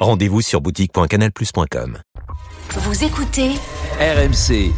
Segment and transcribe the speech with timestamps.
[0.00, 1.98] Rendez-vous sur boutique.canalplus.com.
[2.70, 3.50] Vous écoutez
[4.00, 4.72] RMC.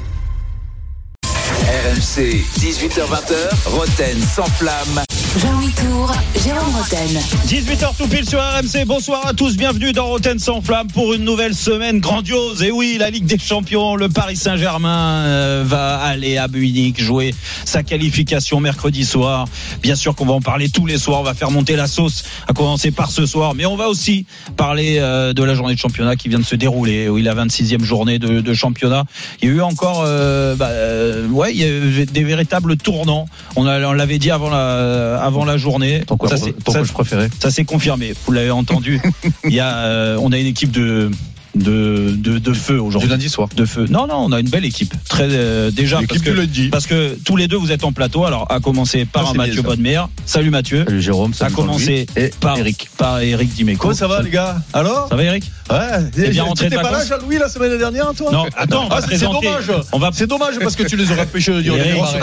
[1.25, 5.01] RMC, 18h20h, Roten sans flamme.
[5.39, 6.13] Jean-Louis Tour,
[6.45, 7.09] Jérôme Roten.
[7.47, 8.85] 18h tout pile sur RMC.
[8.85, 9.57] Bonsoir à tous.
[9.57, 12.63] Bienvenue dans Roten sans flamme pour une nouvelle semaine grandiose.
[12.63, 17.35] Et oui, la Ligue des Champions, le Paris Saint-Germain euh, va aller à Munich jouer
[17.65, 19.47] sa qualification mercredi soir.
[19.83, 21.21] Bien sûr qu'on va en parler tous les soirs.
[21.21, 23.55] On va faire monter la sauce, à commencer par ce soir.
[23.55, 24.27] Mais on va aussi
[24.59, 27.09] parler euh, de la journée de championnat qui vient de se dérouler.
[27.09, 29.05] Oui, la 26e journée de, de championnat.
[29.41, 32.77] Il y a eu encore, euh, bah, euh, ouais, il y a eu des véritables
[32.77, 33.25] tournants.
[33.56, 36.03] On, on l'avait dit avant la, avant la journée.
[36.06, 38.15] Pourquoi, Ça, c'est- pourquoi ça- je préférais ça s'est confirmé.
[38.27, 39.01] Vous l'avez entendu.
[39.45, 41.11] Il y a, euh, on a une équipe de
[41.55, 43.08] de de, de feu Du aujourd'hui.
[43.11, 43.48] lundi soir.
[43.55, 43.86] De feu.
[43.91, 44.95] Non non, on a une belle équipe.
[45.08, 46.69] Très euh, déjà parce que du lundi.
[46.69, 48.25] parce que tous les deux vous êtes en plateau.
[48.25, 49.62] Alors à commencer par Ça, Mathieu.
[49.62, 50.03] Bodmer.
[50.27, 50.84] Salut Mathieu.
[50.86, 52.89] Salut Jérôme, Ça a salut commencé et par Eric.
[52.97, 53.78] par Eric Dimeco.
[53.83, 54.56] Comment ça va les gars?
[54.72, 55.09] Alors?
[55.09, 55.44] Ça va Eric?
[55.70, 55.78] Ouais,
[56.14, 58.31] T'es bien rentré de pas là Jean-Louis la semaine dernière toi?
[58.33, 59.70] Non, attends, Ah, c'est dommage.
[59.92, 61.75] On va C'est dommage parce que tu les aurais empêchés de dire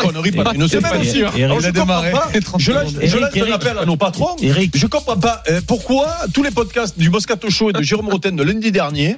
[0.02, 1.20] pendant une semaine aussi.
[1.20, 2.12] il je a comprends démarré.
[2.12, 2.30] pas.
[2.58, 2.94] Je lance
[3.50, 4.36] un appel à nos patrons.
[4.42, 4.78] Eric.
[4.78, 8.36] Je comprends pas euh, pourquoi tous les podcasts du Moscato Show et de Jérôme Roten
[8.36, 9.18] de lundi dernier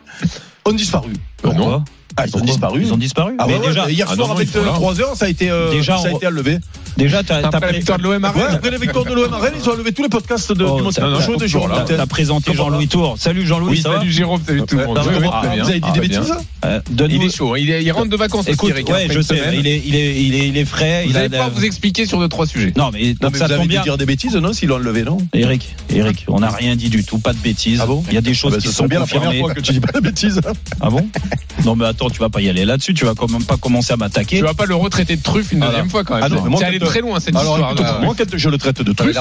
[0.65, 1.13] ont disparu.
[1.41, 1.83] Pourquoi?
[2.17, 2.81] Ah, ils ont disparu.
[2.83, 3.33] Ils ont disparu.
[3.39, 4.71] Ah Mais ouais, déjà, hier Ah soir avec ils sont là.
[4.73, 6.57] 3 heures, ça a été euh, Déjà, ça a été enlevé.
[6.97, 8.43] déjà t'as t'as Après la victoire de l'OM à Rennes.
[8.51, 10.81] après la victoire de l'OM à Rennes, ils ont enlevé tous les podcasts de, Oh,
[10.81, 13.15] du Show et de Jérôme t'as- présenté Jean-Louis Tour.
[13.17, 13.71] Salut Jean-Louis.
[13.71, 14.99] Oui, salut Jérôme, salut tout le monde.
[14.99, 16.33] Ah, Vous avez dit très des bêtises
[16.65, 19.65] Euh, Il est chaud, il, rentre de vacances aussi, Écoute, Eric, ouais, je sais, il
[19.67, 21.05] est, il est, il est, il est frais.
[21.07, 22.73] Vous allez pouvoir vous expliquer sur deux, trois sujets.
[22.75, 23.81] Non, mais ça vous avez tombe bien.
[23.83, 27.03] dire des bêtises, non S'ils l'ont enlevé, non Eric, Eric, on n'a rien dit du
[27.03, 27.79] tout, pas de bêtises.
[27.81, 29.25] Ah bon Il y a des choses Ah bah, qui ce sont bien la confirmées.
[29.27, 30.41] première fois que tu dis pas de bêtises.
[30.81, 31.07] Ah bon
[31.65, 32.93] Non, mais attends, tu vas pas y aller là-dessus.
[32.93, 34.37] Tu vas quand même pas commencer à m'attaquer.
[34.37, 35.73] Tu vas pas le retraiter de truffe une Voilà.
[35.73, 36.23] deuxième fois quand même.
[36.25, 37.75] Ah non, C'est allé très loin cette Alors, histoire.
[37.75, 37.99] là.
[38.03, 39.15] moi, quand je le traite de truffe,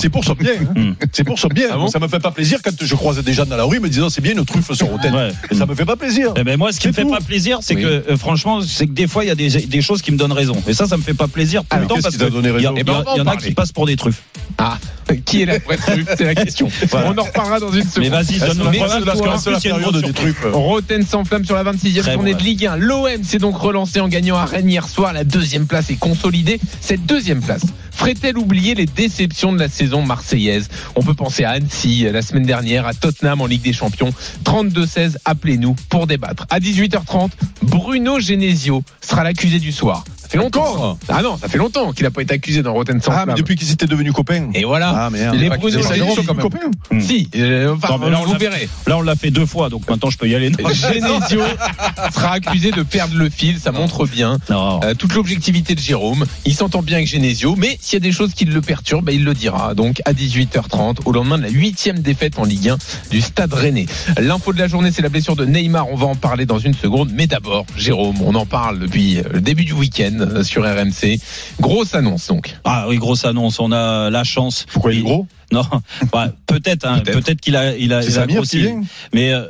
[0.00, 0.52] c'est pour son bien.
[0.60, 0.80] hein.
[0.80, 0.92] Hmm.
[1.12, 1.68] C'est pour son bien.
[1.72, 3.80] Ah bon ça me fait pas plaisir quand je croise des gens dans la rue
[3.80, 5.14] me disant c'est bien une truffe sur Rotten.
[5.14, 5.30] Ouais.
[5.50, 6.32] Et Ça me fait pas plaisir.
[6.36, 7.10] Eh ben moi, ce qui me fait tout.
[7.10, 7.82] pas plaisir, c'est Oui.
[7.82, 10.16] que euh, franchement, c'est que des fois, il y a des, des choses qui me
[10.18, 10.56] donnent raison.
[10.66, 12.48] Et ça, ça me fait pas plaisir tout le temps parce qui t'a que donné
[12.56, 13.48] il y, a- raison il y a- Eh ben, en y en a parler.
[13.48, 14.22] qui passent pour des truffes.
[14.58, 14.78] Ah,
[15.24, 16.68] qui est la vraie truffe C'est la question.
[16.90, 17.12] Voilà.
[17.14, 18.04] On en reparlera dans une seconde.
[18.04, 20.06] Mais vas-y, donne-nous la problème parce qu'en plus, il y a une période grosse des
[20.06, 20.34] surprise.
[20.40, 20.52] truffes.
[20.52, 22.76] Roten sans flamme sur la 26e Très de Ligue 1.
[22.76, 25.12] L'OM s'est donc relancé en gagnant à Rennes hier soir.
[25.12, 26.58] La deuxième place est consolidée.
[26.80, 30.68] Cette deuxième place ferait-elle oublier les déceptions de la saison marseillaise?
[30.96, 34.12] On peut penser à Annecy euh, la semaine dernière, à Tottenham en Ligue des Champions.
[34.44, 36.46] 32-16, appelez-nous pour débattre.
[36.50, 37.30] À 18h30,
[37.62, 40.04] Bruno Genesio sera l'accusé du soir.
[40.26, 40.66] Ça fait longtemps.
[40.66, 43.26] Encore Ah non, ça fait longtemps qu'il n'a pas été accusé dans Roten sans Ah,
[43.26, 44.48] mais depuis qu'ils étaient devenus copains.
[44.54, 45.06] Et voilà.
[45.06, 45.36] Ah, merde.
[45.36, 46.42] Les Genesio, devenus quand même.
[46.42, 47.00] copains.
[47.00, 48.68] Si, euh, enfin, Attends, mais là, on vous verrez.
[48.88, 50.50] Là, on l'a fait deux fois, donc maintenant, je peux y aller.
[50.72, 51.42] Genesio
[52.12, 56.24] sera accusé de perdre le fil, ça montre bien euh, toute l'objectivité de Jérôme.
[56.44, 59.12] Il s'entend bien avec Genesio, mais s'il y a des choses qui le perturbent, bah,
[59.12, 59.74] il le dira.
[59.74, 62.78] Donc à 18h30, au lendemain de la huitième défaite en Ligue 1
[63.10, 63.86] du Stade Rennais.
[64.18, 65.88] L'info de la journée, c'est la blessure de Neymar.
[65.88, 69.40] On va en parler dans une seconde, mais d'abord, Jérôme, on en parle depuis le
[69.40, 71.18] début du week-end euh, sur RMC.
[71.60, 72.56] Grosse annonce donc.
[72.64, 73.60] Ah oui, grosse annonce.
[73.60, 74.66] On a la chance.
[74.72, 75.26] Pourquoi il est gros?
[75.52, 75.62] Non,
[76.12, 76.84] bah, peut-être.
[76.86, 77.20] Hein, Peut-être.
[77.20, 78.66] peut-être qu'il a, il a, il a grossi.
[79.14, 79.44] Mais euh,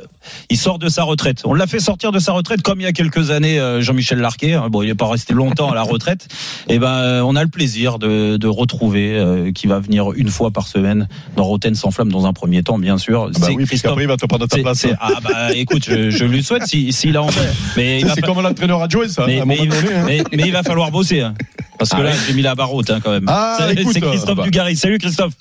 [0.49, 1.41] il sort de sa retraite.
[1.45, 4.19] On l'a fait sortir de sa retraite comme il y a quelques années euh, Jean-Michel
[4.19, 4.53] Larquet.
[4.53, 4.67] hein.
[4.69, 6.27] Bon, il n'est pas resté longtemps à la retraite.
[6.69, 10.29] Et ben, euh, on a le plaisir de, de retrouver euh, qui va venir une
[10.29, 13.31] fois par semaine dans Roten sans flamme dans un premier temps, bien sûr.
[13.35, 14.85] Ah Bah oui, puisqu'après il va te prendre ta place.
[14.99, 17.37] ah bah écoute, je, je lui souhaite s'il si, s'il a envie.
[17.75, 19.93] Mais C'est comme l'entraîneur adjoint, ça, mais, à mais il, donné.
[19.95, 20.03] hein.
[20.05, 21.25] mais- mais il va falloir bosser.
[21.79, 22.15] Parce que Ah là, ouais.
[22.27, 23.25] j'ai mis la barre haute hein, quand même.
[23.27, 24.43] Ah, c'est Christophe ah bah.
[24.43, 24.75] Dugarry.
[24.75, 25.33] Salut Christophe.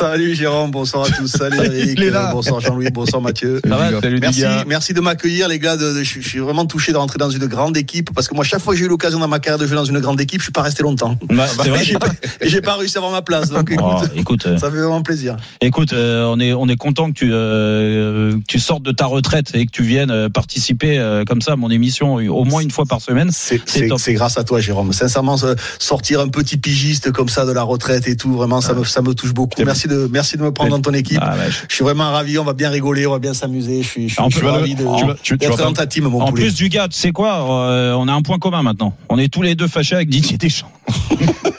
[0.00, 1.26] Salut Jérôme, bonsoir à tous.
[1.36, 2.30] Salut Eric, Il est là.
[2.30, 3.60] euh, bonsoir Jean-Louis, bonsoir Mathieu.
[3.62, 5.76] Ça va Salut, Merci, merci de m'accueillir les gars.
[5.76, 8.34] De, de- je, je suis vraiment touché de rentrer dans une grande équipe parce que
[8.34, 10.18] moi chaque fois que j'ai eu l'occasion dans ma carrière de jouer dans une grande
[10.18, 11.18] équipe, je suis pas resté longtemps.
[11.28, 11.84] Bah, c'est Et vrai.
[12.42, 13.50] j'ai pas, pas réussi à avoir ma place.
[13.50, 15.36] Donc écoute, Oh, écoute, euh, ça fait vraiment plaisir.
[15.60, 19.04] écoute, euh, on est on est content que tu euh, que tu sortes de ta
[19.04, 20.98] retraite et que tu viennes participer
[21.28, 23.28] comme ça à mon émission au moins une fois par semaine.
[23.32, 24.94] C'est grâce à toi Jérôme.
[24.94, 25.36] Sincèrement,
[25.78, 28.32] sortir un petit pigiste comme ça de la retraite et tout.
[28.32, 29.62] Vraiment, ça me, ça me touche beaucoup.
[29.62, 31.18] Merci de, merci de me prendre dans ton équipe.
[31.20, 32.38] Ah, ouais, je- suis vraiment ravi.
[32.38, 33.82] On va bien rigoler, on va bien s'amuser.
[33.82, 36.04] Je suis, je suis ravi de, tu vas- tu- tu d'être vas dans ta team,
[36.04, 36.44] mon En poulet.
[36.44, 38.94] plus du gars, tu sais quoi euh, On a un point commun maintenant.
[39.10, 40.70] On est tous les deux fâchés avec Didier Deschamps.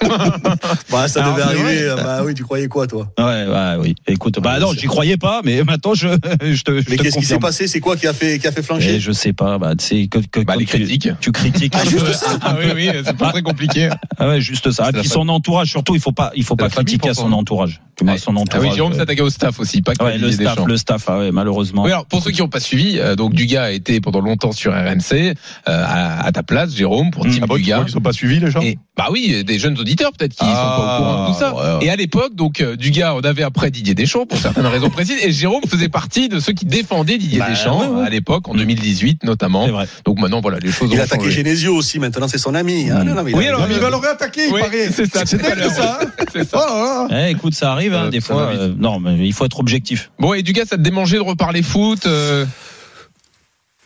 [0.92, 1.88] Bah, ça Alors, devait arriver.
[1.89, 2.04] vrai.
[2.04, 3.07] Bah oui, tu croyais quoi, toi?
[3.18, 3.95] Ouais, ouais, oui.
[4.07, 6.07] Écoute, bah non, j'y croyais pas, mais maintenant je,
[6.42, 7.68] je te, Mais qu'est-ce qui s'est passé?
[7.68, 9.86] C'est quoi qui a fait, qui a fait Et flancher je sais pas, bah, tu
[9.86, 11.10] sais, que, que, Bah, quand les tu- critiques.
[11.22, 11.74] Tu critiques.
[11.81, 13.89] Ah, juste ça Ah oui, oui, c'est pas très compliqué.
[14.18, 14.89] Ah ouais, juste ça.
[14.89, 17.81] Et puis son entourage, surtout, il faut pas, il faut pas critiquer à son entourage.
[18.21, 18.68] Son Ah entourage.
[18.69, 21.18] oui, Jérôme euh, s'attaquait au staff aussi, pas que ouais, le staff, le staff, ah
[21.19, 21.83] ouais, malheureusement.
[21.83, 24.51] Oui, alors pour ceux qui n'ont pas suivi, euh, donc Dugas a été pendant longtemps
[24.51, 25.33] sur RMC euh,
[25.68, 27.31] à, à ta place, Jérôme, pour Mm.
[27.31, 27.79] Team Ah bon, Dugas.
[27.83, 30.45] qu'ils sont pas suivis, les gens Et bah oui, des jeunes auditeurs peut-être qui Ah,
[30.45, 31.53] sont pas au courant de tout ça.
[31.56, 31.85] ouais, ouais.
[31.85, 35.18] Et à l'époque, donc euh, Dugas, on avait après Didier Deschamps pour certaines raisons précises,
[35.23, 38.06] et Jérôme faisait partie de ceux qui défendaient Didier Bah, Deschamps ouais, ouais.
[38.07, 39.68] à l'époque, en 202018 notamment.
[40.06, 41.38] Donc maintenant, voilà, les choses Il ont a attaqué changé.
[41.38, 42.00] Genesio aussi.
[42.00, 42.89] Maintenant, c'est son ami.
[42.91, 44.89] Ah, non, non, mais Oui, alors, il va le réattaquer, il Oui, paraît.
[44.94, 46.00] c'est ça, C'est ça.
[46.33, 46.65] C'est ça.
[46.69, 47.27] Oh là là.
[47.27, 48.51] Eh, écoute, ça arrive, hein, Euh, des fois.
[48.53, 50.11] euh, non, mais il faut être objectif.
[50.19, 52.45] Bon, et Dugas, ça te démangeait de reparler foot euh,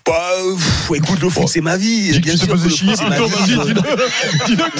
[0.08, 0.14] Bah,
[0.56, 2.12] pff, écoute, le foot, c'est ma vie.
[2.12, 3.74] Dis Bien te le foot, vie.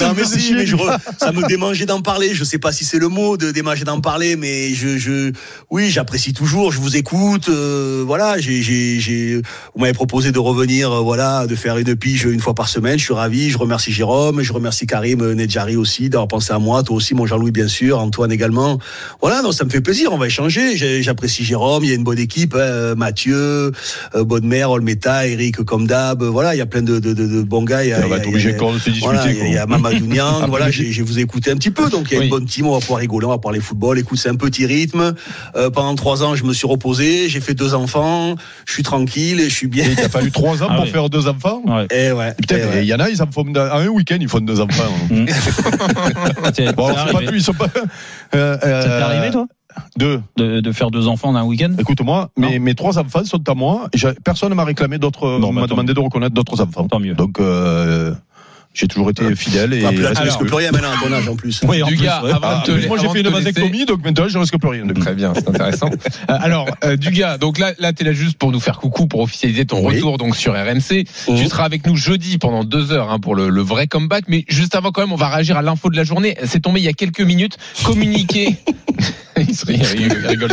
[0.00, 0.76] Non mais si, mais je
[1.18, 2.32] ça me démangeait d'en parler.
[2.32, 5.32] Je sais pas si c'est le mot de démanger d'en parler, mais je, je,
[5.70, 6.70] oui, j'apprécie toujours.
[6.70, 7.48] Je vous écoute.
[7.48, 9.36] euh, voilà, j'ai, j'ai, j'ai,
[9.74, 12.96] vous m'avez proposé de revenir, euh, voilà, de faire une pige une fois par semaine.
[12.98, 13.50] Je suis ravi.
[13.50, 16.84] Je remercie Jérôme, je remercie Karim euh, Nedjari aussi d'avoir pensé à moi.
[16.84, 18.78] Toi aussi, mon Jean-Louis bien sûr, Antoine également.
[19.20, 20.12] Voilà, donc ça me fait plaisir.
[20.12, 20.76] On va échanger.
[21.02, 21.82] J'apprécie Jérôme.
[21.82, 22.54] Il y a une bonne équipe.
[22.54, 23.72] hein, Mathieu,
[24.14, 26.22] euh, Bonne-Mère, Olmeta, Eric comme d'hab.
[26.22, 27.84] Voilà, il y a plein de, de, de, de bons gars.
[27.84, 29.66] Il y a- On va a- être obligé a- de se il y a- a
[29.66, 32.24] Mamadou Niang, voilà, j'ai vous écouté un petit peu, donc il y a Oui.
[32.26, 33.98] une bonne team, on va pouvoir rigoler, on va parler football.
[33.98, 35.14] Écoute, c'est un petit rythme.
[35.56, 38.34] Euh, pendant trois ans, je me suis reposé, j'ai fait deux enfants,
[38.66, 39.86] je suis tranquille, je suis bien.
[39.88, 40.90] Il t'a fallu trois ans Ah pour oui.
[40.90, 41.62] faire deux enfants.
[41.66, 41.86] Ouais.
[41.90, 42.34] Et ouais.
[42.34, 42.82] Putain, eh et ouais.
[42.82, 44.84] il y en a, ils en font en un week-end, ils font deux enfants.
[46.54, 47.66] C'est- Bon, c'est pas plus, ils sont pas.
[48.34, 49.46] euh, Ça t'est euh, arrivé, toi
[49.96, 50.20] Deux.
[50.36, 53.54] de, de faire deux enfants en un week-end Écoute-moi, mes, mes trois enfants sont à
[53.54, 53.88] moi.
[54.24, 56.86] Personne ne m'a réclamé d'autres, m'a demandé de reconnaître d'autres enfants.
[56.88, 57.14] Tant mieux.
[57.14, 58.14] Donc, euh,
[58.76, 59.84] j'ai toujours été fidèle et.
[59.84, 61.60] Ah, là, tu alors- risques plus rien maintenant à ton âge en plus.
[61.66, 64.86] Oui, en plus, Ah, moi, j'ai fait une vasectomie, donc maintenant, je risque plus rien.
[64.88, 65.90] Très bien, c'est intéressant.
[66.28, 69.20] Euh, alors, euh, Dugas, donc là, là, t'es là juste pour nous faire coucou, pour
[69.20, 69.96] officialiser ton Oui.
[69.96, 71.04] retour donc sur RMC.
[71.28, 71.36] Mhm.
[71.36, 74.24] Tu seras avec nous jeudi pendant deux heures hein, pour le, le vrai comeback.
[74.28, 76.36] Mais juste avant, quand même, on va réagir à l'info de la journée.
[76.44, 77.58] C'est tombé il y a quelques minutes.
[77.84, 78.56] Communiqué.
[79.38, 80.50] il, se rit, il rigole.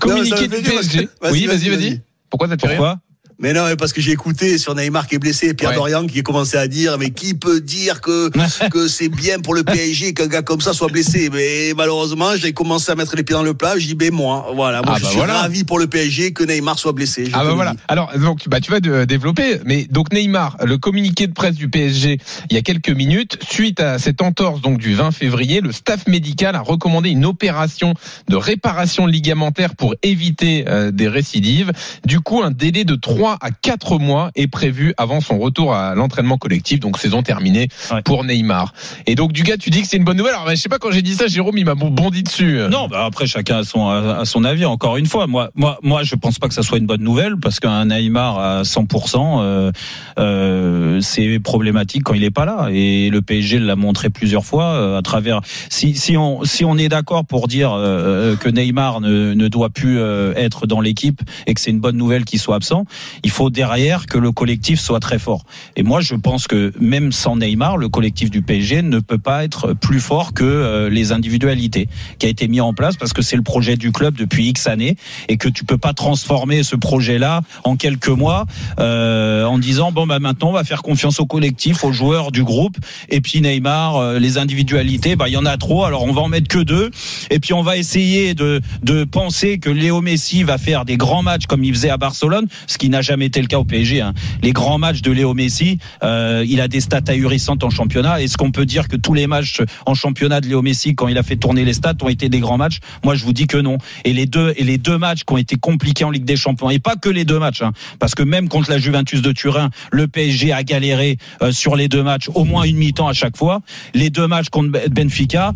[0.00, 1.08] Communiqué du PSG.
[1.20, 2.00] vas-y, Oui, vas-y, vas-y.
[2.30, 2.96] Pourquoi ça te fait rire
[3.44, 5.76] Mais non, parce que j'ai écouté sur Neymar qui est blessé, et Pierre Ouais.
[5.76, 8.30] Dorian qui a commencé à dire, mais qui peut dire que,
[8.70, 11.28] que c'est bien pour le PSG qu'un gars comme ça soit blessé?
[11.30, 14.80] Mais malheureusement, j'ai commencé à mettre les pieds dans le plat, dis, ben moi, voilà,
[14.80, 15.40] moi Ah je bah suis voilà.
[15.42, 17.28] ravi pour le PSG que Neymar soit blessé.
[17.34, 17.74] Ah bah voilà.
[17.86, 21.68] Alors donc bah tu vas de- développer mais donc Neymar le communiqué de presse du
[21.68, 22.18] PSG
[22.50, 26.06] il y a quelques minutes suite à cette entorse donc du 20 février le staff
[26.06, 27.92] médical a recommandé une opération
[28.28, 31.72] de réparation ligamentaire pour éviter euh, des récidives.
[32.06, 35.94] Du coup un délai de 3 à 4 mois est prévu avant son retour à
[35.94, 38.02] l'entraînement collectif donc saison terminée Ouais.
[38.02, 38.72] pour Neymar.
[39.06, 40.34] Et donc du gars tu dis que c'est une bonne nouvelle.
[40.34, 42.58] Alors bah, je sais pas quand j'ai dit ça Jérôme il m'a bondi dessus.
[42.70, 44.64] Non, bah après chacun a son a, a son avis.
[44.64, 47.36] Encore une fois, moi, moi, moi, je pense pas que ça soit une bonne nouvelle
[47.36, 49.72] parce qu'un Neymar à 100%, euh,
[50.18, 52.68] euh, c'est problématique quand il est pas là.
[52.72, 55.40] Et le PSG l'a montré plusieurs fois euh, à travers.
[55.70, 59.70] Si si on si on est d'accord pour dire euh, que Neymar ne, ne doit
[59.70, 62.84] plus euh, être dans l'équipe et que c'est une bonne nouvelle qu'il soit absent,
[63.22, 65.44] il faut derrière que le collectif soit très fort.
[65.76, 69.44] Et moi, je pense que même sans Neymar, le collectif du PSG ne peut pas
[69.44, 71.88] être plus fort que euh, les individualités
[72.18, 74.66] qui a été mis en place parce que c'est le projet du club depuis X
[74.66, 74.96] années
[75.28, 78.46] et que tu peux pas transformer ce projet-là en quelques mois
[78.78, 82.44] euh, en disant bon bah maintenant on va faire confiance au collectif, aux joueurs du
[82.44, 82.76] groupe
[83.08, 86.22] et puis Neymar, euh, les individualités, bah il y en a trop, alors on va
[86.22, 86.90] en mettre que deux
[87.30, 91.22] et puis on va essayer de de penser que Léo Messi va faire des grands
[91.22, 94.00] matchs comme il faisait à Barcelone, ce qui n'a jamais été le cas au PSG.
[94.00, 94.12] hein.
[94.42, 98.20] Les grands matchs de Léo Messi, euh, il a des stats ahurissantes en championnat.
[98.20, 101.18] Est-ce qu'on peut dire que tous les matchs en championnat de Léo Messi, quand il
[101.18, 102.78] a fait tourner les stats, ont été des grands matchs?
[103.04, 103.78] Moi, je vous dis que non.
[104.04, 106.70] Et les deux et les deux matchs qui ont été compliqués en Ligue des Champions,
[106.70, 109.70] et pas que les deux matchs, hein, parce que même contre la Juventus de Turin,
[109.92, 113.36] le PSG a galéré euh, sur les deux matchs, au moins une mi-temps à chaque
[113.36, 113.60] fois.
[113.94, 115.52] Les deux matchs contre Ben- Benfica,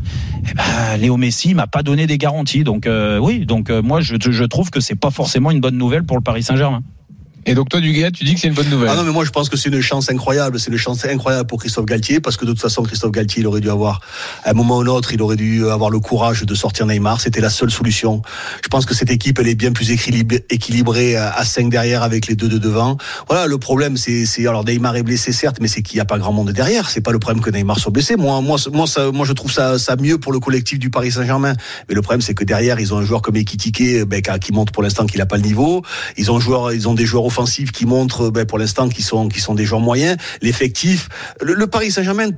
[0.49, 2.65] eh ben, Léo Messi m'a pas donné des garanties.
[2.65, 6.05] Donc euh, oui, donc moi je, je trouve que c'est pas forcément une bonne nouvelle
[6.05, 6.83] pour le Paris Saint-Germain.
[7.49, 8.91] Et donc toi, Dugas, tu dis que c'est une bonne nouvelle.
[8.93, 10.61] Ah non, mais moi je pense que c'est une chance incroyable.
[10.61, 13.47] C'est une chance incroyable pour Christophe Galtier parce que de toute façon, Christophe Galtier, il
[13.47, 14.03] aurait dû avoir,
[14.45, 17.23] à un moment ou un autre, il aurait dû avoir le courage de sortir Neymar.
[17.23, 18.21] C'était la seule solution.
[18.63, 22.35] Je pense que cette équipe, elle est bien plus équilibrée, à 5 derrière avec les
[22.35, 22.99] deux de devant.
[23.31, 26.19] Voilà, le problème, c'est, alors Neymar est blessé certes, mais c'est qu'il n'y a pas
[26.19, 26.91] grand monde derrière.
[26.91, 28.17] C'est pas le problème que Neymar soit blessé.
[28.17, 31.55] Moi, moi, moi, ça, moi, je trouve ça, mieux pour le collectif du Paris Saint-Germain.
[31.89, 34.71] Mais le problème, c'est que derrière, ils ont un joueur comme Ekitike, ben, qui montre
[34.71, 35.83] pour l'instant qu'il n'a pas le niveau.
[36.19, 39.41] Ils ont joueur, ils ont des joueurs qui montrent, ben, pour l'instant, qui sont, qui
[39.41, 40.17] sont des joueurs moyens.
[40.43, 41.09] L'effectif,
[41.41, 42.31] le, Paris Saint-Germain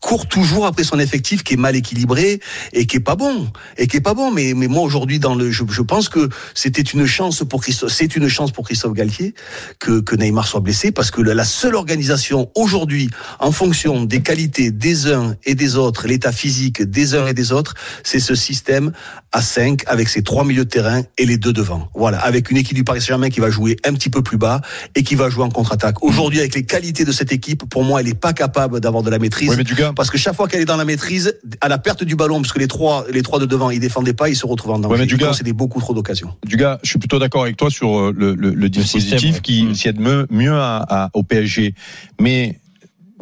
[0.00, 2.40] court toujours après son effectif qui est mal équilibré
[2.72, 5.34] et qui est pas bon et qui est pas bon mais mais moi aujourd'hui dans
[5.34, 8.92] le je, je pense que c'était une chance pour Christophe c'est une chance pour Christophe
[8.92, 9.34] Galtier
[9.78, 13.10] que que Neymar soit blessé parce que la seule organisation aujourd'hui
[13.40, 17.52] en fonction des qualités des uns et des autres l'état physique des uns et des
[17.52, 17.74] autres
[18.04, 18.92] c'est ce système
[19.36, 22.56] à 5 avec ses trois milieux de terrain et les deux devant voilà avec une
[22.56, 24.62] équipe du Paris Saint-Germain qui va jouer un petit peu plus bas
[24.94, 28.00] et qui va jouer en contre-attaque aujourd'hui avec les qualités de cette équipe pour moi
[28.00, 30.34] elle est pas capable d'avoir de la maîtrise Oui, mais du gars, parce que chaque
[30.34, 33.04] fois qu'elle est dans la maîtrise, à la perte du ballon, parce que les trois,
[33.12, 35.02] les trois de devant, ils défendaient pas, ils se retrouvent en danger.
[35.14, 36.34] Ouais, c'était beaucoup trop d'occasions.
[36.46, 39.40] du gars, je suis plutôt d'accord avec toi sur euh, le, le, le dispositif système,
[39.42, 39.74] qui Mm.
[39.74, 41.74] s'y aide mieux, mieux à, à- au PSG.
[42.20, 42.58] Mais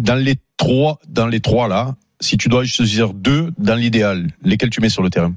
[0.00, 4.70] dans les trois, dans les trois là, si tu dois choisir deux dans l'idéal, lesquels
[4.70, 5.34] tu mets sur le terrain?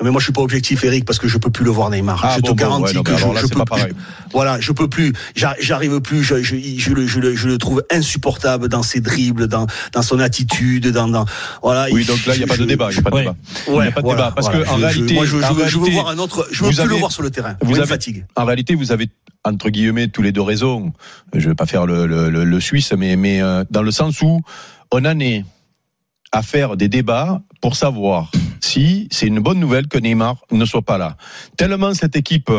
[0.00, 1.90] Non, mais moi, je suis pas objectif, Eric, parce que je peux plus le voir
[1.90, 2.34] Neymar.
[2.36, 3.92] je te bon, garantis ouais, que je, là, je peux pas plus.
[4.32, 5.12] Voilà, je peux plus.
[5.34, 6.22] J'ar- J'arrive plus.
[6.22, 10.02] Je, je, je, le, je, le, je le trouve insupportable dans ses dribbles, dans, dans
[10.02, 11.24] son attitude, dans, dans
[11.62, 11.88] voilà.
[11.90, 12.88] Oui, donc là, il n'y a pas de débat.
[12.92, 13.22] Il y a pas de Ouais.
[13.22, 13.36] débat.
[13.66, 14.32] Ouais, Il n'y a pas de voilà, débat.
[14.36, 14.64] Parce voilà.
[14.64, 16.46] que en réalité, moi, je, en veux, voir un autre.
[16.52, 17.56] Je veux vous plus le avez- voir sur le terrain.
[17.60, 18.24] vous avez- fatigue.
[18.36, 19.08] En réalité, vous avez
[19.44, 20.92] entre guillemets tous les deux raisons.
[21.34, 24.20] Je vais pas faire le, le, le, le Suisse, mais mais euh, dans le sens
[24.22, 24.40] où
[24.92, 25.44] on en est
[26.30, 30.82] à faire des débats pour savoir si c'est une bonne nouvelle que Neymar ne soit
[30.82, 31.16] pas là.
[31.56, 32.50] Tellement cette équipe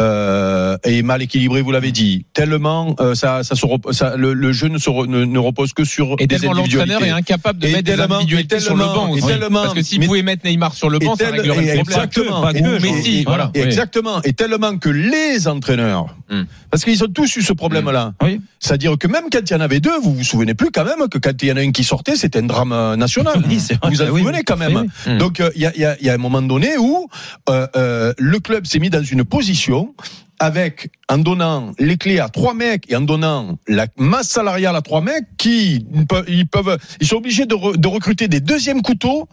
[0.00, 2.26] euh, est mal équilibrée, vous l'avez dit.
[2.34, 5.38] Tellement euh, ça, ça, se rep- ça le, le jeu ne, se re- ne, ne
[5.38, 8.76] repose que sur Et des tellement l'entraîneur est incapable de Et mettre des individualités sur
[8.76, 9.22] le banc aussi.
[9.50, 11.78] Parce que s'il pouvait mettre Neymar sur le banc, ça réglerait le problème.
[11.80, 12.42] exactement.
[12.42, 13.50] Pas que, Ou pas que, Messi, Et- voilà.
[13.54, 13.64] et- Oui.
[13.66, 14.20] Exactement.
[14.22, 16.42] Et tellement que les entraîneurs, Hmm.
[16.72, 18.12] parce qu'ils ont tous eu ce problème-là.
[18.20, 18.40] Oui.
[18.58, 21.08] C'est-à-dire que même quand il y en avait deux, vous vous souvenez plus quand même
[21.08, 23.44] que quand il y en a un qui sortait, c'était un drame national.
[23.84, 24.88] Vous en Oui, quand même.
[25.06, 25.18] oui.
[25.18, 27.08] Donc euh, il y, a, y y un moment donné où
[27.48, 29.94] euh, euh, le club s'est mis dans une position
[30.38, 34.82] avec en donnant les clés à trois mecs et en donnant la masse salariale à
[34.82, 35.86] trois mecs qui
[36.28, 39.28] ils peuvent ils sont obligés de, re- de recruter des deuxièmes couteaux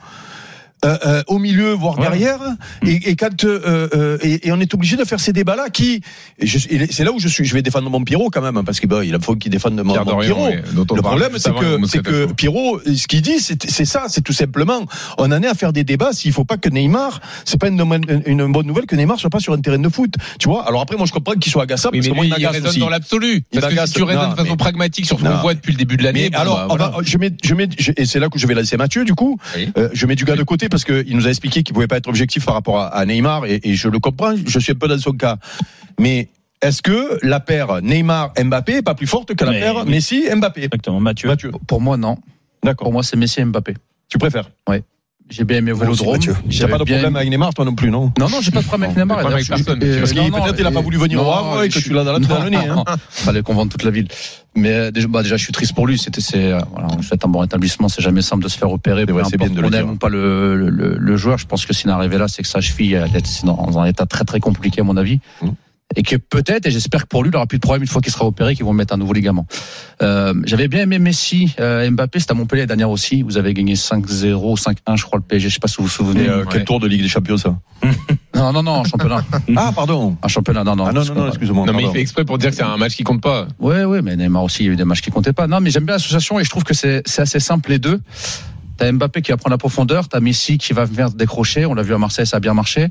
[0.84, 2.04] euh, euh, au milieu voire Ouais.
[2.04, 2.40] derrière
[2.86, 5.70] et, et quand euh, euh, et, et on est obligé de faire ces débats là
[5.70, 6.02] qui
[6.46, 9.04] c'est là où je suis je vais défendre mon Pierrot quand même parce que bah,
[9.04, 10.56] il faut qu'il défende mon, mon Pierrot oui,
[10.96, 12.34] le problème, c'est que, que.
[12.34, 14.86] Pierrot, ce qu'il dit, c'est c'est ça, c'est tout simplement,
[15.18, 17.80] on en est à faire des débats s'il faut pas que Neymar, c'est pas une,
[17.82, 20.68] une- une bonne nouvelle que Neymar soit pas sur un terrain de foot, tu vois.
[20.68, 22.48] Alors après, moi, je comprends qu'il soit agaçable, Oui, parce mais que moi, il il
[22.48, 22.80] raisonne aussi.
[22.80, 23.44] dans l'absolu.
[23.52, 23.90] Il Parce que m'agace.
[23.90, 26.04] si tu raisonnes de façon mais- pragmatique sur ce qu'on voit depuis le début de
[26.04, 26.98] l'année, alors, bah, va- voilà.
[27.08, 29.38] je mets, je mets, je- et c'est là que je vais laisser Mathieu, du coup.
[29.56, 29.72] Oui.
[29.78, 31.86] Euh, je mets du gars de côté parce que il nous a expliqué qu'il pouvait
[31.86, 34.34] pas être objectif par rapport à, Neymar, et, et je le comprends.
[34.36, 35.38] Je suis un peu dans son cas,
[36.00, 36.30] mais
[36.64, 39.92] est-ce que la paire Neymar-Mbappé est pas plus forte que la Mais paire oui.
[39.92, 40.64] Messi-Mbappé?
[40.64, 41.28] Exactement, Mathieu.
[41.30, 42.18] Mathieu, Pour moi, non.
[42.64, 42.86] d'accord.
[42.86, 43.76] Pour moi, c'est Messi et Mbappé.
[44.10, 44.50] Tu préfères?
[45.36, 46.18] J'ai bien aimé Vélodrome.
[46.18, 48.52] N'as J'avais pas de bien problème avec Neymar, toi non plus, non Non, non, j'ai
[48.52, 49.18] pas de problème avec Neymar.
[49.18, 50.98] Pas de problème avec je- personne, euh, Parce qu'il non, peut-être il a pas voulu
[50.98, 52.58] venir au non, Havre et que je- tu l'as dans la dans le nez.
[52.58, 52.84] hein.
[53.10, 54.08] Fallait qu'on vende toute la ville.
[54.56, 55.98] Mais euh, déjà, bah, déjà, je suis triste pour lui.
[55.98, 57.90] C'était, c'est, euh, voilà, on souhaite un bon rétablissement.
[57.90, 59.02] C'est jamais simple de se faire opérer.
[59.08, 59.94] C'est peu c'est bien de le qu'on aime dire.
[59.94, 61.38] ou pas le, le, le- le joueur.
[61.40, 63.86] Je pense que s'il est arrivé là, c'est que sa cheville elle est dans un
[63.86, 65.20] état très très compliqué à mon avis.
[65.42, 65.48] Mmh.
[65.96, 68.02] Et que peut-être, et j'espère que pour lui, il aura plus de problème une fois
[68.02, 69.46] qu'il sera opéré, qu'ils vont mettre un nouveau ligament.
[70.02, 73.22] Euh, j'avais bien aimé Messi, euh, Mbappé, c'était à Montpellier l'année dernière aussi.
[73.22, 75.50] Vous avez gagné 5-0, 5-1, je crois, le PSG.
[75.50, 76.28] Je sais pas si vous vous Et souvenez.
[76.30, 76.46] euh, Ouais.
[76.52, 77.56] quel tour de Ligue des Champions ça
[78.36, 79.24] Non, non, non, en championnat.
[79.56, 80.18] Ah pardon.
[80.22, 80.86] En championnat, non, non.
[80.88, 81.66] Ah non non non, excuse-moi.
[81.68, 83.48] Non, mais il fait exprès pour dire que c'est un match qui compte pas.
[83.60, 85.48] Ouais, ouais, mais Neymar aussi, il y a eu des matchs qui comptaient pas.
[85.48, 88.00] Non, mais j'aime bien l'association et je trouve que c'est assez simple les deux.
[88.78, 91.66] T'as Mbappé qui va prendre la profondeur, t'as Messi qui va venir décrocher.
[91.66, 92.88] On l'a vu à Marseille, ça a bien marché.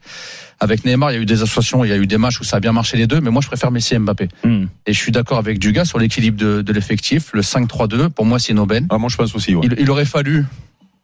[0.60, 2.44] Avec Neymar, il y a eu des associations, il y a eu des matchs où
[2.44, 4.28] ça a bien marché les deux, mais moi je préfère Messi et Mbappé.
[4.44, 4.66] Hmm.
[4.86, 7.30] Et je suis d'accord avec Dugas sur l'équilibre de, de l'effectif.
[7.32, 8.86] Le 5-3-2, pour moi, c'est une aubaine.
[8.90, 9.54] Ah moi je pense aussi.
[9.56, 9.66] Ouais.
[9.66, 10.44] Il, il aurait fallu,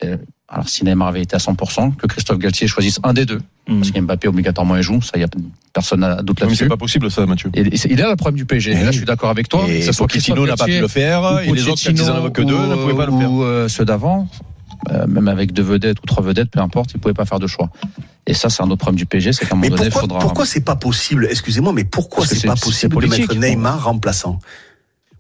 [0.05, 0.17] euh,
[0.49, 3.41] alors si Neymar avait été à 100%, que Christophe Galtier choisisse un des deux.
[3.67, 3.81] Hmm.
[3.81, 5.03] Parce qu'Mbappé, obligatoirement, il joue.
[5.03, 5.29] Ça, il y a
[5.75, 6.57] personne à doute là-dessus.
[6.57, 7.51] c'est pas possible ça, Mathieu.
[7.53, 8.71] Et c'est- il est là le problème du PSG.
[8.71, 9.65] Et là, je suis d'accord avec toi.
[9.69, 12.31] Et Que ce soit Christophe n'a pas pu le faire et les autres en avaient
[12.33, 13.31] que deux ne pouvaient pas le faire.
[13.31, 14.27] Ou euh, ceux d'avant,
[14.91, 17.47] euh, même avec deux vedettes ou trois vedettes, peu importe, ils pouvaient pas faire de
[17.47, 17.71] choix.
[18.27, 19.91] Et ça, c'est un autre problème du PSG, c'est qu'à un moment Mais donné, il
[19.91, 20.19] pourquoi, faudra.
[20.19, 21.27] pourquoi c'est pas possible?
[21.31, 24.39] Excusez-moi, mais pourquoi c'est pas possible de mettre Neymar remplaçant?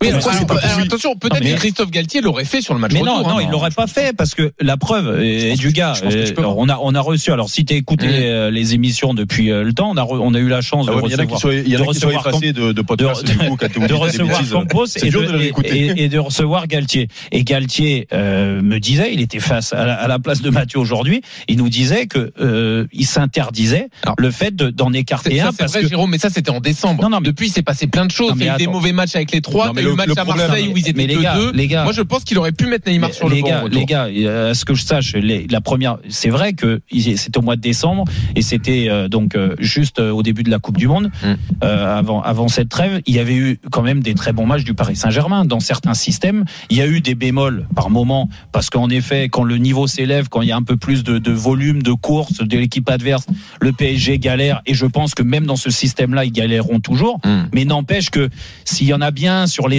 [0.00, 0.82] Oui, alors, c'est pas alors, possible.
[0.82, 3.16] attention, peut-être mais- que Christophe Galtier l'aurait fait sur le match Mais retour.
[3.22, 3.42] non, non, hein.
[3.42, 5.94] il l'aurait pas fait parce que la preuve est du gars.
[6.04, 7.32] euh, on a on a reçu.
[7.32, 8.10] Alors si tu écouté Mm.
[8.22, 10.86] euh, les émissions depuis euh, le temps, on a re- on a eu la chance
[10.88, 11.86] Ah de ouais, mais il y en a qui recevoir sont, il y en a
[11.86, 13.88] de qui sont recevoir effacés de, de podcast, de- du coup, quand vous de dites
[13.88, 14.50] des recevoir.
[14.52, 17.08] Campos C'est et de, de et, de recevoir Galtier.
[17.32, 20.78] Et Galtier euh, me disait, il était face à la, à la place de Mathieu
[20.78, 25.40] aujourd'hui, il nous disait que euh, il s'interdisait Alors, le fait de- d'en C'est- écarter
[25.40, 27.02] un c'est vrai, Jérôme, mais ça c'était en décembre.
[27.02, 28.32] Non, non, mais- Depuis, il s'est passé plein de choses.
[28.36, 29.72] Il y a eu des mauvais matchs avec les trois.
[29.90, 31.52] Le match le à problème- Marseille où ils étaient les gars, deux.
[31.52, 33.66] les gars- Moi, je pense qu'il aurait pu mettre Neymar sur le les banc.
[33.70, 37.38] les gars, euh, à ce que je sache, les- la première, c'est vrai que c'était
[37.38, 38.04] au mois de décembre
[38.36, 41.34] et c'était euh, donc euh, juste au début de la Coupe du Monde, Mm.
[41.64, 44.64] euh, avant avant cette trêve, il y avait eu quand même des très bons matchs
[44.64, 46.44] du Paris Saint-Germain dans certains systèmes.
[46.70, 50.28] Il y a eu des bémols par moment parce qu'en effet, quand le niveau s'élève,
[50.28, 53.26] quand il y a un peu plus de, de volume de course de l'équipe adverse,
[53.60, 57.20] le PSG galère et je pense que même dans ce système-là, ils galéreront toujours.
[57.24, 57.48] Mm.
[57.54, 58.28] Mais n'empêche que
[58.64, 59.77] s'il y en a bien sur les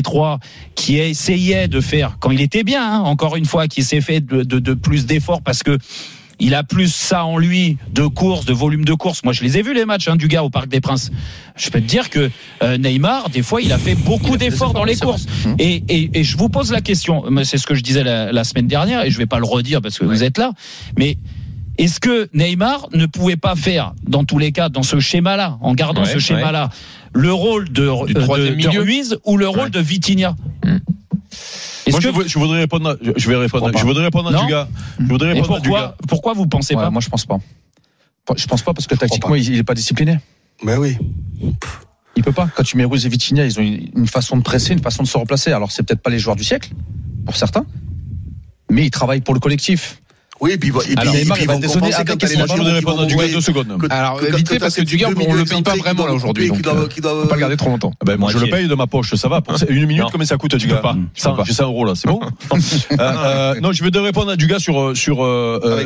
[0.75, 4.21] qui essayait de faire, quand il était bien, hein, encore une fois, qui s'est fait
[4.21, 5.77] de, de, de plus d'efforts parce que
[6.39, 9.23] il a plus ça en lui de course, de volume de course.
[9.25, 11.11] Moi, je les ai vus les matchs hein, du gars au Parc des Princes.
[11.57, 12.31] Je peux te dire que
[12.63, 15.25] euh, Neymar, des fois, il a fait beaucoup d'efforts dans les courses.
[15.59, 17.25] Et, et, et je vous pose la question.
[17.43, 19.81] C'est ce que je disais la, la semaine dernière et je vais pas le redire
[19.81, 20.53] parce que vous êtes là.
[20.97, 21.17] Mais
[21.77, 25.73] est-ce que Neymar ne pouvait pas faire, dans tous les cas, dans ce schéma-là, en
[25.73, 26.69] gardant Ouais, ce schéma-là,
[27.13, 29.69] le rôle de, Du de, troisième de milieu Ruiz ou le rôle Ouais.
[29.69, 30.35] de Vitinha.
[30.63, 33.85] Est-ce Moi, que je, vou- je voudrais répondre, à- je, je vais répondre, Pourquoi je
[33.85, 34.67] voudrais répondre à Non du gars.
[34.99, 35.95] Je voudrais et répondre à du pourquoi, gars.
[36.07, 37.39] pourquoi vous pensez Ouais, pas moi, je pense pas.
[38.37, 40.19] Je pense pas parce que tactiquement, il il est pas discipliné.
[40.63, 40.97] Mais oui.
[42.15, 42.47] Il peut pas.
[42.55, 45.01] Quand tu mets Ruiz et Vitinha, ils ont une, une façon de presser, une façon
[45.03, 45.51] de se replacer.
[45.51, 46.71] Alors, c'est peut-être pas les joueurs du siècle,
[47.25, 47.65] pour certains,
[48.69, 50.01] mais ils travaillent pour le collectif.
[50.41, 53.01] Oui, et puis, et Alors, Neymar, il va dézonner compenser avec les voudrais qui répondre
[53.01, 53.87] à deux secondes.
[53.89, 56.13] Alors, vite fait, parce que ces du gars, deux on le paye pas vraiment là
[56.13, 56.47] aujourd'hui.
[56.47, 57.93] Donc, euh, peut pas le garder trop longtemps.
[58.05, 59.41] Ben, moi, je le paye de ma poche, ça va.
[59.69, 60.95] Une minute, combien ça coûte, du gars pas.
[61.15, 61.43] Cent- pas.
[61.45, 62.19] J'ai 100 euros, là, c'est bon
[62.91, 64.93] Euh, euh, Non, je vais te répondre à du gars sur,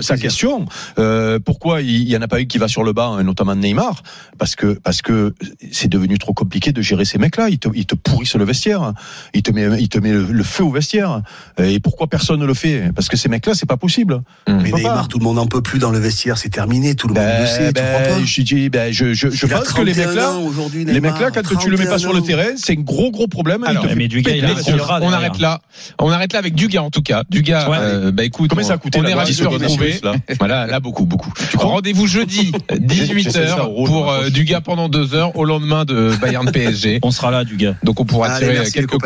[0.02, 0.66] sa question.
[1.00, 3.56] Euh, pourquoi il y en a pas eu qui va sur le banc, et notamment
[3.56, 4.04] Neymar?
[4.38, 5.34] Parce que parce que
[5.72, 7.50] c'est devenu trop compliqué de gérer ces mecs-là.
[7.50, 8.94] Ils te, ils te pourrissent le vestiaire.
[9.34, 11.22] Ils te met, ils te met le, le feu au vestiaire.
[11.58, 12.92] Et pourquoi personne ne le fait?
[12.96, 14.22] Parce que ces mecs-là, c'est pas possible.
[14.48, 14.78] Mais peut pas.
[14.78, 17.24] Neymar, tout le monde n'en peut plus dans le vestiaire, c'est terminé, tout le monde
[17.42, 19.94] le sait, tu crois pas ben, je dis, ben, je, je, je pense que les
[19.94, 22.22] 31 mecs-là, ans aujourd'hui, les mecs là, quand tu le mets pas 31 sur le
[22.22, 23.64] terrain, c'est un gros gros problème.
[23.64, 25.14] Alors, mais il a contrat on derrière.
[25.18, 25.62] arrête là.
[26.00, 27.24] On arrête là avec Dugas en tout cas.
[27.30, 27.78] Dugas, Ouais.
[27.80, 30.00] euh, bah écoute, Combien on, ça a coûté on est ravis de retrouver.
[30.04, 31.32] là Voilà, là beaucoup, beaucoup.
[31.56, 34.30] Rendez-vous jeudi, J'ai 18 ça h pour euh.
[34.30, 37.00] Dugas pendant deux heures au lendemain de Bayern PSG.
[37.04, 37.76] On sera là, du gars.
[37.84, 38.98] Donc on pourra tirer quelques,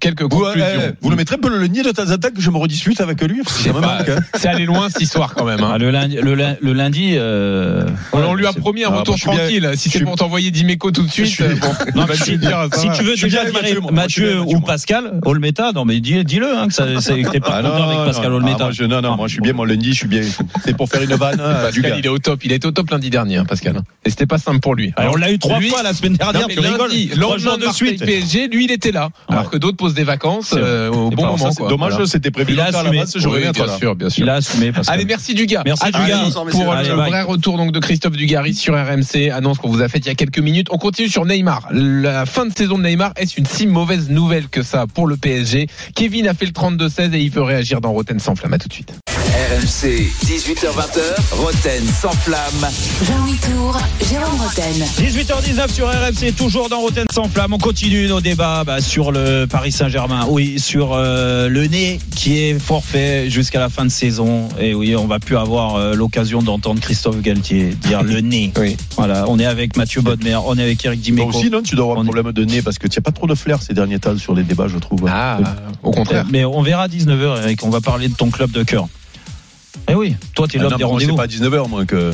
[0.00, 0.66] quelques Vous, conclusions.
[0.88, 3.00] eh, vous le mettrez peu le nier de temps en temps que je me redispute
[3.00, 4.12] avec lui parce que.
[4.36, 5.60] C'est allé loin cette histoire quand même.
[5.62, 5.72] hein.
[5.74, 7.14] Ah, le lundi, le, lin- le lundi.
[7.16, 9.70] euh, On, on lui a promis un Ah, retour je suis bien- tranquille.
[9.76, 12.68] Si c'est pour t'envoyer Dimeco tout de suite, suis- euh, bon, Non, te si, dire,
[12.96, 14.60] tu veux déjà virer Mathieu, ou.
[14.60, 16.72] Pascal Olmeta, non mais dis- dis-le hein, que
[17.30, 18.64] t'es pas Ah, content avec Pascal Olmeta.
[18.64, 20.22] moi, je, non, non, moi je suis bien, mon lundi, je suis bien.
[20.64, 22.44] C'est pour faire une vanne Pascal, il est au top.
[22.44, 23.80] Il été au top lundi dernier, hein, Pascal.
[24.04, 24.92] Et c'était pas simple pour lui.
[24.96, 26.90] Alors, on l'a eu trois fois la semaine dernière, tu rigoles.
[27.16, 28.04] lendemain de suite.
[28.04, 29.10] PSG, lui, il était là.
[29.28, 31.50] Alors que d'autres posent des vacances euh, au bon moment.
[31.68, 32.90] Dommage, c'était prévu Il a assumé.
[32.90, 34.24] bien sûr, bien sûr.
[34.24, 35.62] Il a assumé Allez, merci Dugas.
[35.64, 36.30] Merci, À Dugas.
[36.50, 39.30] pour euh, Allez, le vrai retour donc de Christophe Dugarry sur RMC.
[39.32, 40.68] Annonce qu'on vous a faite il y a quelques minutes.
[40.70, 41.68] On continue sur Neymar.
[41.72, 45.16] La fin de saison de Neymar est une si mauvaise nouvelle que ça pour le
[45.16, 45.68] PSG.
[45.94, 48.54] Kevin a fait le 32-16 et il veut réagir dans Roten sans flamme.
[48.54, 48.92] À tout de suite.
[49.40, 51.00] RMC, 18h20h,
[51.32, 52.68] Roten sans flamme.
[53.06, 54.84] Jean-Louis Tour, Jérôme Roten.
[54.98, 57.54] 18h19 sur RMC, toujours dans Rotten sans flamme.
[57.54, 60.26] On continue nos débats bah, sur le Paris Saint-Germain.
[60.28, 64.50] Oui, sur euh, le nez qui est forfait jusqu'à la fin de saison.
[64.60, 68.52] Et oui, on va plus avoir euh, l'occasion d'entendre Christophe Galtier dire le nez.
[68.58, 68.76] Oui.
[68.98, 71.30] Voilà, on est avec Mathieu Bodmer, on est avec Eric Toi Dimeco.
[71.30, 73.02] aussi, non, tu dois avoir On un est- problème de nez parce que tu n'as
[73.02, 75.06] pas trop de flair ces derniers temps sur les débats, je trouve.
[75.10, 75.38] Ah,
[75.82, 76.26] au contraire.
[76.30, 77.64] Mais on verra à 19h, Eric.
[77.64, 78.86] On va parler de ton club de cœur.
[79.88, 81.16] Eh oui, toi, tu es Ah l'homme non, des moi, c'est rendez-vous.
[81.16, 82.12] pas à 19h, moi, que.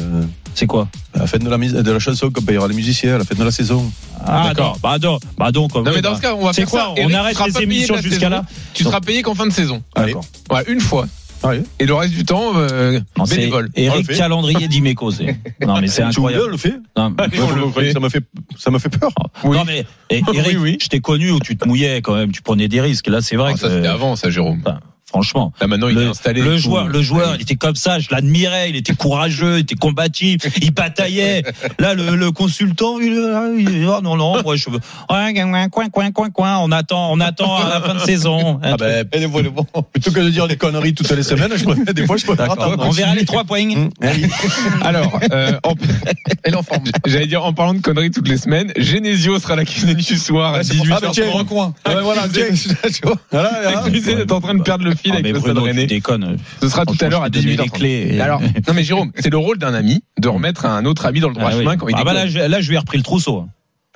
[0.55, 3.17] C'est quoi À la fin de la, mise- de la chanson qu'on payera les musiciens,
[3.17, 3.91] à la fin de la saison.
[4.25, 4.55] Ah, D'accord.
[4.55, 4.79] d'accord.
[4.83, 6.81] Bah, donc, bah donc, Non, oui, mais dans bah, ce cas, on va faire quoi
[6.81, 6.91] ça.
[6.93, 8.43] On Eric, tu arrête les pas payé émissions jusqu'à là
[8.73, 9.83] Tu seras payé qu'en fin de saison.
[9.95, 10.15] Allez.
[10.15, 10.25] D'accord.
[10.51, 11.07] Ouais, une fois.
[11.79, 13.69] Et le reste du temps, euh, Non, bénévole.
[13.77, 14.09] Eric.
[14.17, 15.37] Calendrier d'Imeco, c'est.
[15.65, 16.45] Non, mais c'est Tu incroyable.
[16.47, 17.93] on le fait Non, Allez, on le fait.
[17.93, 18.25] Ça me fait,
[18.59, 19.11] ça me fait peur.
[19.45, 19.57] Oui.
[19.57, 20.79] non, mais eh, Eric, Oui, oui.
[20.83, 23.07] je t'ai connu où tu te mouillais quand même, tu prenais des risques.
[23.09, 23.61] Là, c'est vrai Ah, que.
[23.61, 24.61] ça, c'était avant, ça, Jérôme.
[24.65, 25.53] Enfin, Franchement.
[25.61, 26.43] Là, maintenant, il est Le, installé.
[26.43, 29.77] le joueur, le joueur, il était comme ça, je l'admirais, il était courageux, il était
[29.77, 31.45] combatif, il bataillait.
[31.79, 33.13] Là, le, le consultant, il,
[33.59, 37.13] il- oh non, non, moi je veux, ouais, coin, coin, coin, coin, coin, on attend,
[37.13, 38.59] on attend à la fin de saison.
[38.65, 39.07] Ah ben,
[39.93, 42.51] plutôt que de dire des conneries toutes les semaines, je préfère, des fois je préfère
[42.51, 42.85] attendre.
[42.85, 43.63] On verra les trois points.
[43.71, 44.29] Hum, allez.
[44.83, 45.75] Alors, euh, en-
[46.43, 46.83] Elle est en forme.
[47.07, 50.55] j'allais dire, en parlant de conneries toutes les semaines, Genesio sera la cuisine du soir
[50.55, 51.11] à Ah, c'est pour ça, 18h.
[51.13, 51.75] tiens, coin.
[51.85, 52.23] Ah ben voilà.
[53.31, 55.87] Voilà, d'être en train de perdre le fil Ah, avec mais le Stade Rennais.
[56.61, 57.63] Ce sera tout à l'heure à Franchement, je t'ai donné 18h.
[57.63, 58.21] les clés.
[58.21, 61.29] Alors, non mais Jérôme, c'est le rôle d'un ami de remettre un autre ami dans
[61.29, 63.47] le droit Ah chemin quand il Ah bah là, je lui ai repris le trousseau.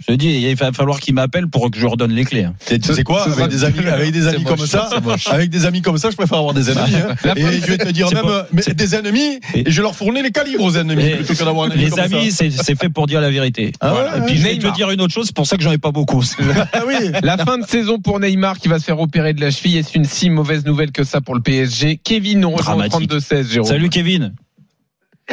[0.08, 2.46] Je dis, il va falloir qu'il m'appelle pour que je redonne les clés.
[2.66, 4.88] Tu tu sais quoi, avec des amis, avec des amis C'est comme ça,
[5.30, 6.94] avec des amis comme ça, je préfère avoir des ennemis.
[6.96, 7.14] hein.
[7.24, 9.82] La Et fin, je vais te dire même, pas- mais c'est- des ennemis, Et- je
[9.82, 12.32] leur fournis les calibres aux ennemis, Et- plutôt que d'avoir un ami Les comme amis,
[12.32, 13.72] c'est c'est fait pour dire la vérité.
[13.80, 14.12] Ah Voilà.
[14.12, 14.72] ouais, Et puis je vais Neymar.
[14.72, 16.24] te dire une autre chose, c'est pour ça que j'en ai pas beaucoup.
[16.72, 16.94] Ah oui.
[17.22, 19.76] La fin de saison pour Neymar qui va se faire opérer de la cheville.
[19.76, 23.10] Est-ce une si mauvaise nouvelle que ça pour le PSG Kevin nous rejoint au Dramatique.
[23.10, 23.68] 32-16, Jérôme.
[23.68, 24.32] Salut Kevin.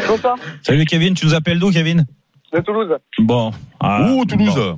[0.07, 2.05] Bonsoir, Salut Kevin, tu nous appelles d'où Kevin?
[2.53, 2.97] De Toulouse.
[3.19, 3.51] Bon.
[3.79, 4.55] Ah, Ouh, Toulouse.
[4.55, 4.77] bon.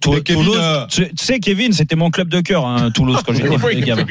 [0.00, 2.90] Tou- Mais Kevin, Toulouse, euh, tu, tu sais Kevin, c'était mon club de cœur, hein,
[2.90, 4.04] Toulouse quand j'étais Oui, gamin.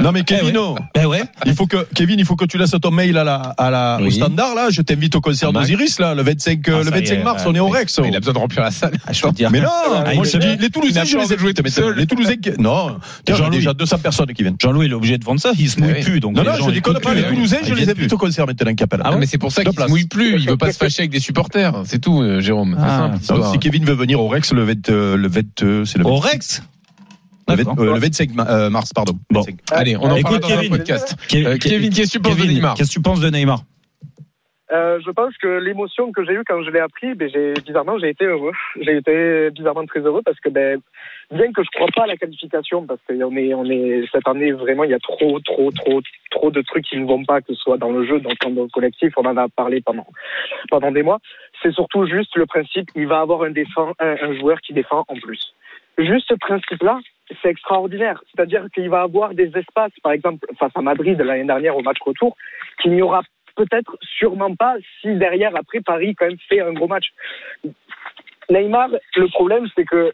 [0.00, 0.52] Non mais Kevin, Eh ouais.
[0.52, 0.74] non.
[0.94, 1.22] Ben ouais.
[1.46, 3.98] il faut que Kevin, il faut que tu laisses ton mail à la, à la,
[4.00, 4.68] au standard là.
[4.70, 7.14] Je t'invite au concert Ah, d'Osiris là, le 25, euh, Ah, le ça y 25
[7.14, 8.00] est, mars, on est au Rex.
[8.04, 8.92] Il a besoin de remplir la salle.
[9.06, 9.50] Ah, je veux dire.
[9.50, 9.68] Mais non,
[10.04, 11.96] Ah, moi je dis, les Toulousains, je les tout seul.
[11.96, 12.96] Les Toulousains, non,
[13.28, 13.56] Jean-Louis.
[13.56, 14.56] déjà 200 personnes qui viennent.
[14.60, 16.02] Jean-Louis, il est obligé de vendre ça, il se mouille oui.
[16.02, 16.20] plus.
[16.20, 17.14] Donc Non, non, je déconne pas.
[17.14, 17.22] Les.
[17.24, 18.12] Toulousains, je les invite plus.
[18.12, 19.02] au concert maintenant, qui appellent.
[19.04, 20.38] Ah, mais c'est pour ça qu'il se mouille plus.
[20.40, 21.72] Il veut pas se fâcher avec des supporters.
[21.86, 22.76] C'est tout, euh, Jérôme.
[23.20, 23.44] C'est simple.
[23.52, 26.16] Si Kevin veut venir au Rex le 20, euh, le 20, euh, c'est le, Au
[26.20, 26.62] 20, Rex
[27.48, 27.80] le, 20, D'accord.
[27.84, 29.14] euh, le 25 ma- euh, mars, pardon.
[29.30, 29.40] Bon.
[29.40, 29.58] 25.
[29.72, 30.76] Allez, on en Écoute, parlera dans un Kevin.
[30.76, 31.16] podcast.
[31.28, 33.28] Ke- Euh, Ke- Kevin, qu'est-ce que tu penses de Neymar Qu'est-ce que tu penses de
[33.30, 33.60] Neymar
[34.72, 37.98] Euh, je pense que l'émotion que j'ai eue quand je l'ai appris, ben, j'ai, bizarrement,
[37.98, 38.52] j'ai été heureux.
[38.80, 40.80] J'ai été bizarrement très heureux parce que, ben,
[41.30, 44.50] bien que je crois pas à la qualification, parce qu'on est, on est, cette année,
[44.52, 46.00] vraiment, il y a trop, trop, trop,
[46.30, 48.36] trop de trucs qui ne vont pas, que ce soit dans le jeu, dans le
[48.36, 50.06] camp collectif, on en a parlé pendant,
[50.70, 51.18] pendant des mois.
[51.62, 53.52] C'est surtout juste le principe, il va avoir un,
[54.00, 55.54] un joueur qui défend en plus.
[55.98, 57.00] Juste ce principe-là,
[57.40, 58.22] c'est extraordinaire.
[58.30, 61.98] C'est-à-dire qu'il va avoir des espaces, par exemple, face à Madrid l'année dernière au match
[62.00, 62.36] retour,
[62.80, 63.22] qu'il n'y aura
[63.56, 67.12] peut-être sûrement pas si derrière, après, Paris quand même fait un gros match.
[68.50, 70.12] Neymar, le problème, c'est que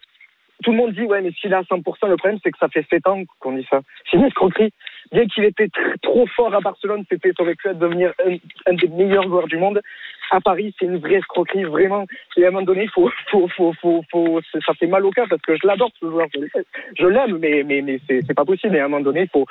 [0.64, 2.68] tout le monde dit, ouais, mais s'il est à 100%, le problème, c'est que ça
[2.68, 3.80] fait 7 ans qu'on dit ça.
[4.10, 4.72] C'est une escroquerie.
[5.12, 8.12] Bien qu'il était tr- trop fort à Barcelone, c'était, aurait pu être devenir
[8.66, 9.80] un, des meilleurs joueurs du monde.
[10.30, 12.06] À Paris, c'est une vraie escroquerie, vraiment.
[12.36, 15.26] Et à un moment donné, faut, faut, faut, faut, faut, ça fait mal au cœur
[15.30, 16.26] parce que je l'adore, ce joueur.
[16.98, 18.76] Je l'aime, mais, mais, mais c'est, pas possible.
[18.76, 19.46] Et à un moment donné, il faut,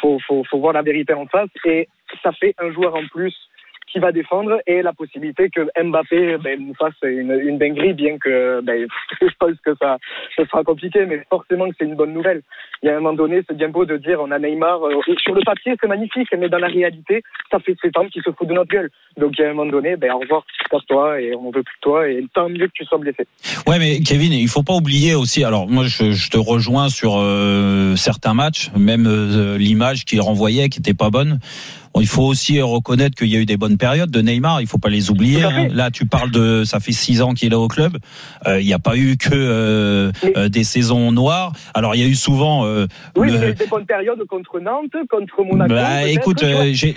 [0.00, 1.50] faut, faut voir la vérité en face.
[1.66, 1.88] Et
[2.22, 3.34] ça fait un joueur en plus
[3.92, 8.16] qui va défendre et la possibilité que Mbappé ben, nous fasse une, une dinguerie, bien
[8.18, 8.86] que ben,
[9.20, 9.98] je pense que ça,
[10.36, 12.42] ça sera compliqué, mais forcément que c'est une bonne nouvelle.
[12.82, 14.82] Il y a un moment donné, c'est bien beau de dire on a Neymar.
[14.82, 18.22] euh, sur le papier, c'est magnifique, mais dans la réalité, ça fait sept ans qu'il
[18.22, 18.90] se fout de notre gueule.
[19.16, 21.76] Donc il y a un moment donné, ben, au revoir, casse-toi et on veut plus
[21.76, 23.26] de toi et tant mieux que tu sois blessé.
[23.66, 25.44] Ouais, mais Kevin, il faut pas oublier aussi.
[25.44, 30.78] Alors moi, je, te rejoins sur euh, certains matchs, même euh, l'image qu'il renvoyait, qui
[30.78, 31.38] était pas bonne.
[31.94, 34.60] Bon, il faut aussi reconnaître qu'il y a eu des bonnes périodes de Neymar.
[34.60, 35.42] Il faut pas les oublier.
[35.42, 35.66] Hein.
[35.72, 37.98] Là, tu parles de, ça fait six ans qu'il est au club.
[38.46, 41.52] Euh, il n'y a pas eu que euh, Mais- euh, des saisons noires.
[41.74, 42.64] Alors il y a eu souvent.
[42.64, 45.74] euh, Oui, le- il y a eu des bonnes périodes contre Nantes, contre Monaco.
[45.74, 46.94] Bah, écoute, tu j'ai,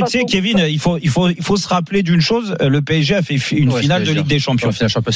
[0.00, 2.56] Mais sais, Kevin, il faut, il faut, il faut se rappeler d'une chose.
[2.60, 4.12] Le PSG a fait une Ouais, finale de.
[4.12, 4.70] Ligue des Champions.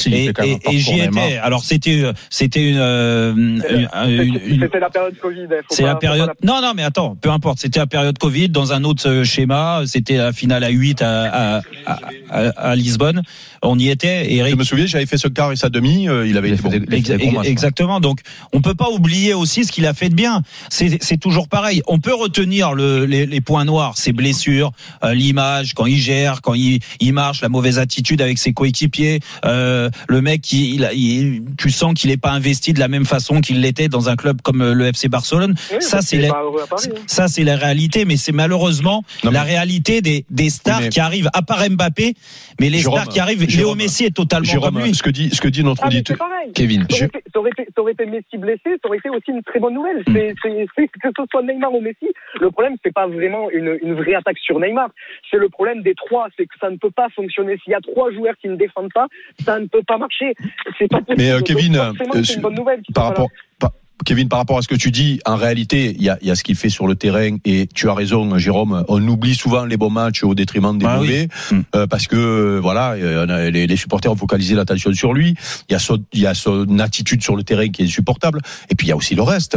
[0.07, 0.33] Il Et,
[0.71, 1.25] et- j'y Neymar.
[1.27, 1.37] étais.
[1.39, 5.43] Alors c'était, c'était une, une- C'était la période Covid.
[5.51, 6.31] hein, c'est la période.
[6.45, 7.59] Non, non, mais attends, peu importe.
[7.59, 9.83] C'était la période Covid dans un autre schéma.
[9.97, 11.99] C'était la finale à 8 à, à, à,
[12.31, 13.23] à- à Lisbonne.
[13.63, 14.27] On y était.
[14.29, 16.57] Je Eric me souviens, j'avais fait ce quart et sa demi, euh, il avait Il
[16.61, 16.69] bon.
[16.69, 16.81] des-
[17.17, 17.99] gros matchs, Exactement.
[18.01, 18.21] Donc,
[18.53, 20.43] on peut pas oublier aussi ce qu'il a fait de bien.
[20.69, 21.81] C'est c'est toujours pareil.
[21.87, 26.43] On peut retenir le, les, les points noirs, ses blessures, euh, l'image quand il gère,
[26.43, 29.21] quand il, il marche, la mauvaise attitude avec ses coéquipiers.
[29.47, 32.89] Euh, le mec, qui, il, a- il- tu sens qu'il est pas investi de la
[32.89, 35.55] même façon qu'il l'était dans un club comme euh, le FC Barcelone.
[35.73, 36.77] Oui, ça, c'est la- hein.
[37.07, 40.89] ça, c'est la réalité, mais c'est malheureusement Non, mais- la réalité des, des stars mais-
[40.89, 42.15] qui arrivent, à part Mbappé,
[42.61, 43.45] mais les Jérôme, stars qui arrivent.
[43.57, 44.95] Léo Messi est totalement Jérôme, comme lui.
[44.95, 46.17] ce que dit, ce que dit notre Ah, auditeur.
[46.55, 46.87] Kevin.
[46.91, 49.31] Ça aurait, été, ça, aurait été, ça aurait été Messi blessé, ça aurait été aussi
[49.31, 50.03] une très bonne nouvelle.
[50.07, 52.07] C'est, c'est, c'est- que ce soit Neymar ou Messi,
[52.41, 54.89] le problème, c'est pas vraiment une, une vraie attaque sur Neymar.
[55.31, 57.57] C'est le problème des trois, c'est que ça ne peut pas fonctionner.
[57.63, 59.07] S'il y a trois joueurs qui ne défendent pas,
[59.45, 60.35] ça ne peut pas marcher.
[60.79, 61.17] C'est pas possible.
[61.19, 61.93] Mais, euh, Kevin, euh,
[62.25, 62.83] c'est une bonne nouvelle.
[62.95, 63.71] Par rapport, par,
[64.05, 66.35] Kevin, par rapport à ce que tu dis, en réalité, il y a, y a
[66.35, 68.85] ce qu'il fait sur le terrain et tu as raison, Jérôme.
[68.89, 71.07] On oublie souvent les bons matchs au détriment des Ah oui.
[71.07, 71.61] mauvais Mm.
[71.75, 75.35] euh, parce que voilà, euh, les, les supporters ont focalisé l'attention sur lui.
[75.69, 78.43] Il y a son, il y a son attitude sur le terrain qui est insupportable.
[78.71, 79.57] Et puis il y a aussi le reste.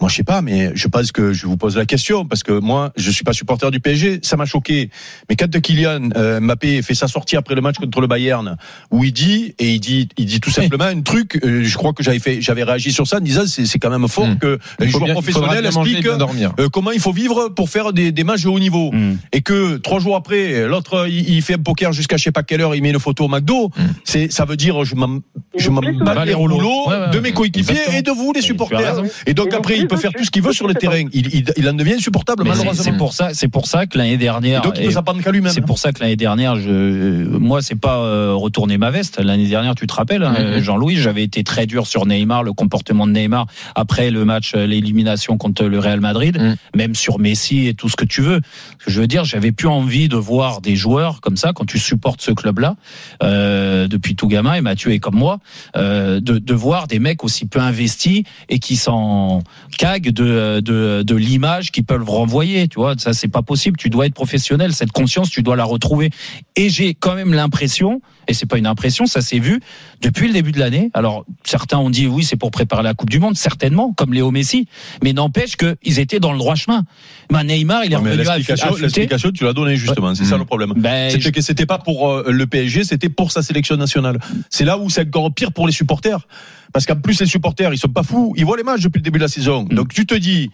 [0.00, 2.52] Moi, je sais pas, mais je pense que je vous pose la question parce que
[2.52, 4.20] moi, je suis pas supporter du PSG.
[4.22, 4.90] Ça m'a choqué.
[5.28, 8.56] Mais quand Kylian euh, Mbappé fait sa sortie après le match contre le Bayern,
[8.92, 11.40] où il dit et il dit, il dit tout simplement un truc.
[11.44, 14.06] euh, je crois que j'avais fait, j'avais réagi sur ça en disant c'est quand même
[14.08, 14.38] fort Mm.
[14.38, 18.22] que les joueurs bien- professionnels expliquent euh, comment il faut vivre pour faire des, des
[18.24, 18.92] matchs de haut niveau.
[18.92, 19.16] Mm.
[19.32, 22.42] Et que trois jours après, l'autre il, il fait un poker jusqu'à je sais pas
[22.42, 23.68] quelle heure, il met une photo au McDo.
[23.76, 23.82] Mm.
[24.04, 25.18] C'est, ça veut dire je m'en,
[25.56, 26.24] je m'en oublie bats souvent.
[26.24, 27.98] les rouleaux Ouais, ouais, de mes coéquipiers Exactement.
[27.98, 29.02] et de vous les supporters.
[29.26, 31.04] Et donc après il peut faire tout ce qu'il veut sur le terrain.
[31.12, 32.72] Il, il, il en devient insupportable malheureusement.
[32.74, 34.60] c'est pour ça, c'est pour ça que l'année dernière.
[34.62, 35.52] donc il peut et- s'en prendre qu'à lui-même.
[35.52, 36.68] C'est pour ça que l'année dernière, je,
[37.38, 39.18] moi, c'est pas euh, retourner ma veste.
[39.20, 40.60] L'année dernière, tu te rappelles, hein.
[40.60, 44.66] Jean-Louis, j'avais été très dur sur Neymar, le comportement de Neymar après le match, euh,
[44.66, 46.56] l'élimination contre le Real Madrid, Mhm.
[46.74, 48.40] même sur Messi et tout ce que tu veux.
[48.86, 52.20] Je veux dire, j'avais plus envie de voir des joueurs comme ça quand tu supportes
[52.20, 52.76] ce club-là
[53.22, 54.54] euh, depuis tout gamin.
[54.54, 55.38] Et Mathieu est comme moi,
[55.76, 59.42] euh, de, de voir des mecs aussi peu investis et qui s'en
[59.78, 62.68] caguent de, de, de l'image qu'ils peuvent renvoyer.
[62.68, 63.76] Tu vois, ça c'est pas possible.
[63.76, 64.72] Tu dois être professionnel.
[64.72, 66.10] Cette conscience, tu dois la retrouver.
[66.56, 69.60] Et j'ai quand même l'impression, et c'est pas une impression, ça s'est vu
[70.02, 70.90] depuis le début de l'année.
[70.94, 74.30] Alors certains ont dit oui, c'est pour préparer la Coupe du Monde, certainement, comme Léo
[74.30, 74.66] Messi.
[75.04, 76.84] Mais n'empêche qu'ils étaient dans le droit chemin.
[77.30, 78.16] Ben, Neymar, il est revenu à
[78.86, 80.14] l'explication, tu l'as donnée justement.
[80.14, 80.72] C'est ça le problème.
[80.76, 84.18] Ben, C'était je- que c'était pas pour euh, le PSG, c'était pour sa sélection nationale.
[84.48, 86.26] C'est là où c'est encore pire pour les supporters.
[86.72, 88.32] Parce qu'en plus, les supporters, ils sont pas fous.
[88.36, 89.64] Ils voient les matchs depuis le début de la saison.
[89.70, 89.74] Mm.
[89.74, 90.50] Donc, tu te dis,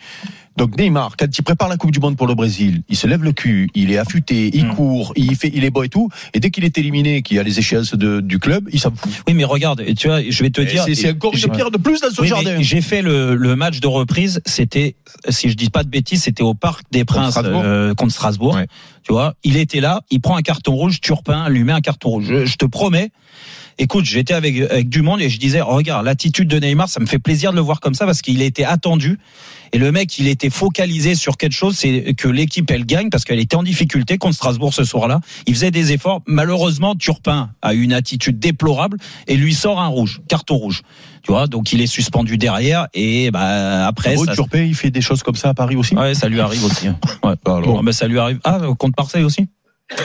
[0.57, 3.23] donc Neymar, quand il prépare la Coupe du Monde pour le Brésil, il se lève
[3.23, 4.75] le cul, il est affûté, il Mm.
[4.75, 6.09] court, il fait, il est beau et tout.
[6.33, 8.91] Et dès qu'il est éliminé, qu'il y a les échéances de, du club, il s'en
[8.95, 9.13] fout.
[9.29, 10.85] oui, mais regarde, tu vois, je vais te Et dire.
[10.95, 12.57] C'est encore je- une pierre de plus dans ce Oui, jardin.
[12.63, 14.41] J'ai fait le, le match de reprise.
[14.47, 14.97] C'était,
[15.29, 17.63] si je dis pas de bêtises, c'était au Parc des Princes Strasbourg.
[17.63, 18.55] euh, contre Strasbourg.
[18.55, 18.67] Ouais.
[19.03, 22.09] Tu vois, il était là, il prend un carton rouge, Turpin lui met un carton
[22.09, 22.25] rouge.
[22.27, 23.11] Je, je te promets.
[23.79, 26.99] Écoute, j'étais avec, avec du monde et je disais, oh, regarde, l'attitude de Neymar, ça
[27.01, 29.19] me fait plaisir de le voir comme ça parce qu'il a été attendu.
[29.73, 33.25] Et le mec, il était focalisé sur quelque chose, c'est que l'équipe, elle gagne parce
[33.25, 35.21] qu'elle était en difficulté contre Strasbourg ce soir-là.
[35.47, 36.23] Il faisait des efforts.
[36.27, 40.83] Malheureusement, Turpin a eu une attitude déplorable et lui sort un rouge, carton rouge.
[41.23, 45.01] Tu vois, donc il est suspendu derrière et bah après ça, Turpin, il fait des
[45.01, 45.97] choses comme ça à Paris aussi.
[45.97, 46.87] ouais, ça lui arrive aussi.
[46.87, 46.99] hein.
[47.25, 47.35] Ouais.
[47.45, 48.39] Alors, Bon, bah, ça lui arrive.
[48.45, 49.49] Ah, contre Marseille aussi?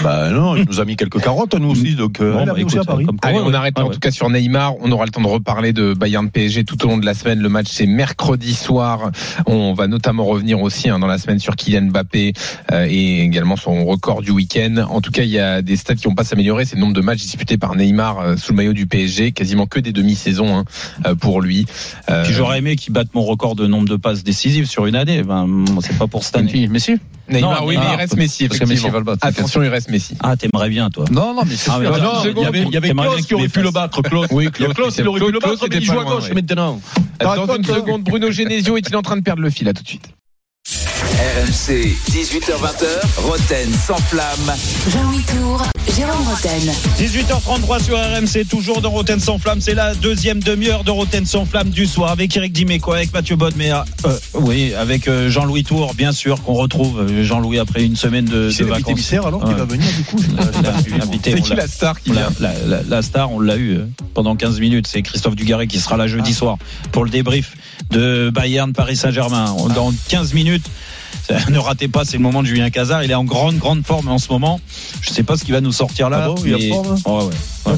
[0.03, 1.95] Bah non, il nous a mis quelques carottes, nous aussi.
[1.95, 3.07] Donc, euh, Bon, il bah, écoute, à Paris.
[3.23, 3.93] Allez, on arrête Ah, en ouais.
[3.93, 4.75] tout cas sur Neymar.
[4.79, 7.39] On aura le temps de reparler de Bayern PSG tout au long de la semaine.
[7.39, 9.09] Le match c'est mercredi soir.
[9.47, 12.33] On va notamment revenir aussi hein, dans la semaine sur Kylian Mbappé
[12.71, 14.85] euh, et également son record du week-end.
[14.87, 16.65] En tout cas, il y a des stats qui vont pas s'améliorer.
[16.65, 19.65] C'est le nombre de matchs disputés par Neymar euh, sous le maillot du PSG, quasiment
[19.65, 20.65] que des demi-saisons hein,
[21.07, 21.65] euh, pour lui.
[22.09, 25.23] Euh, j'aurais aimé qu'il batte mon record de nombre de passes décisives sur une année.
[25.23, 25.47] Ben,
[25.81, 26.67] c'est pas pour cette année.
[26.67, 26.97] Messi
[27.31, 28.47] Neymar, Non, oui, mais il reste Messi.
[28.47, 29.25] parce que Messi va le battre.
[29.25, 30.15] Attention, il reste Messi.
[30.21, 31.05] Ah, t'aimerais bien, toi.
[31.11, 31.93] Non, non, mais c'est Ah, sûr.
[31.93, 32.45] attends, Non, une il y seconde.
[32.75, 34.27] avait, Klaus qui aurait pu le battre, Klaus.
[34.31, 34.73] Oui, Il aurait
[35.19, 36.79] pu le battre, mais il joue à gauche maintenant.
[37.19, 39.67] Dans une seconde, Bruno Genesio est-il en train de perdre le fil?
[39.67, 40.09] À tout de suite
[41.25, 44.55] RMC, 18h20h, Roten sans flamme.
[44.91, 45.61] Jean-Louis Tour,
[45.95, 46.73] Jérôme Roten.
[46.97, 49.61] 18h33 sur RMC, toujours dans Roten sans flamme.
[49.61, 53.35] C'est la deuxième demi-heure de Roten sans flamme du soir avec Eric Dimeco, avec Mathieu
[53.35, 53.75] Bodmer,
[54.07, 58.25] euh, oui, avec euh, Jean-Louis Tour, bien sûr, qu'on retrouve euh, Jean-Louis après une semaine
[58.25, 58.95] de, C'est de vacances.
[58.95, 59.59] mystère alors qui Ouais.
[59.59, 60.17] va venir du coup.
[61.23, 63.57] C'est qui l'a- la star qui on vient l'a- la, la- la star, on l'a
[63.57, 63.77] eu
[64.15, 64.87] pendant 15 minutes.
[64.87, 66.57] C'est Christophe Dugarry qui sera là jeudi soir
[66.91, 67.53] pour le débrief
[67.89, 69.55] de Bayern Paris Saint-Germain.
[69.75, 70.65] Dans 15 minutes.
[71.49, 73.03] Ne ratez pas, c'est le moment de Julien Cazard.
[73.03, 74.59] Il est en grande, grande forme en ce moment.
[75.01, 76.23] Je sais pas ce qu'il va nous sortir là.
[76.23, 77.33] Ah bon, il est en mais- forme, Ouais,
[77.65, 77.73] ouais.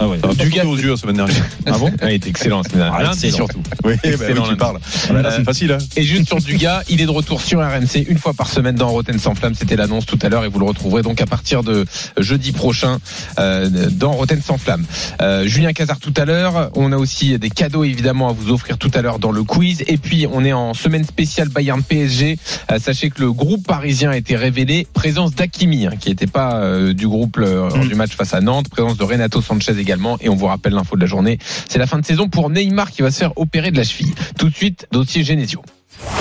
[0.00, 0.18] Ouais, ouais.
[0.22, 0.34] Ah.
[0.34, 1.44] Du gars aux yeux la semaine dernière.
[1.66, 2.98] Ah bon Il était excellent la semaine dernière.
[2.98, 3.60] Ah, Lundi surtout.
[3.84, 4.80] Oui, Excellent, parles.
[5.10, 5.72] Là, là, c'est facile.
[5.72, 5.78] Hein.
[5.96, 8.88] Et juste sur Dugas, il est de retour sur RMC une fois par semaine dans
[8.88, 9.54] Roten sans flamme.
[9.54, 11.86] C'était l'annonce tout à l'heure et vous le retrouverez donc à partir de
[12.18, 12.98] jeudi prochain
[13.38, 14.84] euh, dans Roten sans flamme.
[15.22, 16.70] Euh, Julien Cazard tout à l'heure.
[16.74, 19.84] On a aussi des cadeaux évidemment à vous offrir tout à l'heure dans le quiz.
[19.86, 22.38] Et puis on est en semaine spéciale Bayern PSG.
[22.70, 24.86] Euh, sachez que le groupe parisien a été révélé.
[24.92, 28.40] Présence d'Akimi hein, qui n'était pas euh, du groupe euh, lors du match face à
[28.40, 28.68] Nantes.
[28.68, 30.16] Présence de Renato Sanchez également.
[30.20, 31.38] Et on vous rappelle l'info de la journée.
[31.68, 34.14] C'est la fin de saison pour Neymar qui va se faire opérer de la cheville.
[34.38, 35.62] Tout de suite, dossier Genesio.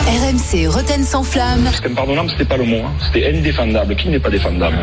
[0.08, 1.70] RMC Roten sans flamme.
[1.76, 2.78] C'était impardonnable, c'était pas le mot.
[2.78, 2.92] hein.
[3.06, 3.96] C'était indéfendable.
[3.96, 4.78] Qui n'est pas défendable?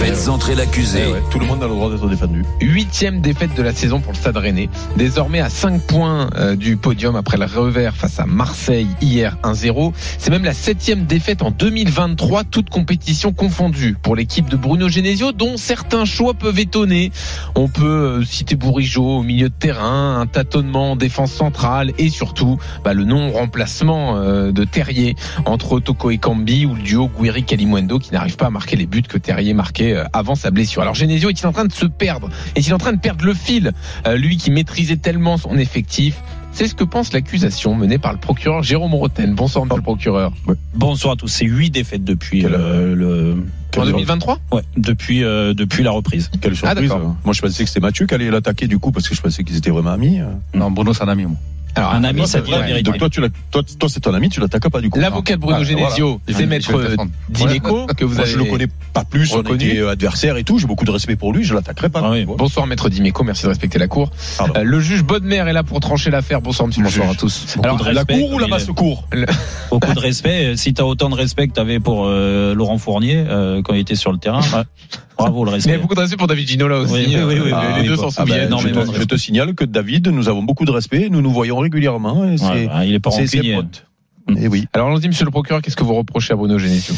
[0.00, 1.02] Faites entrer l'accusé.
[1.06, 2.42] Eh ouais, tout le monde a le droit d'être défendu.
[2.62, 4.70] Huitième défaite de la saison pour le Stade Rennais.
[4.96, 9.92] Désormais à 5 points euh, du podium après le revers face à Marseille hier 1-0.
[10.16, 15.32] C'est même la septième défaite en 2023, toute compétition confondue pour l'équipe de Bruno Genesio,
[15.32, 17.12] dont certains choix peuvent étonner.
[17.54, 22.08] On peut euh, citer Bourigeau au milieu de terrain, un tâtonnement en défense centrale et
[22.08, 27.98] surtout bah, le non-remplacement euh, de Terrier entre Toko et Cambi ou le duo Guiri-Kalimwendo
[27.98, 30.82] qui n'arrive pas à marquer les buts que Terrier marquait euh, avant sa blessure.
[30.82, 32.28] Alors Genesio est-il en train de se perdre?
[32.56, 33.72] Est-il en train de perdre le fil?
[34.06, 36.16] Euh, Lui qui maîtrisait tellement son effectif
[36.52, 39.36] c'est ce que pense l'accusation menée par le procureur Jérôme Roten.
[39.36, 40.32] Bonsoir, monsieur le procureur.
[40.74, 41.28] Bonsoir à tous.
[41.28, 43.44] C'est huit défaites depuis Quelle- euh, le.
[43.76, 46.28] En 2023 Ouais, depuis euh, depuis la reprise.
[46.40, 46.90] Quelle surprise.
[47.24, 49.44] Moi, je pensais que c'était Mathieu qui allait l'attaquer du coup parce que je pensais
[49.44, 50.18] qu'ils étaient vraiment amis.
[50.52, 51.36] Non, Bruno, c'est un ami, moi.
[51.74, 52.82] Alors, Un ami, Toi, ça c'est dit la vérité.
[52.82, 54.98] Donc toi, tu l'as- toi, toi, c'est ton ami, tu l'attaques pas du coup.
[54.98, 56.38] L'avocat de Bruno Ah, Genesio, voilà.
[56.38, 57.10] c'est Je maître défendre.
[57.28, 60.58] Dimeco, que vous Moi, avez je le connais pas plus, on était adversaires et tout.
[60.58, 62.00] J'ai beaucoup de respect pour lui, je l'attaquerai pas.
[62.04, 62.24] Ah oui.
[62.26, 64.10] Bonsoir maître Dimeco, merci de respecter la cour.
[64.56, 66.40] Euh, le juge Bodmer est là pour trancher l'affaire.
[66.40, 67.16] Bonsoir monsieur le Bonsoir juge.
[67.16, 67.46] à tous.
[67.56, 69.08] Beaucoup Alors, de La respect, cour ou la basse cour
[69.70, 70.56] Beaucoup de respect.
[70.56, 73.74] Si tu as autant de respect que tu avais pour euh, Laurent Fournier euh, quand
[73.74, 74.64] il était sur le terrain, ouais,
[75.22, 75.74] bravo le Mais il y respect.
[75.74, 76.92] a beaucoup de respect pour David Ginola aussi.
[76.92, 78.54] Oui, oui, oui, oui, Euh, oui, les deux s'en Ah souviennent.
[78.58, 81.30] je, te, de je te signale que David, nous avons beaucoup de respect, nous nous
[81.32, 82.24] voyons régulièrement.
[82.30, 83.86] Et c'est, Ouais, ouais, il est pas c'est ses potes.
[84.28, 84.36] Mm.
[84.38, 84.66] Et oui.
[84.72, 86.94] Alors allons-y monsieur le procureur, qu'est-ce que vous reprochez à Bruno Genesio?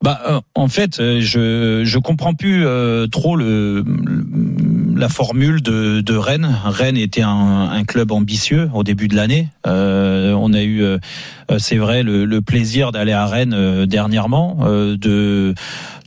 [0.00, 5.60] Bah, euh, en fait, euh, je je comprends plus euh, trop le, le- la formule
[5.60, 6.56] de, de Rennes.
[6.64, 9.48] Rennes était un, un club ambitieux au début de l'année.
[9.66, 10.98] Euh, on a eu, euh,
[11.50, 15.54] euh, c'est vrai, le, le plaisir d'aller à Rennes dernièrement, de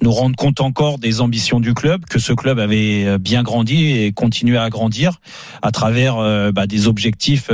[0.01, 4.13] nous rendre compte encore des ambitions du club, que ce club avait bien grandi et
[4.13, 5.19] continué à grandir
[5.61, 6.15] à travers
[6.53, 7.49] bah, des objectifs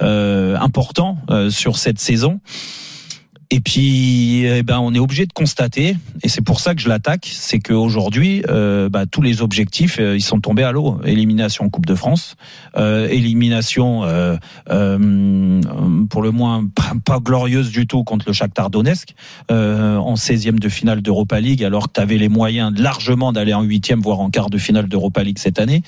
[0.00, 1.18] importants
[1.50, 2.40] sur cette saison.
[3.50, 6.88] Et puis, eh ben, on est obligé de constater, et c'est pour ça que je
[6.88, 11.00] l'attaque, c'est qu'aujourd'hui, euh, bah, tous les objectifs, euh, ils sont tombés à l'eau.
[11.04, 12.36] Élimination Coupe de France,
[12.76, 14.36] euh, élimination euh,
[14.70, 15.60] euh,
[16.10, 16.66] pour le moins
[17.04, 19.14] pas, glorieuse du tout contre le Shakhtar Donetsk
[19.48, 23.64] en 16e de finale d'Europa League, alors que tu avais les moyens largement d'aller en
[23.64, 25.82] 8e, voire en quart de finale d'Europa League cette année.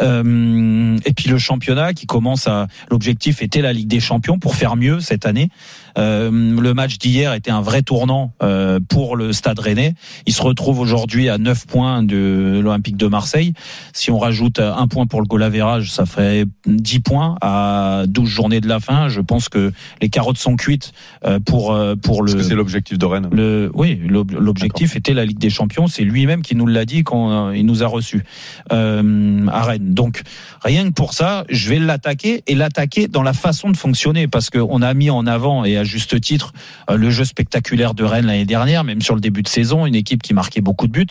[0.00, 2.66] Et puis le championnat qui commence à...
[2.90, 5.48] L'objectif était la Ligue des Champions pour faire mieux cette année.
[5.96, 9.94] Euh, le match d'hier était un vrai tournant euh, pour le Stade Rennais.
[10.26, 13.52] Il se retrouve aujourd'hui à 9 points de l'Olympique de Marseille.
[13.92, 18.28] Si on rajoute un point pour le goal average, ça ferait 10 points à 12
[18.28, 19.08] journées de la fin.
[19.08, 19.72] Je pense que
[20.02, 20.92] les carottes sont cuites
[21.24, 23.28] euh, pour pour le que c'est l'objectif de Rennes.
[23.32, 25.86] le, oui, l'ob- l'objectif était la Ligue des Champions.
[25.86, 28.24] C'est lui-même qui nous l'a dit quand il nous a reçus
[28.72, 29.94] euh, à Rennes.
[29.94, 30.22] Donc
[30.62, 34.50] rien que pour ça, je vais l'attaquer et l'attaquer dans la façon de fonctionner parce
[34.50, 36.52] qu'on a mis en avant et à juste titre
[36.90, 39.94] euh, le jeu spectaculaire de Rennes l'année dernière, même sur le début de saison, une
[39.94, 41.06] équipe qui marquait beaucoup de buts.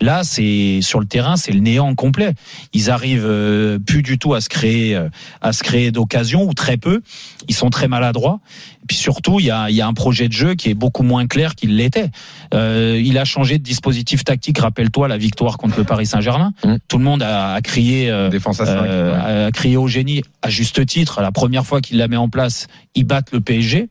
[0.00, 2.34] Là, c'est sur le terrain, c'est le néant complet.
[2.72, 5.08] Ils arrivent euh, plus du tout à se créer, euh,
[5.40, 7.02] à se créer d'occasion ou très peu.
[7.48, 8.40] Ils sont très maladroits.
[8.82, 11.02] Et puis surtout, il y a, y a un projet de jeu qui est beaucoup
[11.02, 12.10] moins clair qu'il l'était.
[12.54, 14.58] Euh, il a changé de dispositif tactique.
[14.58, 16.52] Rappelle-toi la victoire contre le Paris Saint-Germain.
[16.64, 16.74] Mmh.
[16.88, 18.10] Tout le monde a, a crié.
[18.10, 18.72] euh, Défense à 5.
[18.84, 21.20] euh, a crié au génie à juste titre.
[21.20, 23.88] La première fois qu'il la met en place, ils battent le PSG.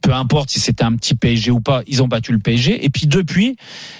[0.00, 2.84] Peu importe si c'était un petit PSG ou pas, ils ont battu le PSG.
[2.84, 3.56] Et puis depuis,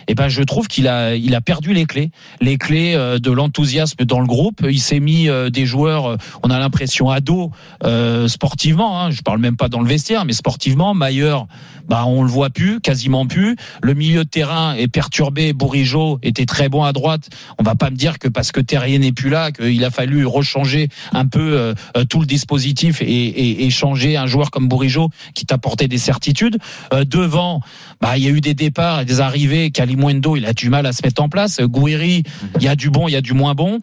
[0.07, 3.31] eh ben je trouve qu'il a il a perdu les clés, les clés euh, de
[3.31, 4.65] l'enthousiasme dans le groupe.
[4.69, 7.51] Il s'est mis euh, des joueurs, euh, on a l'impression ados
[7.85, 9.01] euh, sportivement.
[9.01, 11.47] Hein, je parle même pas dans le vestiaire, mais sportivement, Mailleur,
[11.89, 13.57] bah on le voit plus, quasiment plus.
[13.83, 15.53] Le milieu de terrain est perturbé.
[15.53, 17.31] Bourigeau était très bon à droite.
[17.59, 20.27] On va pas me dire que parce que Terrier n'est plus là, qu'il a fallu
[20.27, 25.09] rechanger un peu euh, tout le dispositif et, et, et changer un joueur comme Bourigeau
[25.35, 26.59] qui t'apportait des certitudes.
[26.93, 27.61] Euh, devant,
[28.01, 29.71] bah il y a eu des départs et des arrivées.
[29.71, 31.61] Kalimwendo, il a du mal à se mettre en place.
[31.61, 32.23] Gouiri,
[32.57, 33.81] il y a du bon, il y a du moins bon.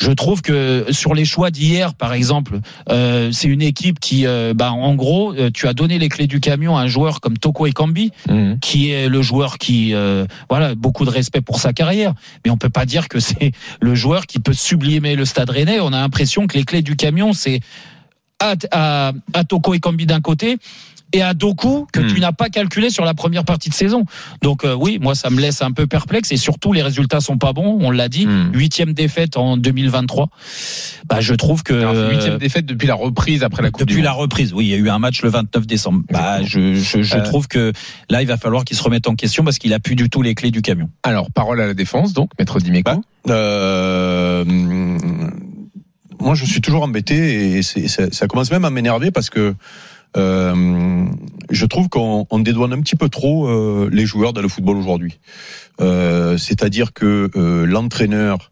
[0.00, 4.54] Je trouve que sur les choix d'hier, par exemple, euh, c'est une équipe qui, euh,
[4.54, 7.36] bah, en gros, euh, tu as donné les clés du camion à un joueur comme
[7.36, 8.60] Toko Ekambi, Mhm.
[8.60, 12.56] qui est le joueur qui, euh, voilà, beaucoup de respect pour sa carrière, mais on
[12.56, 15.80] peut pas dire que c'est le joueur qui peut sublimer le Stade Rennais.
[15.80, 17.58] On a l'impression que les clés du camion, c'est
[18.40, 20.58] à, à, à Toko Ekambi d'un côté
[21.14, 22.06] et à Doku que Hmm.
[22.12, 24.04] tu n'as pas calculé sur la première partie de saison.
[24.42, 27.38] Donc euh, oui, moi ça me laisse un peu perplexe et surtout les résultats sont
[27.38, 27.78] pas bons.
[27.80, 28.50] On l'a dit, Hmm.
[28.52, 30.28] huitième défaite en 2023.
[31.08, 31.72] Bah je trouve que
[32.10, 34.20] huitième euh, défaite depuis la reprise après la Coupe depuis du la Monde.
[34.20, 36.02] reprise, oui, il y a eu un match le 29 décembre.
[36.10, 37.72] Bah, je, je, je Euh, trouve que
[38.10, 40.20] là, il va falloir qu'il se remette en question parce qu'il a plus du tout
[40.20, 40.90] les clés du camion.
[41.04, 43.02] Alors, parole à la défense, donc, maître Dimeco.
[43.24, 44.44] Bah, Euh,
[46.20, 49.54] moi, je suis toujours embêté et ça, ça commence même à m'énerver parce que
[50.16, 51.04] euh,
[51.50, 54.76] je trouve qu'on on dédouane un petit peu trop euh, les joueurs dans le football
[54.76, 55.18] aujourd'hui.
[55.80, 58.50] Euh, C'est-à-dire que euh, l'entraîneur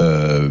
[0.00, 0.50] euh,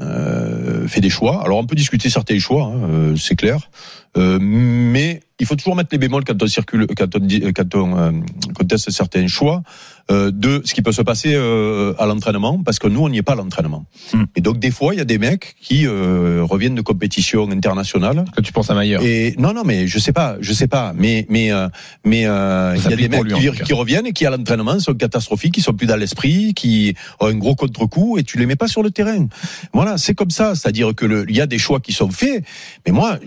[0.00, 1.42] euh, fait des choix.
[1.44, 3.70] Alors on peut discuter certains choix, hein, c'est clair,
[4.16, 8.22] mais il faut toujours mettre les bémols quand on circule, quand on, quand on
[8.54, 9.62] conteste certains choix
[10.10, 13.22] de ce qui peut se passer euh, à l'entraînement, parce que nous on n'y est
[13.22, 13.86] pas à l'entraînement.
[14.12, 14.24] Mm.
[14.36, 18.24] Et donc des fois il y a des mecs qui euh, reviennent de compétitions internationales.
[18.36, 19.02] Que tu penses à Maillard.
[19.02, 21.68] Et non, non, mais je sais pas, je sais pas, mais mais euh,
[22.04, 24.94] mais euh, il y a des mecs lui, qui, reviennent et qui à l'entraînement sont
[24.94, 28.56] catastrophiques, qui sont plus dans l'esprit, qui ont un gros contre-coup et tu les mets
[28.56, 29.26] pas sur le terrain.
[29.72, 32.44] Voilà, c'est comme ça, c'est-à-dire que il y a des choix qui sont faits,
[32.86, 33.18] mais moi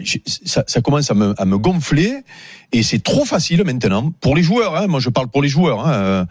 [0.45, 2.23] ça, ça commence à me, à me gonfler
[2.71, 4.75] et c'est trop facile maintenant pour les joueurs.
[4.75, 5.85] Hein, moi je parle pour les joueurs.
[5.85, 6.25] Hein, euh,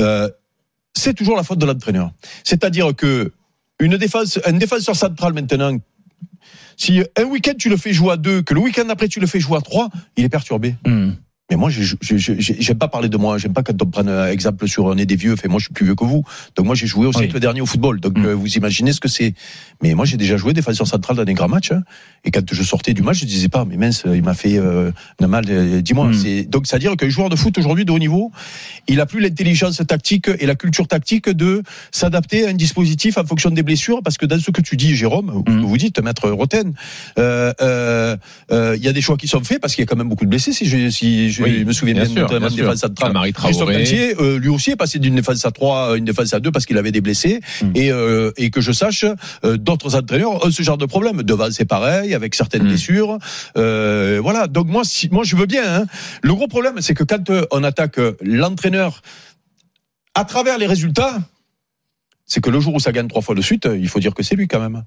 [0.00, 0.28] euh,
[0.94, 2.12] c'est toujours la faute de l'entraîneur.
[2.44, 3.32] C'est-à-dire que
[3.80, 5.78] une défense, un défenseur central maintenant
[6.76, 9.26] si un week-end tu le fais jouer à deux, que le week-end après tu le
[9.26, 10.76] fais jouer à trois, il est perturbé.
[10.86, 11.12] Hmm.
[11.50, 13.38] Mais moi, j'aime pas parler de moi.
[13.38, 15.34] J'aime pas quand on prenne un exemple sur un nez des vieux.
[15.34, 16.22] Fait, moi, je suis plus vieux que vous.
[16.56, 17.14] Donc moi, j'ai joué au Oui.
[17.16, 18.00] siècle dernier au football.
[18.00, 18.24] Donc Mm.
[18.26, 19.32] euh, vous imaginez ce que c'est.
[19.82, 21.72] Mais moi, j'ai déjà joué défenseur central dans des grands matchs.
[21.72, 21.82] hein.
[22.24, 24.90] Et quand je sortais du match, je disais pas, mais mince, il m'a fait euh,
[25.22, 25.44] un mal.
[25.48, 26.08] euh, Dis-moi.
[26.08, 26.42] Mm.
[26.48, 28.30] Donc c'est à dire qu'un joueur de foot aujourd'hui de haut niveau,
[28.86, 33.24] il a plus l'intelligence tactique et la culture tactique de s'adapter à un dispositif en
[33.24, 34.02] fonction des blessures.
[34.02, 35.62] Parce que dans ce que tu dis, Jérôme, Mm.
[35.62, 36.74] que vous dites, maître Roten,
[37.18, 38.16] euh, euh,
[38.52, 40.10] euh, il y a des choix qui sont faits parce qu'il y a quand même
[40.10, 40.52] beaucoup de blessés.
[40.52, 42.64] Si je, si je Oui, me souviens bien bien, sûr, notamment bien de sûr.
[42.64, 42.80] défense
[43.32, 43.74] Christophe Traoré.
[43.74, 46.50] Galtier, euh, lui aussi est passé d'une défense à 3 à une défense à 2
[46.50, 47.40] parce qu'il avait des blessés.
[47.62, 47.70] Mm.
[47.74, 49.04] Et, euh, et que je sache,
[49.44, 51.22] euh, d'autres entraîneurs ont ce genre de problème.
[51.22, 52.68] Devant, c'est pareil, avec certaines Mm.
[52.68, 53.18] blessures.
[53.54, 54.46] Voilà.
[54.48, 55.62] Donc moi, si, moi, je veux bien.
[55.82, 55.86] hein.
[56.22, 59.02] Le gros problème, c'est que quand on attaque l'entraîneur
[60.14, 61.18] à travers les résultats,
[62.26, 64.22] c'est que le jour où ça gagne trois fois de suite, il faut dire que
[64.22, 64.82] c'est lui quand même.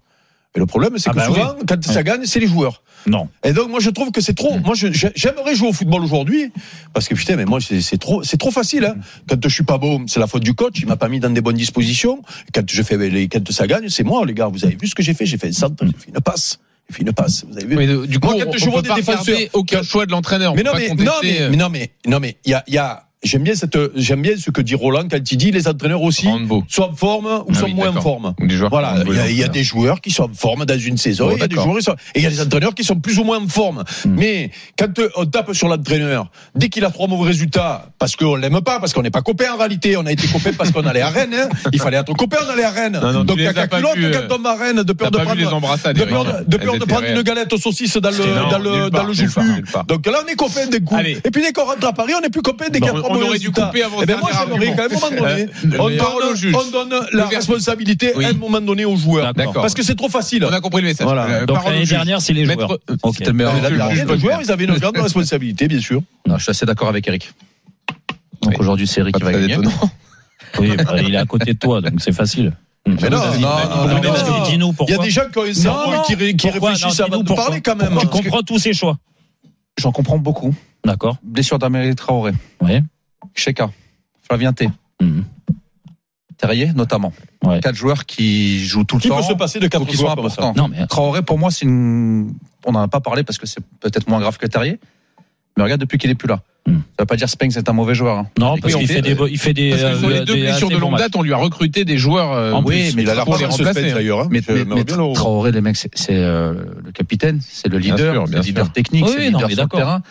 [0.56, 2.84] Et le problème, c'est Ah que bah souvent, quand ça gagne, c'est les joueurs.
[3.08, 3.30] Non.
[3.44, 4.60] Et donc moi je trouve que c'est trop.
[4.60, 6.52] Moi je- j'ai- j'aimerais jouer au football aujourd'hui
[6.94, 8.86] parce que putain mais moi c'est trop c'est trop facile.
[8.86, 8.96] Hein.
[9.28, 10.76] Quand je suis pas bon, c'est la faute du coach.
[10.82, 12.22] Il m'a pas mis dans des bonnes dispositions.
[12.54, 14.50] Quand je fais les quand ça gagne, c'est moi les gars.
[14.50, 15.26] Vous avez vu ce que j'ai fait?
[15.26, 17.44] J'ai fait un centre, j'ai fait une passe, j'ai fait une passe.
[17.50, 17.76] Vous avez vu?
[17.76, 19.82] Mais de- du coup, Moi, on, quand je on vois peut des pas défenseurs- aucun
[19.82, 20.54] choix de l'entraîneur.
[20.54, 22.54] On mais non mais, non contester, mais euh, mais non mais non mais il y
[22.54, 25.38] a il y a j'aime bien cette j'aime bien ce que dit Roland quand il
[25.38, 26.64] dit les entraîneurs aussi handball.
[26.68, 28.34] sont en forme ou Ah sont oui, moins en forme.
[28.40, 29.50] Des Voilà, il y, a, il y a entraîneur.
[29.50, 31.78] des joueurs qui sont en forme dans une saison, Bon, il y a des joueurs
[31.78, 33.84] qui sont, et il y a des entraîneurs qui sont plus ou moins en forme.
[34.06, 34.16] Mm.
[34.16, 38.36] Mais quand euh, on tape sur l'entraîneur, dès qu'il a trois mauvais résultats, parce qu'on
[38.36, 40.86] l'aime pas, parce qu'on n'est pas copains en réalité, on a été copains parce qu'on
[40.86, 41.50] allait à Rennes, hein.
[41.72, 43.00] il fallait être copains, on allait à Rennes.
[43.02, 45.36] Non, non, tu Donc vus, euh, quand on va à Rennes, de peur de prendre,
[45.36, 49.14] de peur, de, peur prendre une galette aux saucisses dans le, dans le, dans le
[49.14, 49.64] joufflu.
[49.88, 50.96] Donc là, on est copains d'un coup.
[50.96, 51.18] Allez.
[51.24, 53.40] Et puis dès qu'on rentre à Paris, on n'est plus copains dès qu'il on aurait
[53.40, 56.56] dû couper avant Eh ben moi, j'aimerais qu'à un moment donné, Euh, on donne, juge.
[56.56, 58.26] on donne la responsabilité Oui.
[58.26, 59.34] à un moment donné aux joueurs.
[59.34, 59.62] D'accord.
[59.62, 60.46] Parce que c'est trop facile.
[60.46, 61.06] On a compris le message.
[61.06, 61.26] Voilà.
[61.26, 62.72] Euh, Donc l'année dernière, c'est les joueurs.
[62.74, 63.16] euh, Ok.
[63.18, 63.54] C'était le meilleur.
[63.54, 64.98] Mais là, Monsieur il y a le rien juge de joueurs, ils avaient une grande
[64.98, 66.02] responsabilité, bien sûr.
[66.28, 67.32] Non, je suis assez d'accord avec Eric.
[68.42, 68.56] Donc Oui.
[68.60, 69.54] aujourd'hui, c'est Eric qui va gagner.
[69.54, 69.72] étonnant.
[70.60, 72.52] Oui, bah, il est à côté de toi, donc c'est facile.
[72.88, 73.42] Mais non, non, il-
[74.90, 77.34] y a des gens qui ont un cerveau qui, ré- qui réfléchissent Non, avant de
[77.34, 77.96] parler quand même.
[78.00, 78.98] Tu que- comprends tous ces choix.
[79.80, 80.54] J'en comprends beaucoup.
[80.86, 81.18] D'accord.
[81.24, 82.82] Blessure d'Amélie Traoré, Ouais.
[83.36, 83.70] Cheka,
[84.28, 84.70] Flavien T,
[85.02, 85.24] Mhm.
[86.38, 87.14] Terrier notamment.
[87.44, 87.60] Ouais.
[87.60, 89.18] Quatre joueurs qui jouent tout le Qui temps.
[89.18, 90.54] peut se passer de quatre qui joueurs comme ça importants.
[90.56, 92.34] Non, mais Traoré, pour moi, c'est une.
[92.66, 94.80] On n'en a pas parlé parce que c'est peut-être moins grave que Terrier.
[95.58, 96.42] Mais regarde, depuis qu'il est plus là.
[96.66, 96.76] Hmm.
[96.76, 98.18] Ça veut pas dire Spanks est un mauvais joueur.
[98.20, 98.28] hein.
[98.40, 100.18] non, parce puis, qu'il on fait fait- des, il fait des, Parce que sur les
[100.20, 102.64] euh, deux des blessures de longue date, on lui a recruté des joueurs euh, En
[102.64, 103.92] plus, plus, Il a l'air les remplacer.
[103.94, 104.22] D'ailleurs.
[104.22, 104.28] hein.
[104.32, 104.84] Mais, mais- mais.
[104.86, 106.54] Traoré, les mecs, c'est c'est, euh,
[106.84, 109.64] le capitaine, c'est le leader, c'est le leader technique, Oui, c'est le leader mais sur
[109.64, 110.02] le terrain.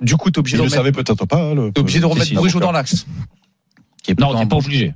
[0.00, 1.42] Du coup, t'es obligé de le remettre, savait peut-être pas.
[1.42, 2.58] hein, t'es obligé de remettre l'avocat.
[2.60, 3.06] dans l'axe.
[4.06, 4.94] Est Non, t'es pas obligé.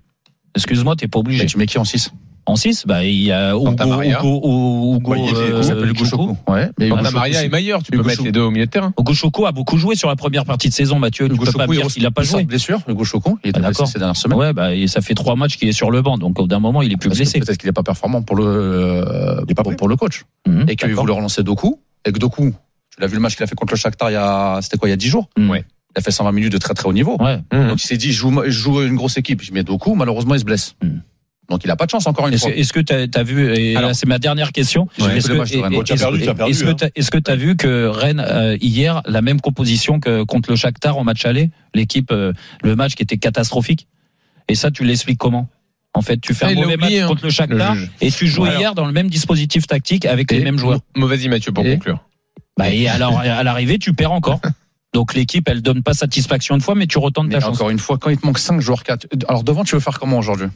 [0.55, 1.43] Excuse-moi, t'es pas obligé.
[1.43, 2.11] Mais tu mets qui en 6
[2.47, 3.71] En 6, bah, il y a Hugo.
[3.71, 6.33] Hugo, Hugo, Hugo, Ouais, a euh.
[6.49, 8.93] Ouais, mais Maria et Maillard, tu peux mettre les deux au milieu de terrain.
[8.99, 11.29] Hugo Choukou a beaucoup joué sur la première partie de saison, Mathieu.
[11.29, 12.45] Tu peux pas dire qu'il a pas joué.
[12.45, 13.89] blessure, Hugo Choukou, il était Ah, blessé d'accord.
[13.89, 14.39] ces dernières semaines.
[14.39, 16.59] Ouais, bah, et ça fait trois matchs qu'il est sur le banc, donc au d'un
[16.59, 17.39] moment, il est plus blessé.
[17.41, 20.25] Peut-être qu'il n'est pas performant pour le, euh, Il est pas pour, le coach.
[20.47, 21.79] Mhm, Et qu'il voulait relancer Doku.
[22.05, 22.53] Et que Doku,
[22.95, 24.77] tu l'as vu le match qu'il a fait contre le Shakhtar il y a, c'était
[24.79, 25.29] quoi, il y a 10 jours?
[25.39, 25.65] Ouais.
[25.95, 27.17] Il a fait 120 minutes de très très haut niveau.
[27.21, 27.39] Ouais.
[27.51, 29.43] Donc il s'est dit, je joue, je joue une grosse équipe.
[29.43, 30.75] Je mets Doku, malheureusement, il se blesse.
[30.83, 31.03] Mhm.
[31.51, 32.55] Donc il a pas de chance encore une Est-ce fois.
[32.55, 35.59] est-ce que tu as, vu, et Alors- là c'est ma dernière question, est-ce que- perdu,
[36.25, 36.75] perdu, est-ce hein.
[36.75, 40.51] t'as- est-ce que tu as vu que Rennes, euh, hier, la même composition que contre
[40.51, 42.33] le Shakhtar en match aller, l'équipe, euh,
[42.63, 43.87] le match qui était catastrophique?
[44.49, 45.49] Et ça, tu l'expliques comment?
[45.95, 48.11] En fait, tu fais Ah, un mauvais oublié, match hein, contre le Shakhtar le et
[48.11, 50.81] tu joues Alors- hier dans le même dispositif tactique avec les mêmes joueurs.
[50.97, 52.03] Vas-y Mathieu pour Et- conclure.
[52.59, 54.41] Bah, et alors, à l'arrivée, tu perds encore.
[54.93, 57.57] Donc l'équipe, elle donne pas satisfaction une fois, mais tu retentes Mais ta chance.
[57.57, 59.99] encore une fois, quand il te manque 5 joueurs 4, alors devant, tu veux faire
[59.99, 60.49] comment aujourd'hui?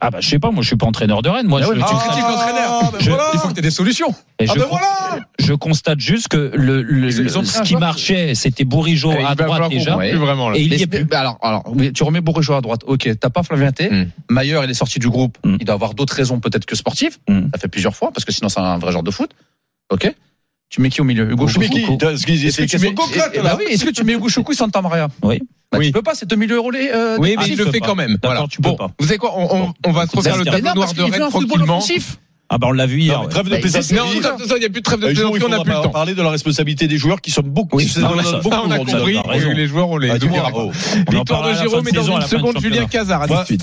[0.00, 1.48] Ah bah je sais pas, moi je suis pas entraîneur de Rennes.
[1.48, 2.70] Moi, Ah je, ouais, tu je- critiques l'entraîneur.
[2.84, 3.30] Ah, ben Je- voilà.
[3.34, 4.10] Il faut que tu aies des solutions.
[4.38, 7.80] et Ah je, ben con- voilà je constate juste que le, ce qui joueur.
[7.80, 9.94] marchait, c'était Bourigeau Eh, à droite déjà.
[9.94, 10.56] qu'on- plus vraiment, là.
[10.56, 11.04] Et il y est plus.
[11.10, 12.82] mais alors, alors, tu remets Bourigeau à droite.
[12.86, 13.90] Ok, t'as pas Flavien T.
[13.90, 14.10] Mm.
[14.30, 15.36] Mailleur, il est sorti du groupe.
[15.44, 15.56] Mm.
[15.58, 17.18] Il doit avoir d'autres raisons peut-être que sportives.
[17.28, 17.48] Mm.
[17.52, 19.32] Ça fait plusieurs fois parce que sinon c'est un vrai genre de foot.
[19.90, 20.14] Ok.
[20.70, 21.30] Tu mets qui au milieu?
[21.30, 21.66] Hugo Choukou.
[21.72, 24.52] C'est que une tu question mets concrète, bah oui, Est-ce que tu mets Hugo Choukou
[24.52, 25.08] et Santa Maria?
[25.22, 25.40] Oui.
[25.72, 25.86] Bah, Oui.
[25.86, 26.90] Tu peux pas, c'est deux milieux relais.
[26.94, 28.16] Euh, Oui, mais tu il le fait quand même.
[28.22, 28.44] Voilà.
[28.50, 28.90] tu peux bon, pas.
[28.98, 29.32] vous savez quoi?
[29.36, 31.76] On, on, on va se refaire le tableau noir de Rennes un football tranquillement.
[31.78, 32.18] offensif.
[32.50, 33.20] Ah bah on l'a vu hier.
[33.22, 33.28] Non.
[33.28, 33.94] Trêve de Bah, plaisanterie.
[33.94, 34.04] Non,
[34.56, 35.90] il n'y a plus de trêve de plaisanterie, on n'a plus le temps.
[35.90, 37.76] parler de la responsabilité des joueurs qui sont beaucoup.
[37.76, 39.18] Oui, ça, beaucoup on a compris.
[39.54, 42.86] Les joueurs, on les Victoire de Jérôme et dans une seconde, Julien.
[42.86, 43.22] Cazard.
[43.22, 43.62] À tout de suite.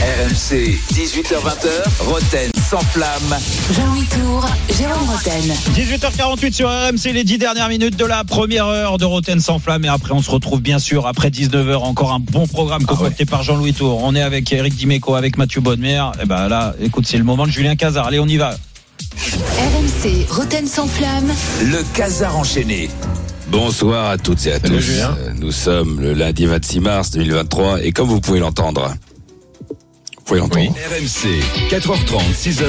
[0.00, 1.68] RMC, 18h20h,
[2.06, 3.36] Roten sans flamme.
[3.70, 4.46] Jean-Louis Tour,
[4.78, 5.54] Jérôme Roten.
[5.74, 9.84] 18h48 sur RMC, les 10 dernières minutes de la première heure de Roten sans flamme.
[9.84, 11.76] Et après, on se retrouve bien sûr après 19h.
[11.76, 14.02] Encore un bon programme concocté par Jean-Louis Tour.
[14.02, 16.02] On est avec Eric Dimeco, avec Mathieu Bonnemer.
[16.22, 18.06] Et ben là, écoute, c'est le moment de Julien Cazard.
[18.06, 18.54] Allez, on y va.
[19.18, 21.30] RMC, Roten sans flamme.
[21.62, 22.88] Le casar enchaîné.
[23.48, 24.80] Bonsoir à toutes et à Salut, tous.
[24.82, 25.14] Julien.
[25.38, 28.94] Nous sommes le lundi 26 mars 2023 et comme vous pouvez l'entendre,
[30.24, 30.70] pouvez l'entendre.
[30.90, 31.40] RMC,
[31.70, 32.64] 4h30, 6h,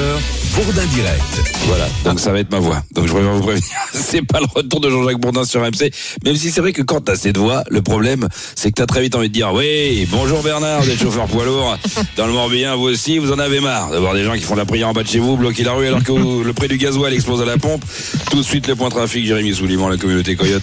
[0.56, 1.22] Bourdin direct.
[1.66, 2.82] Voilà, donc ça va être ma voix.
[2.92, 5.92] Donc je préfère vous prévenir, c'est pas le retour de Jean-Jacques Bourdin sur MC,
[6.24, 9.00] même si c'est vrai que quand t'as cette voix, le problème, c'est que t'as très
[9.02, 11.76] vite envie de dire, oui, bonjour Bernard, vous êtes chauffeur poids lourd,
[12.16, 14.60] dans le Morbihan, vous aussi, vous en avez marre d'avoir des gens qui font de
[14.60, 16.68] la prière en bas de chez vous, bloquer la rue alors que vous- le prix
[16.68, 17.84] du gasoil explose à la pompe.
[18.30, 20.62] Tout de suite, le point trafic, Jérémy Souliman, la communauté Coyote.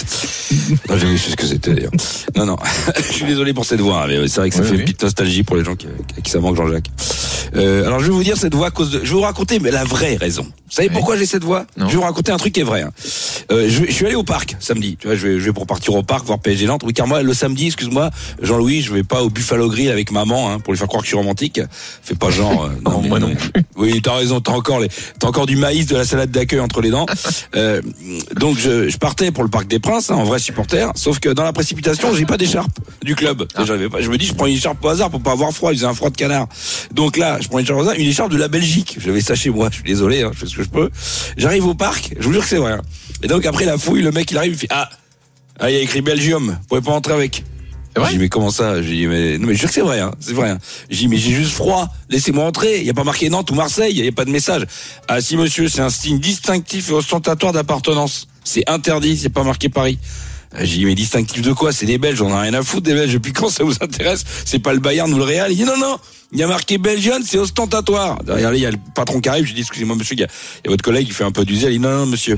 [0.90, 1.92] Non, j'ai vu ce que c'était d'ailleurs.
[2.36, 2.58] Non, non,
[2.98, 4.80] je suis désolé pour cette voix, hein, mais c'est vrai que ça Oui, fait oui.
[4.80, 5.88] une petite nostalgie pour les gens qui,
[6.24, 6.79] qui ça manque Jean-Jacques.
[7.56, 9.00] Euh, alors je vais vous dire cette voix à cause de.
[9.00, 10.44] Je vais vous raconter mais la vraie raison.
[10.44, 11.66] Vous savez pourquoi j'ai cette voix?
[11.78, 11.88] Non.
[11.88, 12.84] Je vais vous raconter un truc qui est vrai.
[12.84, 12.92] hein.
[13.52, 14.98] Euh, je, je suis allé au parc samedi.
[15.00, 16.84] Tu vois, je vais, je vais pour partir au parc voir PSG Nantes.
[16.86, 18.12] Oui, car moi le samedi, excuse-moi,
[18.44, 21.08] Jean-Louis, je vais pas au Buffalo Grill avec maman hein, pour lui faire croire que
[21.08, 21.60] je suis romantique.
[22.04, 22.66] Fais pas genre.
[22.66, 23.52] euh, Non, moi non plus.
[23.78, 24.42] Oui, t'as raison.
[24.42, 27.06] T'as encore les, t'as encore du maïs, de la salade d'accueil entre les dents.
[27.56, 27.82] Euh,
[28.36, 30.92] donc je, je partais pour le Parc des Princes, hein, en vrai supporter.
[30.96, 32.70] Sauf que dans la précipitation, j'ai pas d'écharpe
[33.04, 33.46] du club.
[33.56, 33.66] Ah.
[33.66, 35.72] J'avais pas- je me dis, je prends une écharpe au hasard pour pas avoir froid.
[35.72, 36.48] Il faisait un froid de canard.
[36.94, 37.66] Donc là, je prends une
[38.08, 38.98] écharpe une de la Belgique.
[39.00, 39.70] J'avais ça chez moi.
[39.72, 40.90] Je suis désolé, hein, je fais ce que je peux.
[41.38, 42.14] J'arrive au parc.
[42.20, 42.74] Je vous jure que c'est vrai.
[42.74, 42.82] hein.
[43.24, 44.90] Et donc après la fouille, le mec il arrive, il fait ah,
[45.60, 46.48] ah il y a écrit Belgium.
[46.62, 47.44] Vous pouvez pas entrer avec.
[48.06, 48.82] J'ai dit mais comment ça?
[48.82, 50.52] J'ai dit mais non mais je jure que c'est vrai, hein, c'est vrai.
[50.52, 50.60] Hein.
[50.90, 52.80] J'ai dit mais j'ai juste froid, laissez-moi entrer.
[52.80, 54.66] Il y a pas marqué Nantes ou Marseille, il y a pas de message.
[55.10, 58.28] Ah si monsieur, c'est un signe distinctif et ostentatoire d'appartenance.
[58.46, 60.00] C'est interdit, c'est pas marqué Paris.
[60.56, 61.74] Euh, J'ai dit mais distinctif de quoi?
[61.74, 63.14] C'est des Belges, on a rien à foutre des Belges.
[63.14, 65.52] Depuis quand ça vous intéresse C'est pas le Bayern ou le Real.
[65.52, 65.98] Il dit non non,
[66.32, 68.24] il y a marqué Belgian, c'est ostentatoire.
[68.24, 69.46] Derrière il y a le patron qui arrive.
[69.46, 71.32] Je dis excusez-moi monsieur, il y, a, il y a votre collègue qui fait un
[71.32, 71.56] peu du.
[71.56, 72.38] Il dit non non monsieur,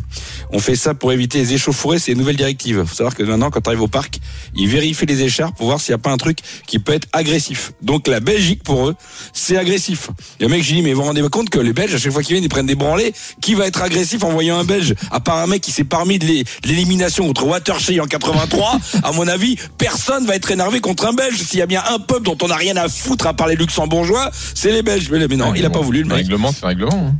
[0.51, 1.99] on fait ça pour éviter les échauffourées.
[1.99, 2.83] C'est une nouvelle directive.
[2.85, 4.19] Faut savoir que maintenant quand tu arrives au parc,
[4.55, 7.07] ils vérifient les écharpes pour voir s'il n'y a pas un truc qui peut être
[7.11, 7.73] agressif.
[7.81, 8.95] Donc la Belgique pour eux,
[9.33, 10.09] c'est agressif.
[10.39, 12.13] Et le mec, j'ai dit mais vous vous rendez compte que les Belges à chaque
[12.13, 13.13] fois qu'ils viennent, ils prennent des branlées.
[13.41, 16.17] Qui va être agressif en voyant un Belge À part un mec qui s'est parmi
[16.17, 20.79] de l'é- de l'élimination contre Watershey en 83, à mon avis, personne va être énervé
[20.79, 21.37] contre un Belge.
[21.41, 23.55] S'il y a bien un peuple dont on n'a rien à foutre à part les
[23.86, 25.09] Luxembourgeois, c'est les Belges.
[25.11, 26.17] Mais non, il a pas voulu le mec.
[26.17, 27.07] Règlement, c'est règlement.
[27.09, 27.15] hein.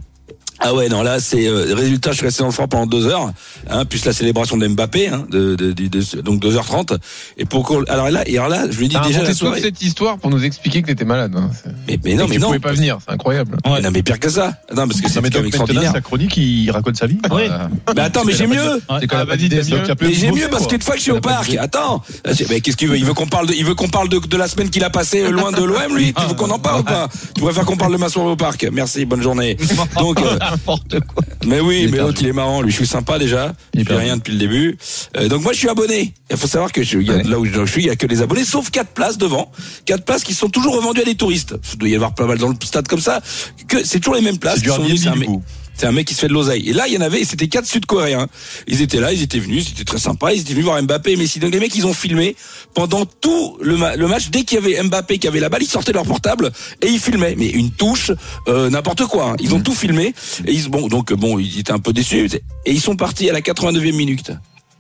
[0.64, 3.08] Ah ouais, non, là, c'est euh, résultat, je suis resté dans le froid pendant deux
[3.08, 3.32] heures,
[3.70, 6.98] hein, plus la célébration de Mbappé, hein, de, de, de- de- donc 2h30.
[7.38, 9.60] Et pour qu'on- alors là, et alors là, je lui dis T'as déjà la soirée.
[9.60, 11.34] cette histoire pour nous expliquer que t'étais malade.
[11.36, 11.50] hein.
[11.88, 12.48] Mais, mais non, mais tu non.
[12.48, 13.58] pouvais pas venir, c'est incroyable.
[13.66, 14.54] Ouais, Non, mais pire que ça.
[14.76, 15.92] Non, parce que c'est Ça quand m'étonne même maintenant extraordinaire.
[15.94, 17.18] sa chronique, il raconte sa vie.
[17.32, 17.42] Oui.
[17.50, 18.82] Euh, Mais attends, mais j'ai mieux.
[19.00, 21.56] C'est quand Ah, même Mais j'ai mieux parce qu'une fois que je suis au parc,
[21.56, 22.04] attends,
[22.50, 22.98] mais qu'est-ce qu'il veut?
[22.98, 24.92] Il veut qu'on parle de, il veut qu'on parle de, de la semaine qu'il a
[24.92, 26.14] passée loin de l'OM, lui?
[26.14, 27.10] Tu veux qu'on en parle ou pas?
[27.34, 28.68] Tu préfères qu'on parle de ma soirée au parc?
[28.72, 29.58] Merci, bonne journée.
[29.98, 31.24] Donc, euh, N'importe quoi.
[31.46, 34.04] mais oui, mais l'autre il est marrant, lui je suis sympa déjà, Il perdu.
[34.04, 34.78] rien depuis le début.
[35.18, 36.14] Euh, donc moi je suis abonné.
[36.30, 37.24] Il faut savoir que je, y a- Ouais.
[37.24, 39.52] là où je suis, il y a que les abonnés, sauf quatre places devant,
[39.86, 41.56] quatre places qui sont toujours revendues à des touristes.
[41.74, 43.22] Il doit y avoir pas mal dans le stade comme ça.
[43.68, 44.56] Que c'est toujours les mêmes places.
[44.56, 44.84] C'est du sont
[45.14, 45.44] du coup.
[45.82, 46.70] C'est un mec qui se fait de l'oseille.
[46.70, 48.28] Et là, il y en avait, c'était quatre Sud-Coréens.
[48.68, 50.32] Ils étaient là, ils étaient venus, c'était très sympa.
[50.32, 51.40] Ils étaient venus voir Mbappé et Messi.
[51.40, 52.36] Donc les mecs, ils ont filmé
[52.76, 54.30] pendant tout le, ma- le match.
[54.30, 56.52] Dès qu'il y avait Mbappé qui avait la balle, ils sortaient leur portable
[56.84, 57.34] et ils filmaient.
[57.36, 58.12] Mais une touche,
[58.48, 59.32] euh, n'importe quoi.
[59.32, 59.36] hein.
[59.40, 60.14] Ils ont tout filmé.
[60.46, 62.30] Et ils, bon, donc bon, ils étaient un peu déçus.
[62.68, 64.34] Et ils sont partis à la 89e minute.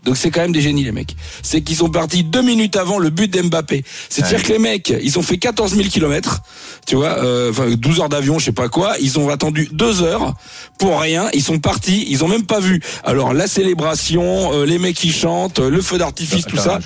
[0.04, 1.16] Donc c'est quand même des génies les mecs.
[1.44, 3.84] C'est qu'ils sont partis deux minutes avant le but d'Mbappé.
[4.10, 6.42] C'est-à-dire que les mecs, ils ont fait 14 000 kilomètres,
[6.88, 8.96] tu vois, euh, enfin 12 heures d'avion, je sais pas quoi.
[9.00, 10.34] Ils ont attendu deux heures
[10.80, 11.30] pour rien.
[11.34, 12.82] Ils sont partis, ils ont même pas vu.
[13.04, 16.80] Alors la célébration, euh, les mecs qui chantent, euh, le feu d'artifice, tout ça,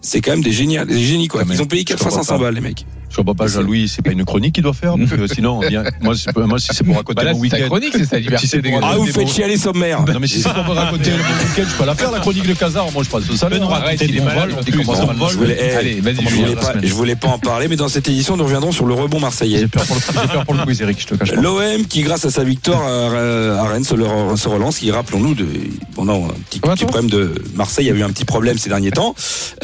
[0.00, 1.44] c'est quand même des génies, des génies quoi.
[1.44, 2.44] Mais Ils ont payé je 4 fois comprends 500 pas.
[2.44, 2.86] balles les mecs.
[3.10, 5.68] Je vois pas Jean-Louis, c'est pas une chronique qu'il doit faire, parce que sinon, on
[5.68, 7.66] vient- moi, c'est pas- moi, si c'est pour raconter Bah là, mon c'est week-end.
[7.66, 8.38] chronique, c'est sa liberté.
[8.46, 10.04] Si c'est pour Ah, vous raconter faites mon- chialer sommaire.
[10.04, 12.54] Non, mais si c'est pour raconter mon week-end, je peux la faire, la chronique de
[12.54, 12.90] Casar.
[12.92, 13.48] Moi, je pense que ça.
[13.48, 14.84] Benoît, arrête, il est malade en Il plus.
[14.84, 15.30] commence à On mal vole.
[15.32, 16.86] Je voulais, eh, Allez, vas-y, je Julien, voulais la pas, semaine.
[16.86, 19.58] je voulais pas en parler, mais dans cette édition, nous reviendrons sur le rebond marseillais.
[19.60, 21.40] J'ai peur pour le, j'ai peur pour le quiz, Eric, je te cache pas.
[21.40, 25.34] L'OM qui, grâce à sa victoire à, à Rennes, se, le- se relance, qui, rappelons-nous,
[25.34, 25.46] de,
[25.94, 28.68] pendant un petit, petit problème de Marseille, il y a eu un petit problème ces
[28.68, 29.14] derniers temps,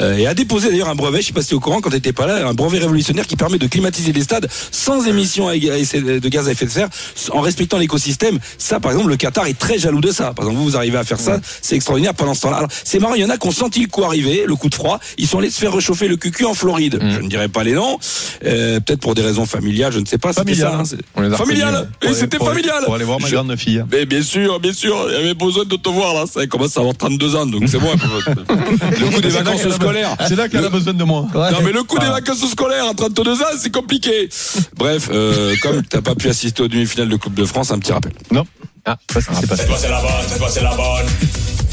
[0.00, 1.80] euh, et a déposé d'ailleurs un brevet, je sais pas si tu es au courant
[1.80, 5.48] quand t'étais pas là, un brevet révolutionnaire qui permet de climatiser les stades sans émission
[5.48, 6.88] à essai- de gaz à effet de serre,
[7.32, 8.38] en respectant l'écosystème.
[8.58, 10.32] Ça, par exemple, le Qatar est très jaloux de ça.
[10.34, 12.66] Par exemple, vous, vous arrivez à faire ça, c'est extraordinaire pendant ce temps-là.
[12.84, 14.74] C'est marrant, il y en a qui ont senti le coup arriver, le coup de
[14.74, 16.98] froid, ils sont allés se faire réchauffer le cucu en Floride.
[17.02, 17.10] Mm.
[17.10, 17.98] Je ne dirais pas les noms,
[18.44, 20.32] euh, peut-être pour des raisons familiales, je ne sais pas.
[20.32, 20.86] C'était Familiales.
[20.86, 23.82] ça, hein, a Familial Et c'était familial Pour aller voir ma Je- grande fille.
[23.90, 26.76] mais bien sûr, bien sûr, il y avait besoin de te voir là, ça commence
[26.76, 27.88] à avoir 32 ans, donc c'est bon.
[28.48, 30.16] le coup des vacances scolaires.
[30.28, 31.26] C'est là qu'elle a besoin de moi.
[31.34, 34.28] Non mais le coup des vacances scolaires à 32 ans, c'est compliqué.
[34.76, 37.92] Bref, euh, comme t'as pas pu assister aux demi-finales de Coupe de France, un petit
[37.92, 38.12] rappel.
[38.30, 38.44] Non.
[38.84, 39.62] Ah, ça, c'est passé.
[39.62, 41.06] Cette fois c'est la bonne, cette fois c'est la bonne.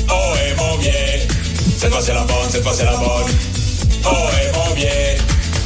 [0.09, 0.91] Oh et mon vieux.
[1.77, 3.31] Cette fois c'est la bonne, cette fois c'est la bonne.
[4.05, 4.87] Oh et mon vieux.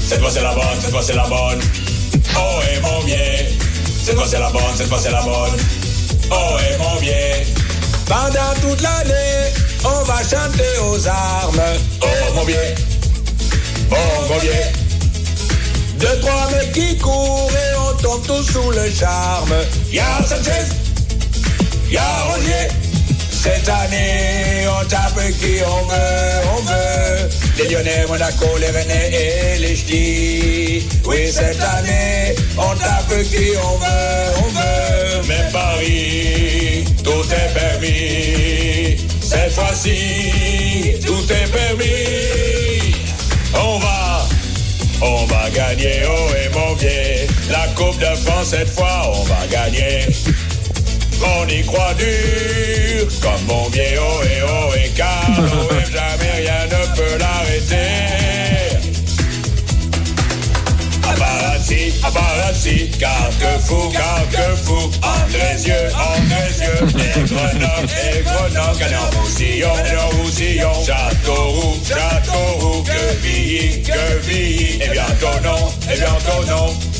[0.07, 1.59] Cette fois c'est la bonne, cette fois c'est la bonne.
[2.35, 3.45] Oh et mon vieux.
[4.03, 5.59] Cette fois c'est la bonne, cette fois c'est la bonne.
[6.31, 7.45] Oh et mon vieux.
[8.07, 9.51] Pendant toute l'année,
[9.83, 11.61] on va chanter aux armes.
[12.01, 12.05] Oh
[12.35, 12.55] mon vieux.
[13.91, 13.95] Oh
[14.29, 14.84] mon vieux.
[15.99, 19.53] Deux, trois mecs qui courent et on tombe tous sous le charme.
[19.91, 20.65] Y'a Sanchez,
[21.89, 22.67] y'a Roger.
[23.31, 27.29] Cette année, on tape qui on veut, on veut.
[27.57, 30.87] Les Lyonnais, Monaco, les Rennais et les Ch'tis.
[31.05, 35.27] Oui, cette année, on tape qui on veut, on veut.
[35.27, 38.97] Même Paris, tout est permis.
[39.21, 42.95] Cette fois-ci, tout est permis.
[43.53, 43.94] On va
[45.05, 47.27] on va gagner, oh et mon vieux.
[47.49, 50.07] La Coupe de France, cette fois, on va gagner.
[51.21, 56.65] On y croit dur, comme mon vieux, oh et oh et car, oh jamais rien
[56.65, 58.24] ne peut l'arrêter.
[61.65, 71.79] Paparazzi, paparazzi, Carquefou, Carquefou, Andrézieux, Andrézieux, et Grenoble, et Grenoble, gagnant Roussillon, gagnant Roussillon, Châteauroux,
[71.83, 76.94] Châteauroux, Quevilly, Quevilly, et bientôt non, et bientôt non.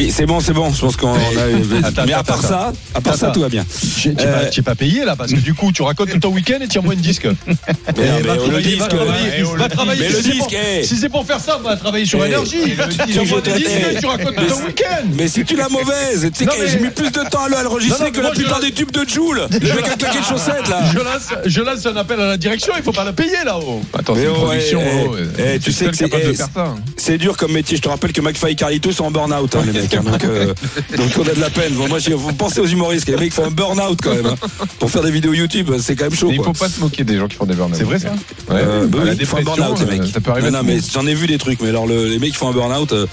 [0.00, 0.72] Oui, c'est bon, c'est bon.
[0.72, 1.18] Je pense qu'on a.
[1.84, 3.34] Attends, mais à attends, part ça, à part ça, Attends.
[3.34, 3.66] tout va bien.
[4.00, 6.78] Tu n'es Euh, pas, payé là, parce que du coup, tu racontes ton week-end et
[6.80, 7.26] moins de disque.
[7.46, 7.62] Mais,
[7.96, 9.04] mais va le disque, va
[9.36, 10.00] eh, va travailler.
[10.04, 10.82] mais Si le c'est disque, pour- eh.
[10.84, 12.56] Si c'est pour faire ça, va travailler sur Eh, énergie.
[12.74, 15.06] Tu as disque, je tu racontes ton c'est- week-end.
[15.18, 17.56] Mais si tu la mauvaise, tu sais que j'ai mis plus de temps à le
[17.62, 19.42] Non, enregistrer non, que la je- plupart des tubes de Joule.
[19.50, 20.80] Le mec a claqué de chaussettes là.
[20.92, 23.82] Je lance, je un appel à la direction, il faut pas la payer là-haut.
[23.92, 24.80] Attends, c'est une production.
[24.82, 26.76] eh, oh, eh, euh, tu c'est sais que c'est- eh, hein.
[26.96, 27.76] C'est dur comme métier.
[27.76, 29.89] Je te rappelle que McFly et Carlito sont en burn-out, hein, les mecs.
[29.94, 30.46] Hein, donc, euh,
[30.96, 31.72] donc on a de la peine.
[31.74, 33.08] Bon, moi, vous pensez aux humoristes.
[33.08, 34.26] Les mecs font un burn-out quand même.
[34.26, 34.66] hein.
[34.78, 36.28] Pour faire des vidéos YouTube, c'est quand même chaud.
[36.28, 36.46] Mais il quoi.
[36.46, 37.76] faut pas se moquer des gens qui font des burn-out.
[37.76, 38.10] C'est vrai, ça
[38.48, 40.12] Ouais, Euh, bah la oui, ils font un dépression, burn-out, les euh, mecs.
[40.12, 40.50] Ça peut arriver.
[40.50, 41.60] Non, non, mais j'en ai vu des trucs.
[41.60, 43.06] Mais alors, le- les mecs qui font un burn-out, euh,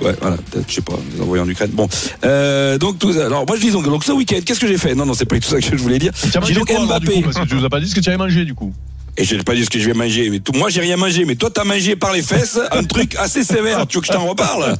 [0.00, 1.70] ouais, voilà, peut-être, je sais pas, les envoyés en Ukraine.
[1.72, 1.88] Bon,
[2.24, 4.94] euh, donc, tout, alors, moi, je dis donc, donc ce week-end, qu'est-ce que j'ai fait?
[4.94, 6.12] Non, non, c'est pas tout ça que je voulais dire.
[6.40, 7.22] Mangé donc quoi, alors, du coup, Mbappé.
[7.22, 8.72] Parce que tu nous as pas dit ce que tu avais mangé du coup.
[9.18, 10.30] Et je n'ai pas dit ce que je vais manger.
[10.30, 11.24] Mais tout, moi, j'ai rien mangé.
[11.26, 13.86] Mais toi, t'as mangé par les fesses un truc assez sévère.
[13.86, 14.74] Tu veux que je t'en reparle?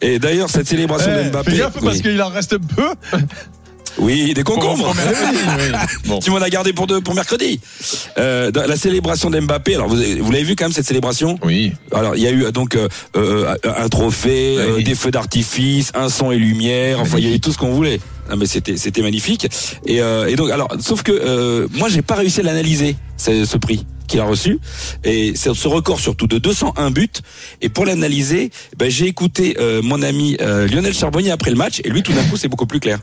[0.00, 1.50] Et d'ailleurs, cette célébration Eh, de Mbappé.
[1.50, 2.88] Fais gaffe parce qu'il en reste peu.
[3.98, 4.94] Oui, des concombres.
[6.06, 6.18] Bon.
[6.18, 7.60] Tu m'en as gardé pour, deux, pour mercredi.
[8.18, 9.74] Euh, la célébration d'Mbappé.
[9.74, 11.38] Alors, vous, vous l'avez vu quand même cette célébration?
[11.44, 11.72] Oui.
[11.92, 15.92] Alors, il y a eu euh, donc euh, euh, un trophée, euh, des feux d'artifice,
[15.94, 17.00] un son et lumière.
[17.00, 18.00] Enfin, il y a eu tout ce qu'on voulait.
[18.30, 19.48] Non, mais c'était c'était magnifique.
[19.86, 23.44] Et, euh, et donc, alors, sauf que euh, moi, j'ai pas réussi à l'analyser ce,
[23.44, 24.58] ce prix qu'il a reçu
[25.04, 27.08] et c'est ce record surtout de 201 buts
[27.62, 31.80] et pour l'analyser ben, j'ai écouté euh, mon ami euh, Lionel Charbonnier après le match
[31.84, 32.98] et lui tout d'un coup c'est beaucoup plus clair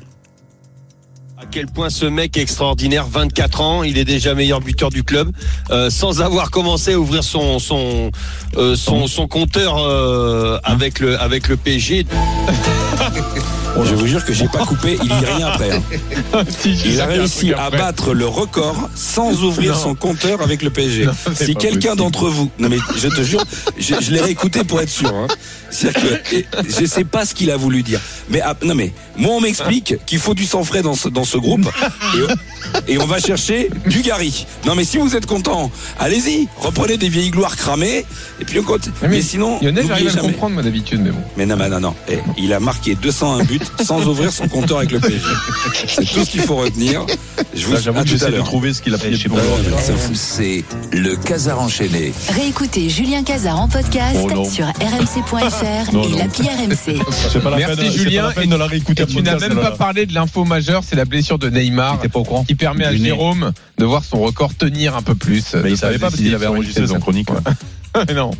[1.39, 5.03] À quel point ce mec est extraordinaire, 24 ans, il est déjà meilleur buteur du
[5.03, 5.31] club,
[5.69, 8.09] euh, sans avoir commencé à ouvrir son son
[8.55, 12.07] euh, son, compteur euh, avec le avec le PSG.
[13.85, 16.43] Je vous jure que j'ai pas coupé il y a rien après hein.
[16.65, 19.79] Il a réussi à battre le record sans ouvrir Non.
[19.79, 21.05] son compteur avec le PSG.
[21.05, 23.43] Non, si quelqu'un d'entre vous, non mais je te jure,
[23.77, 25.13] je, je l'ai réécouté pour être sûr.
[25.13, 25.27] Hein.
[25.69, 26.35] C'est-à-dire que
[26.67, 27.99] je sais pas ce qu'il a voulu dire.
[28.29, 31.23] Mais ah, non mais moi on m'explique qu'il faut du sang frais dans ce, dans
[31.23, 31.67] ce groupe
[32.87, 34.45] et, et on va chercher du Gary.
[34.65, 38.05] Non mais si vous êtes content, allez-y, reprenez des vieilles gloires cramées
[38.39, 38.89] et puis on compte.
[39.01, 41.21] Mais, Mais, sinon, n'oubliez j'arrive à comprendre, moi, d'habitude, mais bon.
[41.37, 41.95] Mais non, mais non, non.
[42.09, 45.25] Eh, il a marqué 201 buts sans ouvrir son compteur avec le PSG.
[45.87, 47.05] C'est tout ce qu'il faut retenir.
[47.55, 49.39] Je vous Là, j'avoue que tout à j'essaie de trouver ce qu'il a sais pour.
[50.13, 52.13] C'est le Casar enchaîné.
[52.33, 57.01] Réécoutez Julien Cazard en podcast Oh sur rmc.fr et l'appli RMC.
[57.31, 58.27] C'est pas la Merci peine, c'est pas Julien.
[58.27, 60.95] la peine de la réécouter Et tu n'as même pas parlé de l'info majeure, c'est
[60.95, 62.95] la blessure de Neymar T'es pas au courant qui permet à.
[62.97, 65.55] Jérôme de voir son record tenir un peu plus.
[65.63, 66.95] Mais il savait pas parce qu'il avait enregistré saison.
[66.95, 67.29] sa chronique.
[68.15, 68.31] non,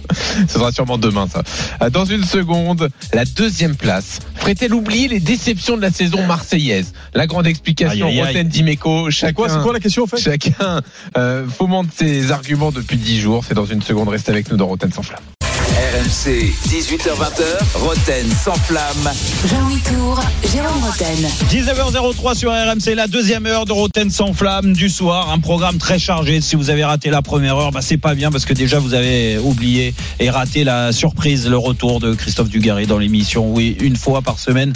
[0.47, 1.43] ce sera sûrement demain ça.
[1.81, 4.19] Euh, Dans une seconde, la deuxième place.
[4.35, 8.09] Ferait-elle oublier les déceptions de la saison marseillaise La grande explication.
[8.09, 10.17] Roten Dimeco, chacun, quoi, c'est quoi la question en fait?
[10.17, 10.81] Chacun
[11.17, 13.43] euh, fomente ses arguments depuis 10 jours.
[13.47, 15.21] C'est dans une seconde, restez avec nous dans Roten sans flamme.
[15.77, 19.11] RMC, 18h20h, Roten sans flamme.
[19.45, 20.19] Jean-Louis Tour,
[20.51, 21.29] Jérôme Roten.
[21.51, 25.31] 19h03 sur RMC, la deuxième heure de Roten sans flamme du soir.
[25.31, 26.41] Un programme très chargé.
[26.41, 28.95] Si vous avez raté la première heure, bah c'est pas bien parce que déjà vous
[28.95, 33.53] avez oublié et raté la surprise, le retour de Christophe Dugarry dans l'émission.
[33.53, 34.73] Oui, une fois par semaine.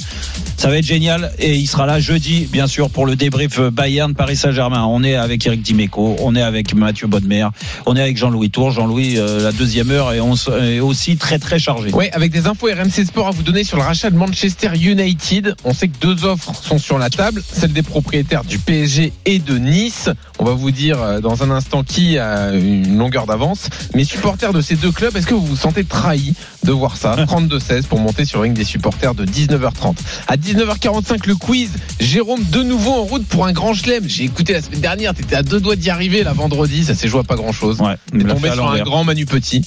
[0.57, 4.13] Ça va être génial et il sera là jeudi, bien sûr, pour le débrief Bayern
[4.13, 4.85] Paris Saint-Germain.
[4.85, 7.47] On est avec Eric Dimeco, on est avec Mathieu Bodmer,
[7.87, 8.69] on est avec Jean-Louis Tour.
[8.69, 11.89] Jean-Louis, euh, la deuxième heure et on est aussi très très chargé.
[11.93, 15.55] Oui, avec des infos RMC Sport à vous donner sur le rachat de Manchester United.
[15.63, 19.39] On sait que deux offres sont sur la table, celle des propriétaires du PSG et
[19.39, 20.09] de Nice.
[20.37, 23.69] On va vous dire euh, dans un instant qui a une longueur d'avance.
[23.95, 26.33] Mais supporters de ces deux clubs, est-ce que vous vous sentez trahi
[26.63, 27.15] de voir ça?
[27.25, 29.95] 32-16 pour monter sur ring des supporters de 19h30.
[30.27, 31.69] À 19h45, le quiz.
[32.01, 34.03] Jérôme, de nouveau en route pour un grand chelem.
[34.07, 37.07] J'ai écouté la semaine dernière, t'étais à deux doigts d'y arriver, la vendredi, ça s'est
[37.07, 37.79] joué à pas grand chose.
[37.79, 39.61] Ouais, T'es tombé sur un grand Manu Petit.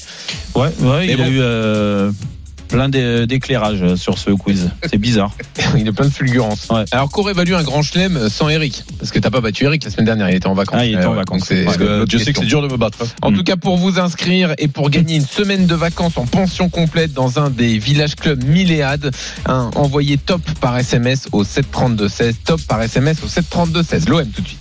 [0.54, 2.10] Ouais, ouais, il a eu euh,
[2.68, 4.70] plein d'é- d'éclairages sur ce quiz.
[4.88, 5.32] C'est bizarre.
[5.76, 6.68] Il est plein de fulgurance.
[6.92, 9.90] Alors qu'aurait valu un grand chelem sans Eric Parce que t'as pas battu Eric la
[9.90, 10.78] semaine dernière, il était en vacances.
[10.80, 11.48] Ah, il était Euh, en vacances.
[11.48, 12.98] donc Parce que je sais que c'est dur de me battre.
[13.22, 13.36] En Mm.
[13.36, 17.12] tout cas, pour vous inscrire et pour gagner une semaine de vacances en pension complète
[17.12, 19.10] dans un des villages clubs Milléade,
[19.46, 22.34] hein, envoyez top par SMS au 732-16.
[22.44, 24.08] Top par SMS au 732-16.
[24.08, 24.60] L'OM tout de suite.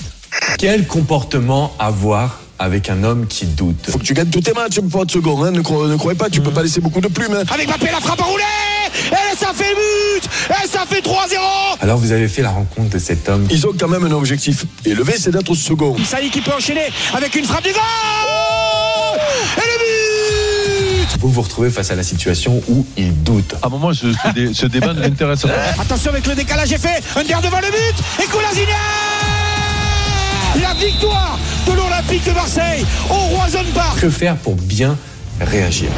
[0.57, 4.79] Quel comportement avoir avec un homme qui doute Faut que tu gagnes tous tes matchs,
[4.79, 5.43] mon pote second.
[5.43, 5.51] Hein.
[5.51, 7.33] Ne, cro- ne croyez pas, tu peux pas laisser beaucoup de plumes.
[7.33, 7.43] Hein.
[7.53, 8.43] Avec Mbappé, la frappe à rouler
[9.11, 10.29] Et ça fait but
[10.63, 11.11] Et ça fait 3-0
[11.81, 13.45] Alors vous avez fait la rencontre de cet homme.
[13.51, 15.95] Ils ont quand même un objectif élevé, c'est d'être second.
[16.05, 17.81] Saïd qui peut enchaîner avec une frappe du goal
[19.57, 23.55] Et le but Vous vous retrouvez face à la situation où il doute.
[23.61, 25.49] À un moment, ce, ce dé- ce débat ne m'intéresse pas.
[25.81, 28.75] Attention avec le décalage est fait Under devant le but Et Koulazinia
[30.61, 34.97] La victoire de l'Olympique de Marseille au Roison Park Que faire pour bien
[35.41, 35.89] réagir?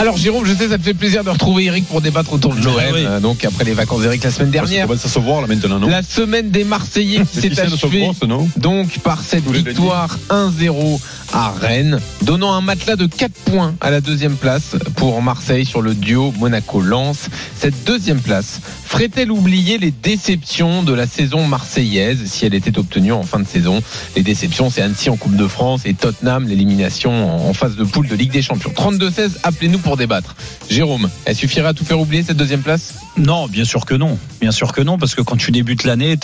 [0.00, 2.64] Alors Jérôme, je sais, ça te fait plaisir de retrouver Eric pour débattre autour de
[2.64, 2.74] l'OM.
[2.94, 3.04] Oui.
[3.06, 4.84] euh, Donc après les vacances d'Eric la semaine dernière.
[4.84, 8.08] Ça commence à se voir là maintenant, non La semaine des Marseillais qui s'est achevée
[8.56, 10.98] donc par cette victoire 1-0
[11.32, 15.82] à Rennes, donnant un matelas de 4 points à la deuxième place pour Marseille sur
[15.82, 17.28] le duo Monaco-Lens.
[17.56, 23.12] Cette deuxième place ferait-elle oublier les déceptions de la saison marseillaise si elle était obtenue
[23.12, 23.80] en fin de saison?
[24.16, 28.08] Les déceptions, c'est Annecy en Coupe de France et Tottenham, l'élimination en phase de poule
[28.08, 28.72] de Ligue des Champions.
[28.74, 30.34] 32-16, appelez-nous pour débattre.
[30.68, 32.94] Jérôme, elle suffirait à tout faire oublier cette deuxième place?
[33.16, 34.18] Non, bien sûr que non.
[34.40, 36.16] Bien sûr que non, parce que quand tu débutes l'année,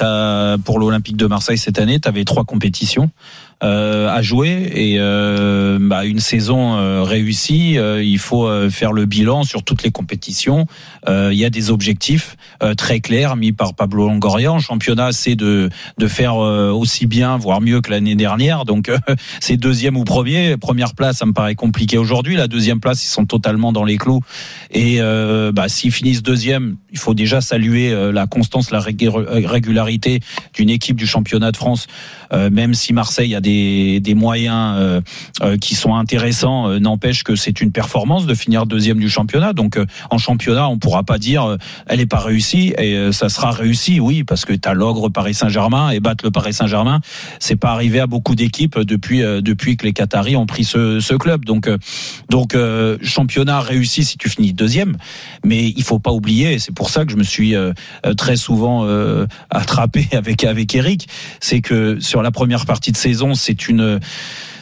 [0.64, 3.10] pour l'Olympique de Marseille cette année, tu avais trois compétitions
[3.62, 7.78] euh, à jouer et euh, bah, une saison euh, réussie.
[7.78, 10.66] euh, il faut euh, faire le bilan sur toutes les compétitions.
[11.08, 12.36] Euh, Il y a des objectifs
[12.76, 14.52] très clairs mis par Pablo Longoria.
[14.52, 15.68] En championnat, c'est de
[15.98, 18.64] de faire aussi bien, voire mieux que l'année dernière.
[18.64, 18.90] Donc
[19.40, 20.56] c'est deuxième ou premier.
[20.56, 22.36] Première place, ça me paraît compliqué aujourd'hui.
[22.36, 24.20] La deuxième place, ils sont totalement dans les clous.
[24.70, 25.00] Et
[25.52, 29.08] bah, s'ils finissent deuxième, il faut déjà saluer euh, la constance, la rég-
[29.46, 30.20] régularité
[30.54, 31.86] d'une équipe du championnat de France.
[32.32, 35.00] Euh, même si Marseille a des, moyens euh,
[35.42, 39.52] euh, qui sont intéressants, euh, n'empêche que c'est une performance de finir deuxième du championnat.
[39.52, 41.56] Donc euh, en championnat, on pourra pas dire euh,
[41.86, 45.08] elle est pas réussie et euh, ça sera réussi, oui, parce que tu as l'ogre
[45.08, 47.00] Paris Saint-Germain et battre le Paris Saint-Germain,
[47.38, 51.44] c'est pas arrivé à beaucoup d'équipes depuis euh, que les Qataris ont pris ce, club.
[51.44, 51.78] Donc euh,
[52.54, 54.96] euh, championnat réussi si tu finis deuxième,
[55.44, 57.72] mais il faut pas oublier, c'est pour ça que je me suis euh,
[58.04, 61.06] euh, très souvent euh, attrapé avec avec Eric,
[61.38, 64.00] c'est que sur la première partie de saison, c'est une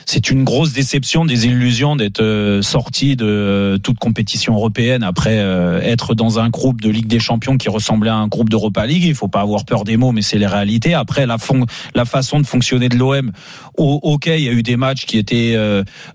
[0.06, 5.38] c'est une grosse déception, des illusions d'être euh, sorti de euh, toute compétition européenne après
[5.38, 8.86] euh, être dans un groupe de Ligue des Champions qui ressemblait à un groupe d'Europa
[8.86, 9.04] League.
[9.04, 10.94] Il faut pas avoir peur des mots, mais c'est les réalités.
[10.94, 13.32] Après, la, fon- la façon de fonctionner de l'OM,
[13.76, 15.56] ok, il y a eu des matchs qui étaient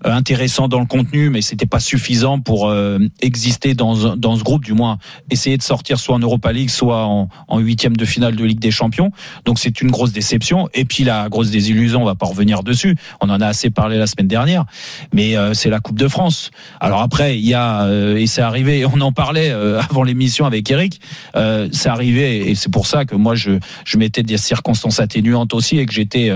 [0.04, 2.72] intéressants dans le contenu, mais c'était pas suffisant pour
[3.20, 4.98] exister dans, dans ce groupe, du moins
[5.30, 8.70] essayer de sortir soit en Europa League, soit en huitième de finale de Ligue des
[8.70, 9.10] Champions.
[9.44, 10.68] Donc c'est une grosse déception.
[10.74, 12.96] Et puis la grosse désillusion, on va pas revenir dessus.
[13.20, 14.64] On en a assez parlé la semaine dernière,
[15.12, 16.50] mais euh, c'est la Coupe de France.
[16.80, 20.46] Alors après, il y a euh, et c'est arrivé, on en parlait euh, avant l'émission
[20.46, 21.00] avec Eric,
[21.34, 25.78] c'est arrivé et c'est pour ça que moi je je mettais des circonstances atténuantes aussi
[25.78, 26.30] et que j'étais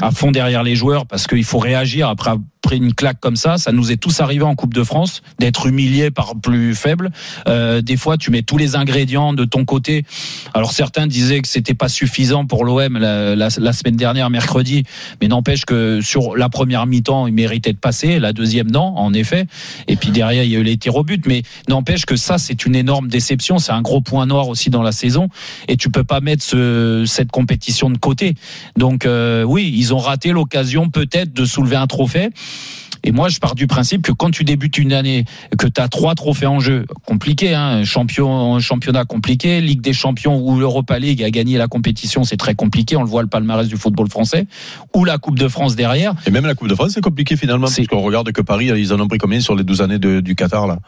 [0.00, 2.32] à fond derrière les joueurs parce qu'il faut réagir après
[2.64, 5.66] après une claque comme ça, ça nous est tous arrivé en Coupe de France d'être
[5.66, 7.12] humilié par plus faible.
[7.46, 10.04] Des fois, tu mets tous les ingrédients de ton côté.
[10.52, 14.82] Alors certains disaient que c'était pas suffisant pour l'OM la semaine dernière, mercredi,
[15.20, 19.14] mais n'empêche que sur la première mi-temps, il méritait de passer, la deuxième non, en
[19.14, 19.46] effet.
[19.88, 22.36] Et puis derrière, il y a eu les tirs au but, mais n'empêche que ça,
[22.36, 23.58] c'est une énorme déception.
[23.58, 25.28] C'est un gros point noir aussi dans la saison,
[25.68, 28.34] et tu peux pas mettre ce, cette compétition de côté.
[28.76, 32.30] Donc euh, oui, ils ont raté l'occasion peut-être de soulever un trophée.
[33.04, 35.24] Et moi, je pars du principe que quand tu débutes une année,
[35.58, 40.38] que tu as trois trophées en jeu, compliqué, hein, champion, championnat compliqué, Ligue des Champions
[40.40, 42.96] ou l'Europa League a gagné la compétition, c'est très compliqué.
[42.96, 44.46] On le voit le palmarès du football français,
[44.94, 46.14] ou la Coupe de France derrière.
[46.26, 48.92] Et même la Coupe de France, c'est compliqué finalement, parce qu'on regarde que Paris, ils
[48.92, 50.78] en ont pris combien sur les 12 années de- du Qatar là?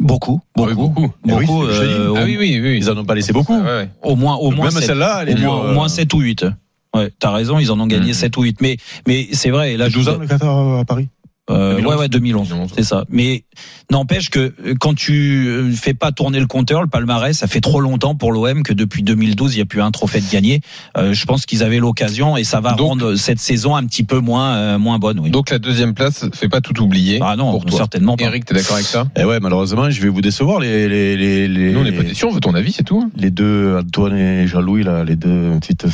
[0.00, 1.12] Beaucoup, beaucoup, beaucoup.
[1.24, 1.62] beaucoup.
[1.64, 2.76] Eh oui, euh, Ah oui, oui, oui.
[2.78, 3.56] Ils en ont pas laissé beaucoup.
[4.02, 4.84] Au moins, au moins Même sept.
[4.84, 5.88] celle-là, elle est au moins, dure, au moins euh.
[5.88, 6.46] 7 ou 8.
[6.94, 8.60] Ouais, t'as raison, ils en ont gagné 7 ou 8.
[8.60, 11.08] Mais, mais c'est vrai, là, je 12 vous- ans le Qatar à Paris?
[11.48, 11.94] Euh, 2011.
[11.94, 13.04] ouais, ouais, 2011, c'est ça.
[13.08, 13.44] Mais
[13.90, 17.60] n'empêche que euh, quand tu euh, fais pas tourner le compteur, le palmarès, ça fait
[17.60, 20.60] trop longtemps pour l'OM que depuis 2012, il n'y a plus un trophée de gagné.
[20.96, 24.18] Euh, je pense qu'ils avaient l'occasion et ça va rendre cette saison un petit peu
[24.18, 25.20] moins euh, moins bonne.
[25.20, 25.30] Oui.
[25.30, 27.20] Donc la deuxième place fait pas tout oublier.
[27.22, 27.78] Ah non, pour toi.
[27.78, 28.24] certainement pas.
[28.24, 29.06] Eric, t'es d'accord avec ça?
[29.16, 31.72] Eh ouais, malheureusement, je vais vous décevoir les les les les.
[31.72, 33.08] Nous, on n'est pas déçus, on veut ton avis, c'est tout.
[33.16, 35.86] Les deux Antoine et Jean-Louis là, les deux petites.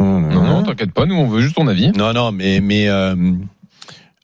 [0.00, 1.92] Non, non, t'inquiète pas, nous, on veut juste ton avis.
[1.92, 2.88] Non, non, mais mais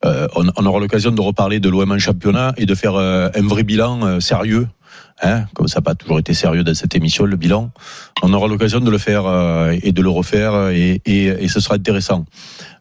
[0.04, 3.46] euh, on, aura l'occasion de reparler de l'OM en championnat et de faire euh, un
[3.46, 4.68] vrai bilan euh, sérieux.
[5.22, 7.70] Hein, comme ça n'a pas toujours été sérieux dans cette émission, le bilan.
[8.22, 9.24] On aura l'occasion de le faire
[9.82, 12.26] et de le refaire et, et ce sera intéressant.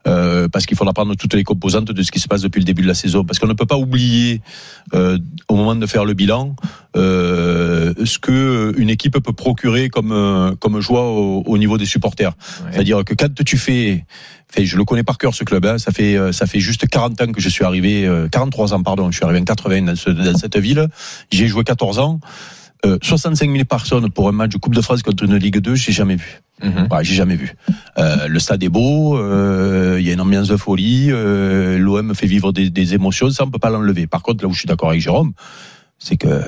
[0.08, 2.66] Euh, parce qu'il faudra prendre toutes les composantes de ce qui se passe depuis le
[2.66, 3.24] début de la saison.
[3.26, 4.40] Parce qu'on ne peut pas oublier,
[4.94, 6.56] euh, au moment de faire le bilan,
[6.96, 11.86] euh, ce que une équipe peut procurer comme euh, comme joie au, au niveau des
[11.86, 12.34] supporters.
[12.72, 14.06] C'est-à-dire que quand tu fais,
[14.48, 15.66] fait, je le connais par cœur ce club.
[15.66, 18.74] Hein, ça fait euh, ça fait juste 40 ans que je suis arrivé, euh, 43
[18.74, 20.88] ans pardon, je suis arrivé en 80 dans, ce- dans cette ville.
[21.32, 22.20] J'ai joué 14 ans.
[22.86, 25.74] Euh, 65 000 personnes pour un match de Coupe de France contre une Ligue 2,
[25.76, 26.42] j'ai jamais vu.
[26.92, 27.56] Ouais, j'ai jamais vu.
[27.98, 32.14] Euh, le stade est beau, euh, il y a une ambiance de folie, euh, l'OM
[32.14, 34.08] fait vivre des, des émotions, ça on peut pas l'enlever.
[34.08, 35.34] Par contre, là où je suis d'accord avec Jérôme,
[35.98, 36.42] c'est que euh,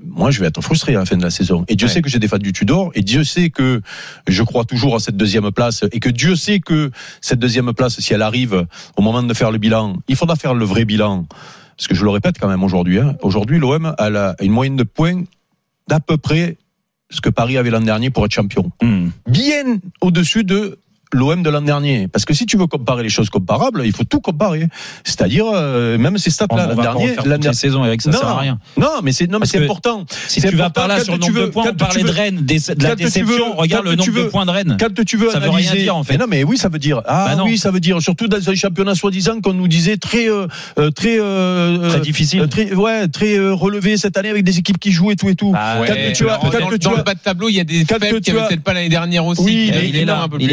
[0.00, 1.64] moi je vais être frustré à la fin de la saison.
[1.68, 3.80] Et Dieu sait que j'ai défendu Tudor, et Dieu sait que
[4.26, 6.90] je crois toujours à cette deuxième place, et que Dieu sait que
[7.20, 10.54] cette deuxième place, si elle arrive au moment de faire le bilan, il faudra faire
[10.54, 11.26] le vrai bilan.
[11.76, 14.76] Parce que je le répète quand même aujourd'hui, hein, aujourd'hui l'OM a la- une moyenne
[14.76, 15.24] de points
[15.88, 16.56] d'à peu près
[17.10, 18.70] ce que Paris avait l'an dernier pour être champion.
[18.82, 19.08] Hmm.
[19.26, 20.78] Bien au-dessus de
[21.12, 22.08] l'OM de l'an dernier.
[22.08, 24.66] Parce que si tu veux comparer les choses comparables, il faut tout comparer.
[25.04, 27.10] C'est-à-dire, euh, même ces stats-là, l'an dernier.
[27.10, 28.58] refaire l'an toutes les der- saisons, Eric, ça non, sert à rien.
[28.76, 30.04] Non, mais c'est, non, mais Parce c'est que important.
[30.28, 32.40] Si tu vas par là sur le nombre veux- de points, on parlait de Rennes,
[32.42, 33.26] des- de la déception.
[33.26, 34.76] veux- Regarde le nombre de veux- points de Rennes.
[34.80, 36.14] Quand tu veux Ça veut rien analyser, dire, en fait.
[36.14, 37.02] Mais non, mais oui, ça veut dire.
[37.06, 38.00] Ah Bah oui, ça veut dire.
[38.02, 40.46] Surtout dans un championnat soi-disant qu'on nous disait très, euh,
[40.78, 42.40] euh, très, euh, Très euh, difficile.
[42.42, 45.34] euh, très, ouais, très relevé cette année avec des équipes qui jouent et tout et
[45.34, 45.52] tout.
[45.52, 48.20] Bah Quand tu as, dans, le as- bas de tableau, il y a des faibles
[48.20, 49.66] qui avaient peut-être pas l'année dernière aussi.
[49.68, 50.46] Il est là, un peu plus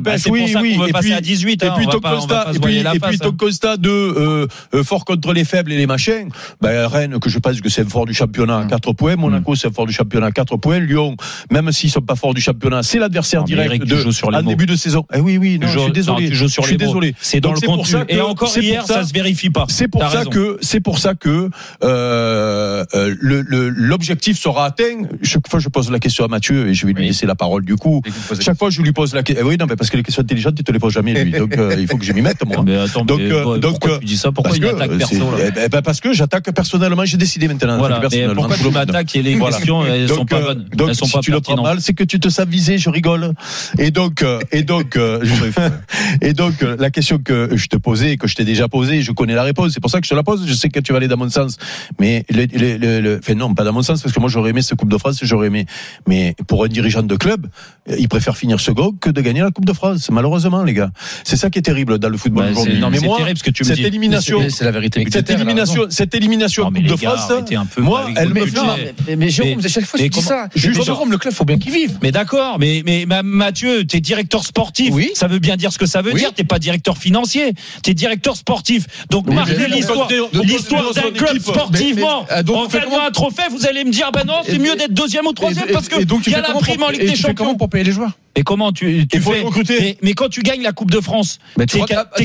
[0.00, 0.02] problème.
[0.02, 1.62] Bah, c'est pour oui, oui, et puis- à 18.
[1.62, 3.30] Et hein, puis constat, pas et puis, et puis hein.
[3.38, 6.28] constat de euh, euh, fort contre les faibles et les machins.
[6.60, 8.68] Ben, Rennes, que je pense que c'est fort du championnat à Mm.
[8.70, 9.16] 4 points.
[9.16, 10.78] Monaco, c'est un fort du championnat à 4 points.
[10.78, 11.16] Lyon,
[11.50, 14.76] même s'ils sont pas forts du championnat, c'est l'adversaire direct de, sur en début de
[14.76, 15.04] saison.
[15.14, 16.28] Eh oui, oui, non, je suis désolé.
[16.32, 17.14] je suis désolé.
[17.20, 17.98] C'est dans le contenu.
[18.08, 19.66] Et encore c'est hier, ça se vérifie pas.
[19.68, 21.50] C'est pour ça que c'est pour ça que
[21.82, 22.84] euh,
[23.20, 25.02] le- l'objectif sera atteint.
[25.22, 27.64] Chaque fois, je pose la question à Mathieu et je vais lui laisser la parole.
[27.64, 28.02] Du coup,
[28.40, 29.46] chaque fois, je lui pose la question.
[29.46, 31.30] oui, non, mais parce que les questions intelligentes, tu te les poses jamais lui.
[31.32, 32.62] Donc, euh, il faut que je m'y mette moi.
[32.66, 34.32] Mais attends, Donc, mais euh, pourquoi- donc, pourquoi euh, tu dis ça?
[34.32, 37.04] Pourquoi que, attaque perso là eh ben, ben, Parce que j'attaque personnellement.
[37.04, 37.78] J'ai décidé maintenant.
[37.78, 39.14] Voilà, mais pourquoi tu m'attaques?
[39.16, 39.56] Et les Voilà.
[39.56, 40.68] questions, elles sont Donc, pas euh, bonnes.
[40.74, 42.78] Donc, Elles sont si pas tu le prends mal, c'est que tu te sens visé.
[42.78, 43.32] Je rigole.
[43.78, 44.98] Et donc, et donc,
[46.20, 49.34] et donc, la question que je te posais, que je t'ai déjà posée, je connais
[49.34, 49.72] la réponse.
[49.72, 50.44] C'est pour ça que je te la pose.
[50.46, 51.56] Je sais que tu vas aller dans mon sens,
[52.00, 54.50] mais le, le, le- le- enfin non, pas dans mon sens, parce que moi j'aurais
[54.50, 55.66] aimé cette Coupe de France, j'aurais aimé.
[56.06, 57.46] Mais pour un dirigeant de club,
[57.98, 60.90] il préfère finir second que de gagner la Coupe de France, malheureusement, les gars.
[61.24, 62.78] C'est ça qui est terrible dans le football bah, aujourd'hui.
[62.78, 63.84] Non, mais moi, terrible, ce que tu me cette dis.
[63.84, 65.04] élimination, c'est la vérité.
[65.10, 67.32] Cette élimination, cette élimination non, Coupe de gars, France,
[67.78, 68.94] moi, elle me fait.
[69.06, 70.48] Mais, mais Jérôme, à chaque fois, je dis ça.
[70.54, 71.98] Jérôme, le club, faut bien qu'il vive.
[72.02, 74.90] Mais d'accord, mais, mais Mathieu, t'es directeur sportif.
[74.92, 75.10] Oui.
[75.14, 76.20] Ça veut bien dire ce que ça veut oui.
[76.20, 76.32] dire.
[76.32, 77.54] T'es pas directeur financier.
[77.82, 78.86] T'es directeur sportif.
[79.10, 80.08] Donc, marquez l'histoire,
[80.94, 82.26] d'un club sportivement.
[82.30, 84.92] Ah, en gagnant un trophée, vous allez me dire, ah ben non, c'est mieux d'être
[84.94, 87.34] deuxième ou troisième parce que il y a la prime en Ligue des Champions.
[87.34, 88.12] comment pour payer les joueurs?
[88.38, 89.98] Et comment tu, tu fais Écoutez.
[90.02, 91.80] Mais, quand tu gagnes la Coupe de France, mais tu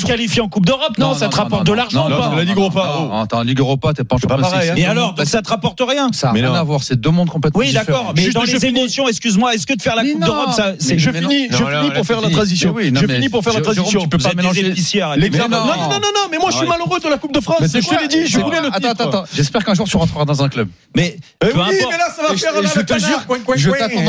[0.06, 3.00] qualifié en Coupe d'Europe, non, Ça te rapporte de l'argent ou pas La Ligue Europa.
[3.00, 4.78] Oh, attends, Ligue Europa, t'es pas en championnat.
[4.78, 7.60] Et alors, ça te rapporte rien Ça n'a rien à voir, c'est deux mondes complètement
[7.60, 10.74] Oui, d'accord, mais dans les émotions, excuse-moi, est-ce que de faire la Coupe d'Europe, ça.
[10.80, 11.48] Je finis
[11.94, 12.76] pour faire la transition.
[12.78, 14.02] Je finis pour faire la transition.
[14.02, 17.18] Tu peux pas mélanger Non, non, non, non, mais moi je suis malheureux de la
[17.18, 17.60] Coupe de France.
[17.62, 18.90] Je te l'ai dit, je voulais le titre.
[18.90, 20.68] Attends, attends, j'espère qu'un jour tu rentreras dans un club.
[20.96, 21.72] Mais peu importe.
[21.72, 23.22] mais là ça va faire Je te jure,
[23.56, 24.02] je t'attends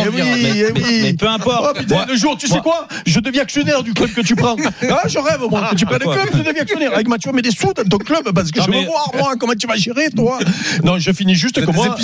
[1.03, 1.79] Mais peu importe.
[2.09, 4.57] Le jour, tu sais quoi je deviens actionnaire du club que tu prends.
[4.91, 6.93] Ah, je rêve, moi, que tu prends le club, je deviens actionnaire.
[6.93, 9.55] Avec Mathieu, mets des sous dans ton club parce que je veux voir, moi, comment
[9.59, 10.39] tu vas gérer, toi.
[10.85, 11.97] Non, je finis juste que moi, moi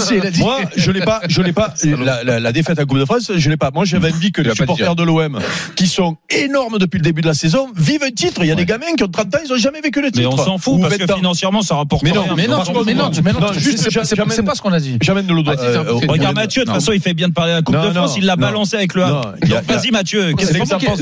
[0.77, 3.71] je l'ai pas, je l'ai pas, la, défaite à Coupe de France, je l'ai pas.
[3.73, 5.39] Moi, j'avais envie que les supporters de l'OM,
[5.77, 8.41] qui sont énormes depuis le début de la saison, vivent un titre.
[8.43, 10.29] Il y a des gamins qui ont 30 ans, ils n'ont jamais vécu le titre.
[10.29, 12.25] Mais on s'en fout, parce que financièrement, ça rapporte mais non.
[12.37, 14.99] Mais non, mais non, mais non, juste, c'est pas ce qu'on a dit.
[15.03, 17.57] J'amène de l'eau euh, Regarde Mathieu, de toute façon, il fait bien de parler à
[17.57, 20.98] la Coupe de France, il l'a balancé avec le Vas-y, Mathieu, qu'est-ce que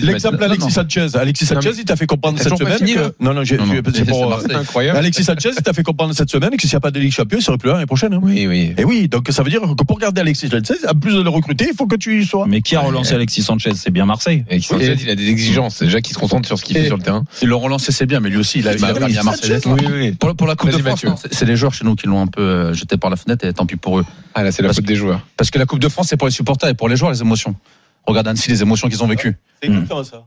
[0.00, 1.06] L'exemple Alexis Sanchez.
[1.14, 2.78] Alexis Sanchez, il t'a fait comprendre cette semaine.
[2.98, 3.10] Hein.
[3.20, 4.32] Non, non, c'est pour.
[4.32, 6.98] Euh, Alexis Sanchez, il t'a fait comprendre cette semaine que s'il n'y a pas de
[6.98, 8.14] Ligue Champion, il serait plus là l'année prochaine.
[8.14, 8.20] Hein.
[8.22, 8.74] Oui, oui.
[8.76, 11.30] Et oui, donc ça veut dire que pour garder Alexis Sanchez, en plus de le
[11.30, 12.46] recruter, il faut que tu y sois.
[12.46, 13.72] Mais qui a relancé Alexis Sanchez?
[13.74, 14.44] C'est bien Marseille.
[14.50, 15.82] Alexis Sanchez, il a des exigences.
[15.82, 17.24] Déjà qu'il se concentre sur ce qu'il fait sur le terrain.
[17.42, 19.60] Ils l'ont relancé, c'est bien, mais lui aussi, il a bah bien Marseille.
[20.18, 22.74] Pour la Coupe de France, c'est les joueurs chez nous qui l'ont un peu euh,
[22.74, 24.04] jeté par la fenêtre et tant pis pour eux.
[24.34, 25.20] Ah là, c'est la faute des joueurs.
[25.36, 27.20] Parce que la Coupe de France, c'est pour les supporters et pour les joueurs, les
[27.20, 27.54] émotions.
[28.06, 29.36] Regarde Annecy, les émotions qu'ils ont vécues.
[29.60, 30.04] C'est exactement hmm.
[30.04, 30.26] ça.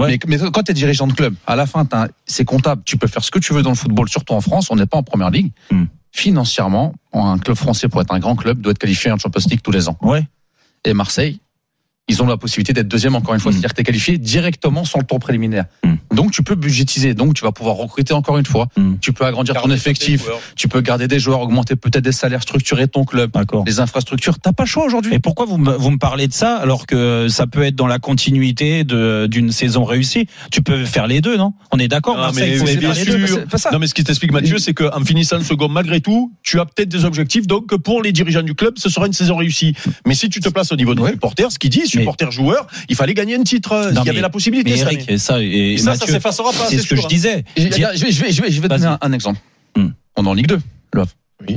[0.00, 1.86] Mais, quand tu es dirigeant de club, à la fin,
[2.24, 2.82] c'est comptable.
[2.84, 4.70] Tu peux faire ce que tu veux dans le football, surtout en France.
[4.70, 5.50] On n'est pas en première ligue.
[5.70, 5.86] Hmm.
[6.12, 9.60] Financièrement, un club français, pour être un grand club, doit être qualifié en Champions League
[9.62, 9.98] tous les ans.
[10.00, 10.24] Ouais.
[10.84, 11.40] Et Marseille,
[12.08, 13.54] ils ont la possibilité d'être deuxième encore une fois, hmm.
[13.54, 15.64] c'est-à-dire que tu es qualifié directement sans le tour préliminaire.
[15.84, 15.94] Hmm.
[16.14, 18.94] Donc tu peux budgétiser, donc tu vas pouvoir recruter encore une fois, hmm.
[19.00, 20.24] tu peux agrandir ton effectif,
[20.56, 23.32] tu peux garder des joueurs, augmenter peut-être des salaires, structurer ton club,
[23.66, 25.14] les infrastructures, t'as pas le choix aujourd'hui.
[25.14, 28.84] Et pourquoi vous me, parlez de ça alors que ça peut être dans la continuité
[28.84, 30.26] d'une saison réussie?
[30.50, 31.52] Tu peux faire les deux, non?
[31.72, 36.00] On est d'accord Non mais, ce qui t'explique Mathieu, c'est qu'en finissant le second, malgré
[36.00, 39.12] tout, tu as peut-être des objectifs, donc pour les dirigeants du club, ce sera une
[39.12, 39.74] saison réussie.
[40.06, 41.12] Mais si tu te places au niveau des ouais.
[41.12, 43.72] supporters, ce qu'ils disent supporters joueurs, il fallait gagner un titre.
[43.72, 44.70] Euh, il y avait la possibilité.
[44.72, 46.66] Mais Eric, et ça, ça, Mathieu, ça s'effacera pas.
[46.68, 47.08] C'est ce que je hein.
[47.08, 47.44] disais.
[47.56, 49.40] Je vais, je vais, je vais, donner un, exemple.
[49.76, 49.88] Hmm.
[50.16, 50.60] On est en Ligue 2,
[50.94, 51.12] Love.
[51.46, 51.56] Oui.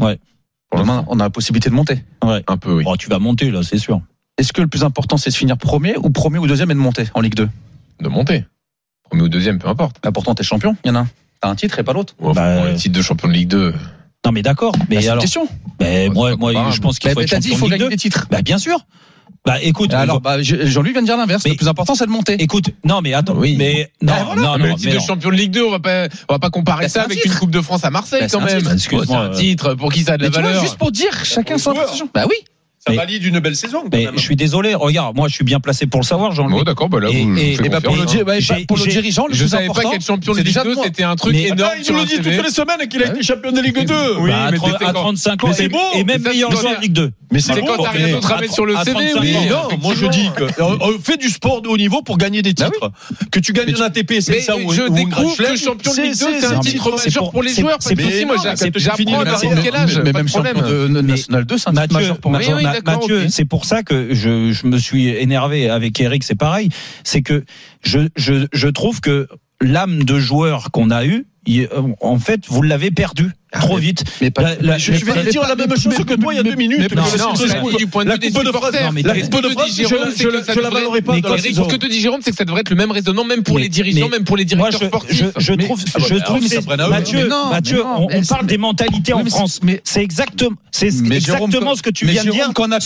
[0.76, 2.04] Demain, on a la possibilité de monter.
[2.22, 2.84] Un peu, oui.
[2.86, 4.02] Oh, tu vas monter, là, c'est sûr.
[4.38, 6.80] Est-ce que le plus important, c'est de finir premier ou premier ou deuxième et de
[6.80, 7.50] monter en Ligue 2
[8.00, 8.46] De monter.
[9.10, 9.98] Premier ou deuxième, peu importe.
[10.02, 11.08] Bah pourtant, t'es champion, il y en a un.
[11.42, 12.16] T'as un titre et pas l'autre.
[12.20, 12.72] Ouais, bah...
[12.72, 13.74] Le titre de champion de Ligue 2.
[14.26, 15.22] Non mais d'accord, mais bah, alors.
[15.22, 15.48] Question.
[15.80, 18.28] Bah, moi, moi, je pense qu'il bah, faut bah, être Des titres.
[18.44, 18.86] Bien sûr.
[19.46, 21.48] Bah écoute, alors bah, Jean-Louis vient de dire l'inverse.
[21.48, 22.42] Le plus important, c'est de monter.
[22.42, 23.56] Écoute, non mais attends, oui.
[23.58, 26.08] mais bah, non, non, non, le titre de champion de Ligue 2, on va pas,
[26.30, 28.42] on va pas comparer bah, ça avec une Coupe de France à Marseille bah, quand
[28.42, 28.62] même.
[28.78, 30.62] C'est un titre pour qui ça a de la mais valeur.
[30.62, 31.74] Juste pour dire, chacun son
[32.14, 32.36] Bah oui.
[32.84, 33.84] Ça mais, valide une belle saison.
[33.94, 34.74] Je suis désolé.
[34.74, 37.38] Regarde, moi, je suis bien placé pour le savoir, jean oh, d'accord, bah là, vous,
[37.38, 40.76] et, pour, le, pour le dirigeant, le je savais pas qu'être champion de Ligue 2,
[40.84, 41.70] c'était un truc mais, énorme.
[41.74, 43.94] Ah, il nous le dit toutes les semaines qu'il a été champion de Ligue 2.
[44.22, 45.78] Oui, à 35 ans, c'est beau.
[45.94, 47.12] Et même meilleur joueur de Ligue 2.
[47.32, 49.14] Mais c'est quand t'as rien d'autre sur le CV.
[49.48, 52.42] Non, moi, je dis que euh, euh, fais du sport de haut niveau pour gagner
[52.42, 52.92] des bah titres.
[53.32, 56.40] Que tu gagnes un ATP, c'est ça ou Je découvre que champion de Ligue 2,
[56.40, 57.78] c'est un titre majeur pour les joueurs.
[57.78, 58.38] Parce que moi,
[58.76, 60.02] j'apprends à quel âge.
[60.04, 62.71] Mais même champion de National 2, c'est un titre majeur pour les joueurs.
[62.86, 66.70] Mathieu, c'est pour ça que je, me suis énervé avec Eric, c'est pareil.
[67.04, 67.44] C'est que
[67.84, 69.28] je, je, je trouve que
[69.62, 71.26] l'âme de joueur qu'on a eu,
[72.02, 74.04] en fait, vous l'avez perdu trop vite.
[74.22, 76.96] Je, vais dire la même chose que toi il y a deux minutes.
[76.96, 78.20] Non, non, du point de vue.
[79.04, 81.16] La Coupe de France, je la valorerai pas.
[81.16, 83.60] Ce que te dit Jérôme, c'est que ça devrait être le même raisonnement, même pour
[83.60, 85.26] les dirigeants, même pour les directeurs sportifs.
[85.38, 89.60] Je trouve, ah bah, je trouve, Mathieu, Mathieu, on parle des mentalités en France.
[89.84, 92.52] C'est exactement, c'est exactement ce que tu viens de dire.
[92.54, 92.80] Qu'on a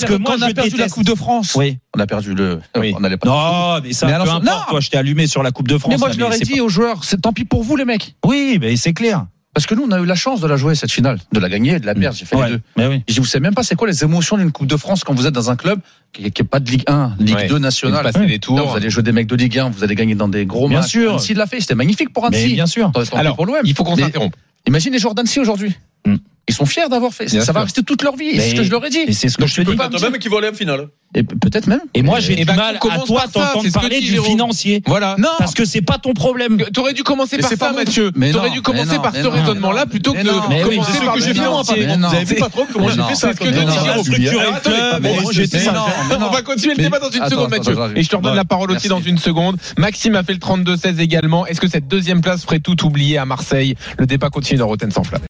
[0.54, 1.54] perdu la Coupe de France.
[1.56, 1.78] Oui.
[1.96, 2.60] On a perdu le.
[2.76, 3.28] On n'allait pas.
[3.28, 4.08] Non, mais ça.
[4.08, 4.46] Peu importe.
[4.70, 5.94] Toi, je t'ai allumé sur la Coupe de France.
[5.94, 8.16] Mais moi, je leur ai dit aux joueurs, c'est tant pis pour vous, les mecs.
[8.26, 9.26] Oui, mais c'est clair.
[9.56, 11.48] Parce que nous, on a eu la chance de la jouer, cette finale, de la
[11.48, 12.18] gagner de la perdre.
[12.18, 13.02] J'ai fait les deux.
[13.08, 15.28] Je ne sais même pas c'est quoi les émotions d'une Coupe de France quand vous
[15.28, 15.80] êtes dans un club
[16.12, 18.06] qui n'est pas de Ligue 1, Ligue 2 nationale.
[18.14, 18.68] Vous, hein les tours.
[18.68, 20.82] Vous allez jouer des mecs de Ligue 1, vous allez gagner dans des gros bien
[20.82, 20.92] matchs.
[20.92, 21.22] Sûr.
[21.22, 22.54] S'il l'a fait, c'était magnifique pour Annecy.
[22.54, 22.92] Bien sûr.
[23.14, 24.36] Alors, pour il faut qu'on s'interrompe.
[24.68, 25.74] Imagine les joueurs aujourd'hui.
[26.06, 26.18] Hmm.
[26.48, 27.26] Ils sont fiers d'avoir fait.
[27.26, 28.36] Bien ça va rester toute leur vie.
[28.36, 29.00] C'est ce que je leur ai dit.
[29.08, 29.76] Et c'est ce que Donc, je te dis.
[29.76, 30.90] pas me Peut-être même qu'ils vont aller en finale.
[31.16, 31.80] Et pe- peut-être même.
[31.94, 34.84] Et moi, j'ai Eh du ben, mal à toi t'entendre parler dit du financier.
[34.86, 35.16] Voilà.
[35.18, 35.30] Non.
[35.40, 36.58] Parce que c'est pas ton problème.
[36.74, 38.12] T'aurais dû commencer par ça, pas Mathieu.
[38.32, 41.96] T'aurais dû commencer par ce raisonnement-là plutôt que de commencer par que le.
[41.96, 43.46] Vous avez vu, patron, comment Mais j'ai fait ça C'est ce que
[46.20, 46.28] non.
[46.28, 47.76] On va continuer le débat dans une seconde, Mathieu.
[47.96, 49.58] Et je te redonne la parole aussi dans une seconde.
[49.78, 51.48] Maxime a fait le 32-16 également.
[51.48, 54.92] Est-ce que cette deuxième place ferait tout oublier à Marseille Le débat continue dans Roten
[54.92, 55.22] sans flamme.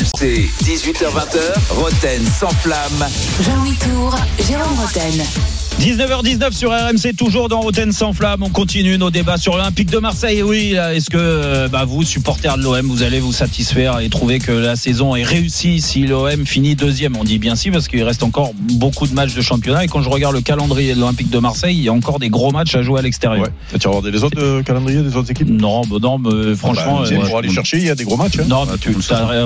[0.00, 3.06] RMC, 18h20h, Roten sans flamme.
[3.42, 5.59] Jean-Louis Tour, Jérôme Roten.
[5.80, 8.42] 19h19 sur RMC, toujours dans Roten sans flamme.
[8.42, 10.42] On continue nos débats sur l'Olympique de Marseille.
[10.42, 14.10] Oui, là, est-ce que euh, bah, vous, supporters de l'OM, vous allez vous satisfaire et
[14.10, 17.16] trouver que la saison est réussie si l'OM finit deuxième?
[17.16, 19.82] On dit bien si parce qu'il reste encore beaucoup de matchs de championnat.
[19.84, 22.28] Et quand je regarde le calendrier de l'Olympique de Marseille, il y a encore des
[22.28, 23.46] gros matchs à jouer à l'extérieur.
[23.46, 23.78] Ouais.
[23.78, 25.48] Tu as regardé les autres euh, calendriers des autres équipes?
[25.48, 28.18] Non, bah non, mais franchement, bah, euh, pour aller chercher, il y a des gros
[28.18, 28.38] matchs.
[28.38, 28.44] hein.
[28.48, 28.94] Non, tu-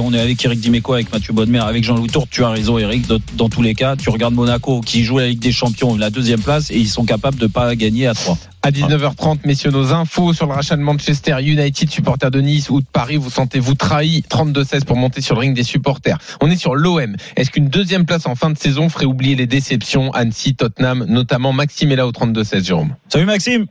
[0.02, 2.26] on est avec Eric Dimeco, avec Mathieu Bonnemer, avec Jean-Louis Tour.
[2.28, 3.06] Tu as raison, Eric.
[3.06, 6.10] Dans, dans tous les cas, tu regardes Monaco qui joue la Ligue des Champions, la
[6.10, 8.36] deuxième place, et ils sont capables de pas gagner à 3.
[8.62, 12.80] À 19h30, messieurs, nos infos sur le rachat de Manchester United, supporters de Nice ou
[12.80, 14.22] de Paris, vous sentez-vous trahi?
[14.30, 16.18] 32-16 pour monter sur le ring des supporters.
[16.40, 17.14] On est sur l'OM.
[17.36, 20.10] Est-ce qu'une deuxième place en fin de saison ferait oublier les déceptions?
[20.12, 23.66] Annecy, Tottenham, notamment Maxime est là au 32-16, Jérôme Salut Maxime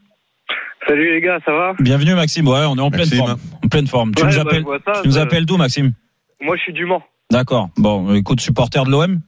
[0.87, 1.73] Salut les gars, ça va?
[1.79, 3.17] Bienvenue Maxime, ouais, on est en pleine Maxime.
[3.19, 3.37] forme.
[3.63, 4.13] En pleine forme.
[4.13, 5.93] Tu nous bah, appelles, je vois ça, tu nous ça- appelles d'où Maxime?
[6.41, 7.01] Moi, je suis du Mans,
[7.31, 7.69] D'accord.
[7.77, 9.21] Bon, écoute, supporter de l'OM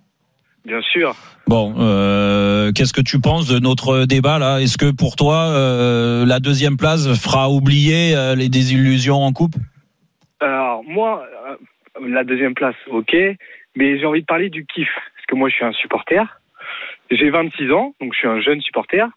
[0.65, 1.15] bien sûr.
[1.47, 4.59] Bon, euh, qu'est-ce que tu penses de notre débat là?
[4.59, 9.55] Est-ce que pour toi, euh, la deuxième place fera oublier euh, les désillusions en coupe?
[10.39, 11.23] Alors, moi,
[12.01, 13.15] la deuxième place, ok,
[13.75, 16.39] mais j'ai envie de parler du kiff, parce que moi, je suis un supporter.
[17.11, 19.07] J'ai 26 ans, donc je suis un jeune supporter.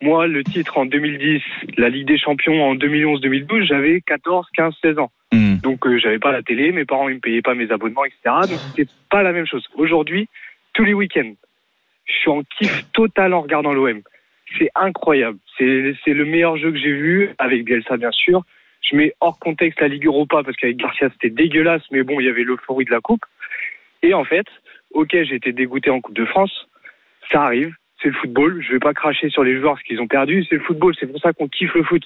[0.00, 1.42] Moi, le titre en 2010,
[1.76, 5.10] la Ligue des Champions en 2011-2012, j'avais 14, 15, 16 ans.
[5.32, 5.56] Hmm.
[5.62, 8.18] Donc, j'avais pas la télé, mes parents, ils me payaient pas mes abonnements, etc.
[8.48, 9.64] Donc, c'était pas la même chose.
[9.76, 10.28] Aujourd'hui,
[10.72, 11.34] tous les week-ends,
[12.04, 14.02] je suis en kiff total en regardant l'OM.
[14.58, 15.38] C'est incroyable.
[15.56, 15.64] C'est
[16.06, 18.42] le meilleur jeu que j'ai vu, avec Bielsa, bien sûr.
[18.82, 22.26] Je mets hors contexte la Ligue Europa parce qu'avec Garcia c'était dégueulasse, mais bon, il
[22.26, 23.24] y avait l'euphorie de la Coupe.
[24.02, 24.46] Et en fait,
[24.92, 26.68] ok, j'ai été dégoûté en Coupe de France.
[27.30, 28.62] Ça arrive, c'est le football.
[28.62, 30.44] Je vais pas cracher sur les joueurs parce qu'ils ont perdu.
[30.48, 32.02] C'est le football, c'est pour ça qu'on kiffe le foot.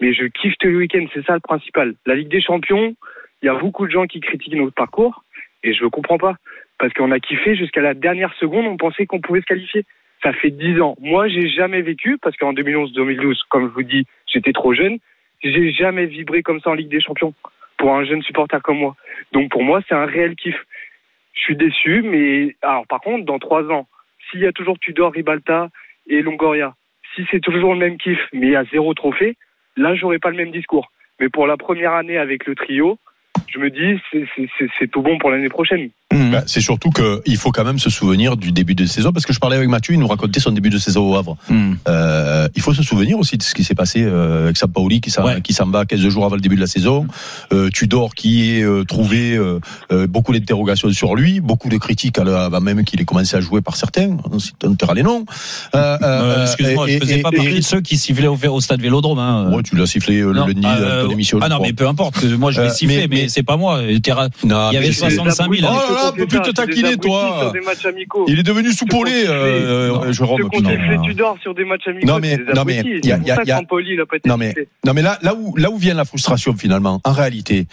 [0.00, 1.94] Mais je kiffe tous les week-ends, c'est ça le principal.
[2.06, 2.94] La Ligue des Champions,
[3.42, 5.24] il y a beaucoup de gens qui critiquent notre parcours
[5.64, 6.36] et je ne comprends pas
[6.82, 8.66] parce qu'on a kiffé jusqu'à la dernière seconde.
[8.66, 9.84] On pensait qu'on pouvait se qualifier.
[10.20, 10.96] Ça fait 10 ans.
[10.98, 14.98] Moi, j'ai jamais vécu parce qu'en 2011-2012, comme je vous dis, j'étais trop jeune.
[15.44, 17.34] J'ai jamais vibré comme ça en Ligue des Champions
[17.78, 18.96] pour un jeune supporter comme moi.
[19.30, 20.56] Donc pour moi, c'est un réel kiff.
[21.34, 23.86] Je suis déçu, mais alors par contre, dans trois ans,
[24.28, 25.68] s'il y a toujours Tudor, Ribalta
[26.08, 26.74] et Longoria,
[27.14, 29.36] si c'est toujours le même kiff, mais il y a zéro trophée,
[29.76, 30.90] là, j'aurais pas le même discours.
[31.20, 32.98] Mais pour la première année avec le trio,
[33.46, 34.00] je me dis,
[34.78, 35.90] c'est tout bon pour l'année prochaine.
[36.32, 39.32] Bah, c'est surtout qu'il faut quand même se souvenir du début de saison, parce que
[39.32, 41.36] je parlais avec Mathieu, il nous racontait son début de saison au Havre.
[41.48, 41.74] Hmm.
[41.88, 45.10] Euh, il faut se souvenir aussi de ce qui s'est passé euh, avec Sampaoli qui
[45.10, 47.06] s'en qui s'en va 15 jours avant le début de la saison.
[47.52, 49.58] Euh, Tudor qui est euh, trouvé euh,
[49.92, 53.36] euh, beaucoup d'interrogations sur lui, beaucoup de critiques à la- avant même qu'il ait commencé
[53.36, 54.16] à jouer par certains.
[54.64, 55.24] On taira les noms.
[55.74, 59.18] Euh, Euh, Excuse-moi, je faisais pas partie de ceux qui sifflaient au, au stade Vélodrome.
[59.18, 59.50] Hein.
[59.52, 61.38] Ouais, tu l'as sifflé euh, le Non, lundi euh, dans ton émission.
[61.40, 61.66] Ah non, crois.
[61.68, 62.24] mais peu importe.
[62.24, 63.80] Moi, je l'ai Euh, sifflé, mais, mais- mais- c'est pas moi.
[63.82, 65.66] Il y avait mais- 65 000.
[65.72, 67.52] Oh peut plus te taquiner, toi.
[68.28, 70.38] Il est devenu soupolé, euh, Jérôme.
[70.42, 72.06] Je compte siffler Tudor sur des matchs amicaux.
[72.06, 73.18] Non, mais- non, mais il y a-
[74.26, 77.66] Non mais non mais là là où là où vient la frustration finalement en réalité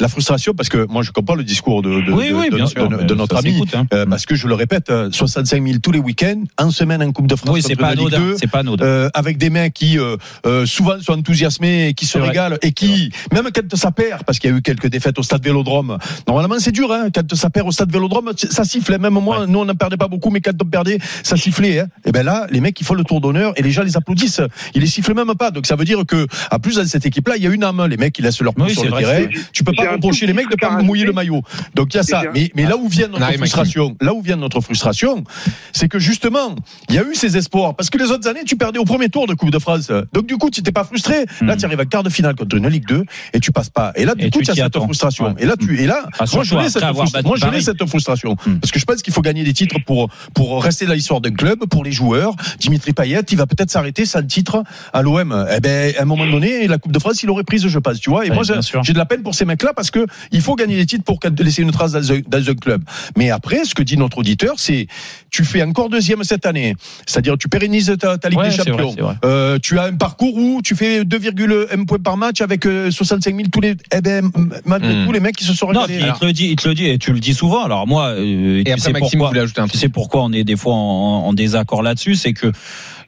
[0.00, 2.56] la frustration parce que moi je comprends le discours de de, Oui, de- oui, de-
[2.56, 3.86] bien de- sûr, de- mais de notre ami hein.
[3.92, 7.12] euh, parce que je le répète euh, 65 000 tous les week-ends en semaine en
[7.12, 8.18] Coupe de France Oui, c'est pas la Ligue anodin.
[8.30, 8.84] 2, C'est pas anodin.
[8.84, 10.16] euh, avec des mecs qui euh,
[10.46, 14.38] euh, souvent sont enthousiasmés et qui se régalent et qui même quand ça perd parce
[14.38, 17.50] qu'il y a eu quelques défaites au stade Vélodrome normalement c'est dur hein, quand ça
[17.50, 20.40] perd au stade Vélodrome ça siffle même moi nous on n'en perdait pas beaucoup mais
[20.40, 21.86] quand on perdait ça sifflait hein.
[22.04, 24.40] et ben là les mecs ils font le tour d'honneur et les gens les applaudissent.
[24.74, 25.50] Ils les sifflent même pas.
[25.50, 27.62] Donc ça veut dire que à plus dans cette équipe là il y a une
[27.64, 27.84] âme.
[27.86, 29.26] Les mecs ils laissent leur Oui, sur le terrain.
[29.52, 31.42] Tu peux pas reprocher les mecs de pas mouiller le maillot.
[31.74, 32.22] Donc il y a ça.
[32.34, 33.38] mais mais là où vient notre Maxime.
[33.40, 35.24] frustration là où vient notre frustration
[35.72, 36.54] c'est que justement
[36.88, 37.74] il y a eu ces espoirs.
[37.76, 39.90] Parce que les autres années tu perdais au premier tour de Coupe de France.
[40.12, 41.26] Donc du coup tu n'étais pas frustré.
[41.42, 41.58] Là Mm.
[41.58, 43.04] tu arrives à quart de finale contre une Ligue 2
[43.34, 43.92] et tu passes pas.
[43.96, 44.84] Et là du Et coup tu as cette attends.
[44.84, 45.26] frustration.
[45.34, 45.42] Ouais.
[45.42, 47.46] et là tu et là Ah, moi je surtout l'ai cette frustration moi je.
[47.66, 48.58] Cette frustration Mm.
[48.60, 51.32] parce que je pense qu'il faut gagner des titres pour pour rester dans l'histoire d'un
[51.42, 54.62] club pour les joueurs Dimitri Payet il va peut-être s'arrêter sans titre
[54.92, 57.66] à l'OM eh ben à un moment donné la Coupe de France il aurait prise
[57.66, 59.90] je pense tu vois et moi j'ai de la peine pour ces mecs là parce
[59.90, 62.82] que il faut gagner des titres pour laisser une trace dans un, dans un club
[63.16, 64.86] mais après ce que dit notre auditeur c'est
[65.30, 66.74] tu fais encore deuxième cette année
[67.06, 69.14] c'est-à-dire tu pérennises ta, ta Ligue Ouais, des Champions vrai.
[69.24, 73.34] Euh, tu as un parcours où tu fais 2,1 points par match avec euh, 65
[73.34, 74.30] 000 tous les eh ben
[74.64, 75.06] malgré Hmm.
[75.06, 76.86] tout les mecs qui se sont régalés il te le dit, il te le dit,
[76.86, 77.45] et tu le dis souvent.
[77.54, 79.80] Alors moi, euh, Et tu après, sais Maxime pourquoi, voulait ajouter un tu truc.
[79.80, 82.50] sais pourquoi on est des fois en, en désaccord là-dessus, c'est que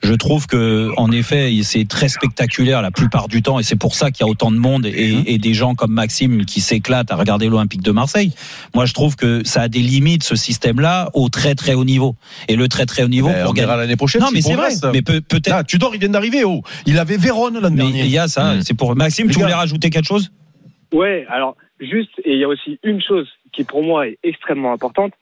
[0.03, 3.97] je trouve que en effet, c'est très spectaculaire la plupart du temps, et c'est pour
[3.97, 7.11] ça qu'il y a autant de monde et, et des gens comme Maxime qui s'éclatent
[7.11, 8.33] à regarder l'Olympique de Marseille.
[8.75, 12.15] Moi, je trouve que ça a des limites ce système-là au très très haut niveau.
[12.47, 13.83] Et le très très haut niveau Ben, pour on verra gagner.
[13.83, 14.71] l'année prochaine Non, mais c'est vrai.
[14.93, 15.49] Mais peut- peut-être.
[15.51, 18.29] Là, Tudor il vient d'arriver oh il avait Vérone l'an Mais dernier il y a
[18.29, 18.55] ça.
[18.55, 18.63] Mm.
[18.63, 19.27] C'est pour Maxime.
[19.27, 19.59] Les Tu voulais gars.
[19.59, 20.31] rajouter quelque chose?
[20.95, 23.27] Ouais, alors juste, et il y a aussi une chose
[23.59, 25.13] qui pour moi est extrêmement importante,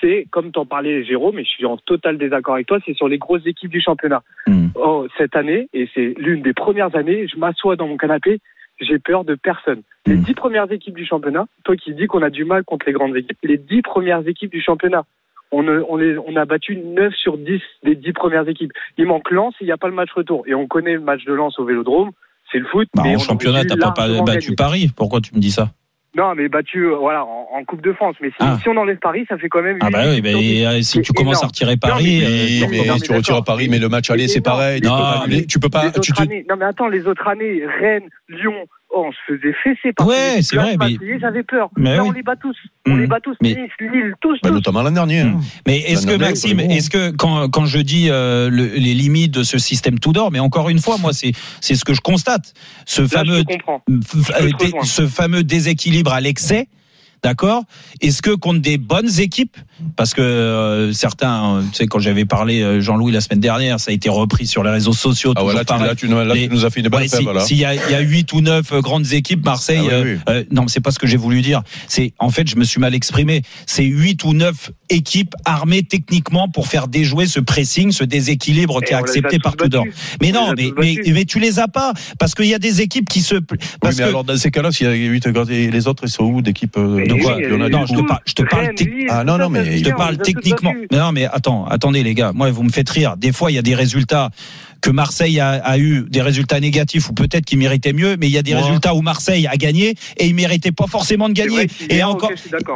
[0.00, 3.08] c'est, comme t'en parlais Jérôme, et je suis en total désaccord avec toi, c'est sur
[3.08, 4.22] les grosses équipes du championnat.
[4.46, 4.68] Hmm.
[4.74, 8.40] Oh, cette année, et c'est l'une des premières années, je m'assois dans mon canapé,
[8.80, 9.82] j'ai peur de personne.
[10.06, 12.92] Les dix premières équipes du championnat, toi qui dis qu'on a du mal contre les
[12.92, 15.04] grandes équipes, les dix premières équipes du championnat,
[15.52, 18.72] on, ne- on, les- on a battu 9 sur 10 des dix premières équipes.
[18.98, 20.42] Il manque Lens il n'y a pas le match retour.
[20.46, 22.10] Et on connaît le match de Lens au Vélodrome,
[22.50, 22.88] c'est le foot.
[22.94, 24.54] Bah, mais en championnat, dû t'as pas, battu.
[24.56, 24.90] Paris.
[24.96, 25.68] Pourquoi tu me dis ça?
[26.16, 28.14] Non, mais battu euh, voilà, en, en Coupe de France.
[28.20, 28.56] Mais si, Ah.
[28.62, 29.78] si on enlève Paris, ça fait quand même.
[29.80, 32.86] Ah bah oui, bah, et, si tu commences à retirer Non, Paris, mais- euh, mais
[32.86, 33.44] non, mais tu retires.
[33.44, 34.80] Paris, mais le match aller, c'est pareil.
[34.80, 36.64] Tu Non, peux pas, mais- tu peux pas, les tu, autres tu- années, non mais
[36.66, 38.54] attends, les autres années, Rennes, Lyon,
[38.96, 41.68] on se faisait fesser par Ouais, c'est vrai, mais- Marseillais, j'avais peur.
[41.76, 42.08] Mais Là, oui.
[42.08, 42.56] on les bat tous.
[42.86, 43.00] On Mm.
[43.00, 43.36] les bat tous.
[43.42, 44.54] Mais- Nice, Lille, tous, bah, tous.
[44.54, 45.24] notamment l'an dernier.
[45.24, 45.40] Mm.
[45.66, 49.42] Mais est-ce que Maxime, est-ce que quand, quand je dis euh, le- les limites de
[49.42, 52.52] ce système tout d'or, mais encore une fois, moi c'est c'est ce que je constate,
[52.86, 53.82] ce Là, fameux je te comprends.
[53.88, 56.68] f- Je peux te euh, ce fameux déséquilibre à l'excès.
[57.24, 57.64] D'accord
[58.02, 59.56] Est-ce que contre des bonnes équipes
[59.96, 63.80] Parce que euh, certains, euh, tu sais, quand j'avais parlé euh, Jean-Louis la semaine dernière,
[63.80, 65.32] ça a été repris sur les réseaux sociaux.
[65.34, 65.86] Ah toujours voilà, tu, pareil.
[65.88, 67.40] là, tu, nous- là, Les- tu nous as fait une bonne Ouais, fève, si- voilà.
[67.40, 69.78] S'il y a, y a 8 ou 9 grandes équipes, Marseille.
[69.80, 70.20] Ah oui, euh, oui.
[70.28, 71.62] euh, non, c'est pas ce que j'ai voulu dire.
[71.88, 73.40] C'est en fait, je me suis mal exprimé.
[73.64, 78.86] C'est 8 ou 9 équipes armées techniquement pour faire déjouer ce pressing, ce déséquilibre Et
[78.86, 79.86] qui est accepté par Tudor.
[80.20, 82.82] Mais On non, mais, mais, mais tu les as pas parce qu'il y a des
[82.82, 83.36] équipes qui se.
[83.36, 83.40] Oui,
[83.80, 86.10] Parce mais que alors dans ces cas-là, s'il y a 8 et les autres, ils
[86.10, 88.70] sont où d'équipes euh, de quoi non, je te, par- je te parle
[89.10, 90.72] Ah, non, non, mais je te parle techniquement.
[90.92, 92.32] non, mais attends, attendez les gars.
[92.34, 93.16] Moi, vous me faites rire.
[93.16, 94.30] Des fois, il y a des résultats
[94.84, 98.32] que Marseille a, a eu des résultats négatifs ou peut-être qu'il méritait mieux, mais il
[98.32, 98.60] y a des Ouais.
[98.60, 101.68] résultats où Marseille a gagné et il méritait pas forcément de gagner.
[101.88, 102.30] Et encore,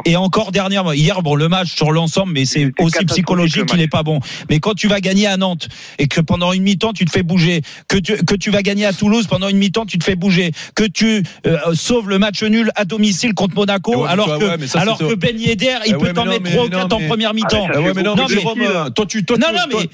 [0.05, 3.85] et encore dernièrement, hier, bon, le match sur l'ensemble, mais c'est aussi psychologique qu'il match.
[3.85, 4.19] est pas bon.
[4.49, 5.67] Mais quand tu vas gagner à Nantes
[5.99, 8.85] et que pendant une mi-temps tu te fais bouger, que tu, que tu vas gagner
[8.87, 12.41] à Toulouse pendant une mi-temps tu te fais bouger, que tu euh, sauves le match
[12.41, 15.75] nul à domicile contre Monaco, Ouais, alors toi, que, ouais, ça, alors que Ben Yedder,
[15.85, 17.67] il Eh peut ouais, t'en mettre mais 3 ou non, 4 en première mi-temps.
[17.71, 18.25] Ah, non, mais toi,
[19.07, 19.47] tu, non,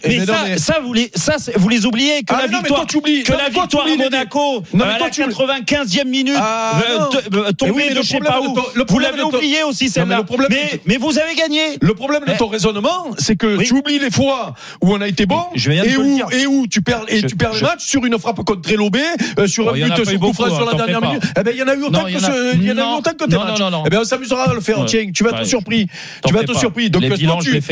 [0.05, 2.85] mais, ça, vous les, ça, vous les oubliez que Ah, la mais non, mais victoire,
[2.87, 6.35] que Non, la mais victoire à Monaco, Non, mais à toi, la tu- 95e minute,
[6.37, 6.99] Ah, euh,
[7.33, 8.53] euh, Mais tombée oui, mais de le je sais pas où.
[8.53, 10.17] ton- le Vous l'avez oublié aussi mais celle-là.
[10.17, 11.77] le problème Mais, de- mais vous avez gagné.
[11.81, 13.65] Le problème de ton raisonnement, c'est que Oui.
[13.65, 16.19] tu oublies les fois où on a été bon Je viens de et le où,
[16.31, 18.61] et où tu perds, et Je- tu perds le je- match sur une frappe contre
[18.61, 19.01] Trélobé,
[19.39, 21.23] euh, sur Oh, un but sur coup franc sur hein, la dernière minute.
[21.37, 23.11] Eh ben, il y en a eu autant que il y en a eu autant
[23.11, 23.59] que tes matchs.
[23.85, 25.05] Eh ben, on s'amusera à le faire, tiens.
[25.13, 25.87] Tu vas être surpris.
[26.25, 26.89] Tu vas être surpris.
[26.89, 27.03] Donc,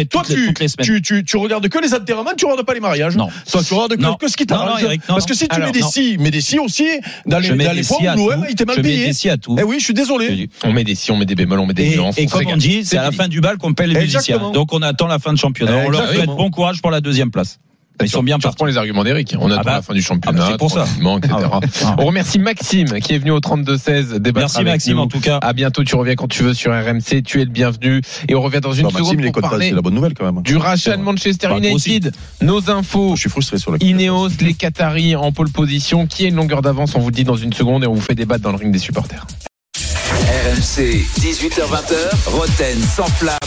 [0.10, 0.24] toi,
[1.04, 3.16] tu, tu, regardes que les enterrements, tu regardes pas les mariages.
[3.16, 3.30] Non.
[3.52, 4.16] Toi, tu regardes que, Non.
[4.24, 4.84] Que ce qui t'arrange.
[5.08, 5.90] Parce que si tu alors, mets des non.
[5.90, 6.86] si, mais des si aussi,
[7.26, 9.06] dans les, mets dans à où l'OM, était mal Je mets payé.
[9.08, 9.56] des si à tout.
[9.60, 10.50] Eh oui, je suis désolé.
[10.64, 12.18] On met des si, on met des bémols, on met des Et, nuances.
[12.18, 14.52] et comme on dit, c'est à la fin du bal qu'on paie les musiciens.
[14.54, 15.84] Donc on attend la fin de championnat.
[15.86, 17.60] On leur souhaite bon courage pour la deuxième place.
[18.02, 18.64] Ils sont bien partis.
[18.65, 19.36] les arguments d'Eric.
[19.40, 19.72] On attend bah.
[19.74, 20.86] la fin du Ah championnat, bah, c'est pour ça.
[20.86, 21.34] etc.
[21.34, 21.68] Ah ouais.
[21.86, 21.95] Ah.
[21.99, 25.02] On remercie Maxime qui est venu au 32-16 débattre Merci avec Maxime nous.
[25.02, 25.38] en tout cas.
[25.41, 28.02] À bientôt, tu reviens quand tu veux sur RMC, tu es le bienvenu.
[28.28, 30.26] Et on revient dans une Maxime, seconde est pour parler c'est la bonne nouvelle quand
[30.26, 30.41] même.
[30.41, 32.14] du rachat de Manchester Bah, United.
[32.41, 33.15] Nos infos.
[33.15, 36.07] Je suis frustré sur la Ineos, les Qataris en pole position.
[36.07, 38.02] Qui a une longueur d'avance On vous le dit dans une seconde et on vous
[38.02, 39.26] fait débattre dans le ring des supporters.
[40.24, 43.38] RMC, 18h20h, Roten sans flamme.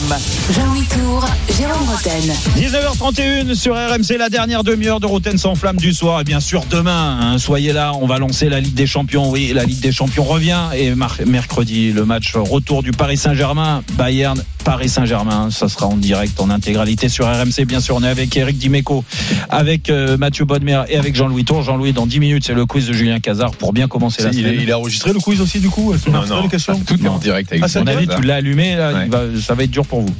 [0.50, 1.24] Jean-Louis Tour,
[1.56, 2.34] Jérôme Roten.
[2.54, 6.20] 19h31 sur RMC, la dernière demi-heure de Roten sans flamme du soir.
[6.20, 9.30] Et bien sûr, demain, hein, soyez là, on va lancer la Ligue des Champions.
[9.30, 10.68] Oui, la Ligue des Champions revient.
[10.76, 10.92] Et
[11.24, 15.48] mercredi, le match retour du Paris Saint-Germain, Bayern, Paris Saint-Germain.
[15.52, 17.64] Ça sera en direct, en intégralité sur RMC.
[17.66, 19.04] Bien sûr, on est avec Eric Dimeco,
[19.48, 21.62] avec euh, Mathieu Bodmer et avec Jean-Louis Tour.
[21.62, 24.38] Jean-Louis, dans 10 minutes, c'est le quiz de Julien Cazard pour bien commencer la Il
[24.40, 24.54] semaine.
[24.54, 27.18] est, il est enregistré le quiz aussi du coup enregistrées, les questions tout est en
[27.18, 29.02] direct avec Ah, c'est À mon avis, tu l'as allumé, là, Ouais.
[29.06, 30.14] il va- ça va être dur pour vous.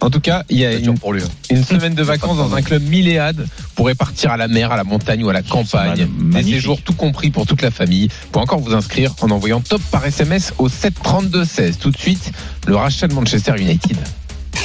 [0.00, 1.22] En tout cas, il y a C'est dur une, pour lui.
[1.22, 1.28] hein.
[1.50, 4.84] une semaine de vacances dans un club milléade pourrait partir à la mer, à la
[4.84, 6.08] montagne ou à la campagne.
[6.32, 8.08] Des séjours tout compris pour toute la famille.
[8.32, 11.78] Pour encore vous inscrire en envoyant top par SMS au 732 16.
[11.78, 12.30] Tout de suite,
[12.66, 13.96] le rachat de Manchester United.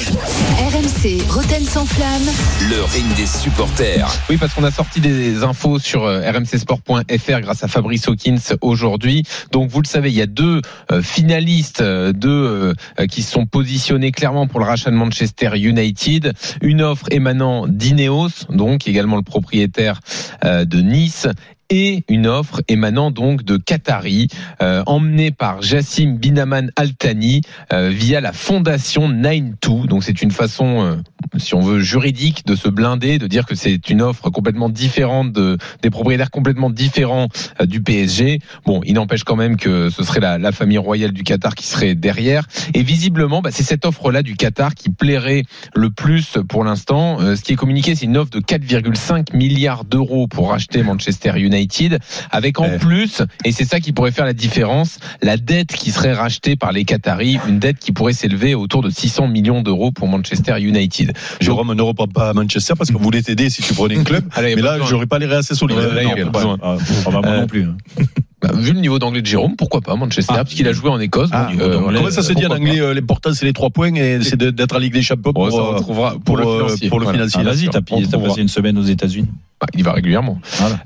[0.03, 2.23] RMC, Roten sans flamme.
[2.69, 4.07] Le ring des supporters.
[4.29, 9.23] Oui, parce qu'on a sorti des infos sur euh, rmcsport.fr grâce à Fabrice Hawkins aujourd'hui.
[9.51, 10.61] Donc, vous le savez, il y a deux
[10.91, 12.73] euh, finalistes, euh, deux
[13.09, 16.33] qui sont positionnés clairement pour le rachat de Manchester United.
[16.61, 19.99] Une offre émanant d'Ineos, donc également le propriétaire
[20.43, 21.27] de Nice.
[21.75, 24.27] Et une offre émanant donc de Qatari,
[24.61, 27.41] euh, emmenée par Jassim Binaman Altani
[27.71, 29.87] euh, via la fondation 9-2.
[29.87, 30.95] Donc c'est une façon, euh,
[31.39, 35.31] si on veut, juridique de se blinder, de dire que c'est une offre complètement différente
[35.31, 37.27] de, des propriétaires complètement différents
[37.59, 38.37] euh, du PSG.
[38.67, 41.65] Bon, il n'empêche quand même que ce serait la, la famille royale du Qatar qui
[41.65, 42.45] serait derrière.
[42.75, 45.41] Et visiblement, bah, c'est cette offre-là du Qatar qui plairait
[45.73, 47.19] le plus pour l'instant.
[47.19, 51.31] Euh, ce qui est communiqué, c'est une offre de 4,5 milliards d'euros pour racheter Manchester
[51.39, 51.62] United.
[51.63, 51.99] United,
[52.31, 56.13] avec en plus, et c'est ça qui pourrait faire la différence, la dette qui serait
[56.13, 60.07] rachetée par les Qataris, une dette qui pourrait s'élever autour de 600 millions d'euros pour
[60.07, 61.13] Manchester United.
[61.39, 64.25] Jérôme ne reprend pas à Manchester parce qu'on voulait t'aider si tu prenais un club.
[64.33, 65.55] Allez, mais là, j'aurais pas les assez
[66.61, 67.67] ah, on va pas Euh, non plus.
[68.43, 70.99] Bah, vu le niveau d'anglais de Jérôme, pourquoi pas Manchester, parce qu'il a joué en
[70.99, 71.29] Écosse.
[71.31, 74.21] Ah, euh, Comment ça se dit en anglais euh, L'important, c'est les trois points et
[74.21, 76.89] c'est d'être à Ligue des Champions pour, euh, pour, pour le financier.
[76.89, 77.19] pour le Voilà.
[77.27, 77.39] financier.
[77.41, 77.81] Ah, vas-y, t'as
[78.19, 79.29] passé une semaine aux États-Unis.
[79.61, 80.39] Bah, il va régulièrement.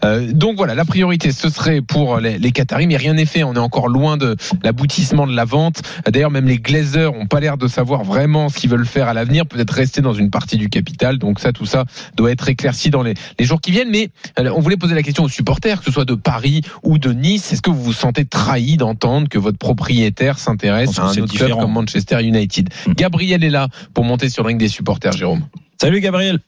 [0.04, 3.44] Euh, donc voilà, la priorité, ce serait pour les, les Qataris, mais rien n'est fait.
[3.44, 5.82] On est encore loin de l'aboutissement de la vente.
[6.08, 9.14] D'ailleurs, même les Glazers ont pas l'air de savoir vraiment ce qu'ils veulent faire à
[9.16, 9.48] l'avenir.
[9.48, 11.18] Peut-être rester dans une partie du capital.
[11.18, 11.86] Donc ça, tout ça
[12.16, 13.90] doit être éclairci dans les, les jours qui viennent.
[13.90, 17.00] Mais euh, on voulait poser la question aux supporters, que ce soit de Paris ou
[17.00, 17.47] de Nice.
[17.52, 21.52] Est-ce que vous vous sentez trahi d'entendre que votre propriétaire s'intéresse à un autre club
[21.52, 25.46] comme Manchester United Gabriel est là pour monter sur le ring des supporters, Jérôme.
[25.80, 26.40] Salut Gabriel.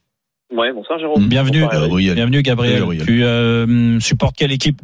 [0.51, 1.27] Ouais, bonsoir Jérôme.
[1.27, 1.83] Bienvenue, Bonsoir.
[1.83, 2.15] Gabriel.
[2.15, 2.79] bienvenue Gabriel.
[2.79, 3.05] Gabriel.
[3.05, 4.81] Tu euh, supportes quelle équipe?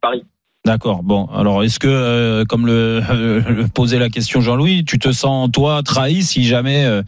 [0.00, 0.24] Paris.
[0.66, 1.02] D'accord.
[1.04, 3.00] Bon, alors est-ce que, euh, comme le,
[3.48, 7.02] le posait la question Jean-Louis, tu te sens toi trahi si jamais euh,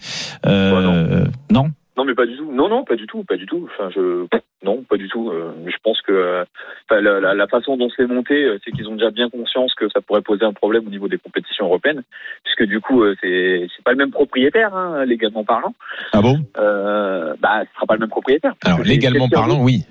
[0.47, 1.65] euh, non.
[1.65, 1.71] Non,
[2.05, 2.51] mais pas du tout.
[2.53, 3.69] Non, non, pas du tout, pas du tout.
[3.73, 4.27] Enfin, je
[4.65, 5.31] non, pas du tout.
[5.31, 6.45] Euh, je pense que euh,
[6.91, 9.89] la, la- la façon dont c'est monté, euh, c'est qu'ils ont déjà bien conscience que
[9.91, 12.03] ça pourrait poser un problème au niveau des compétitions européennes,
[12.45, 15.75] puisque du coup, c'est c'est pas le même propriétaire, hein, légalement parlant.
[16.13, 16.39] Ah bon?
[16.59, 18.55] Euh, bah, ce sera pas le même propriétaire.
[18.65, 19.85] Alors légalement parlant, oui.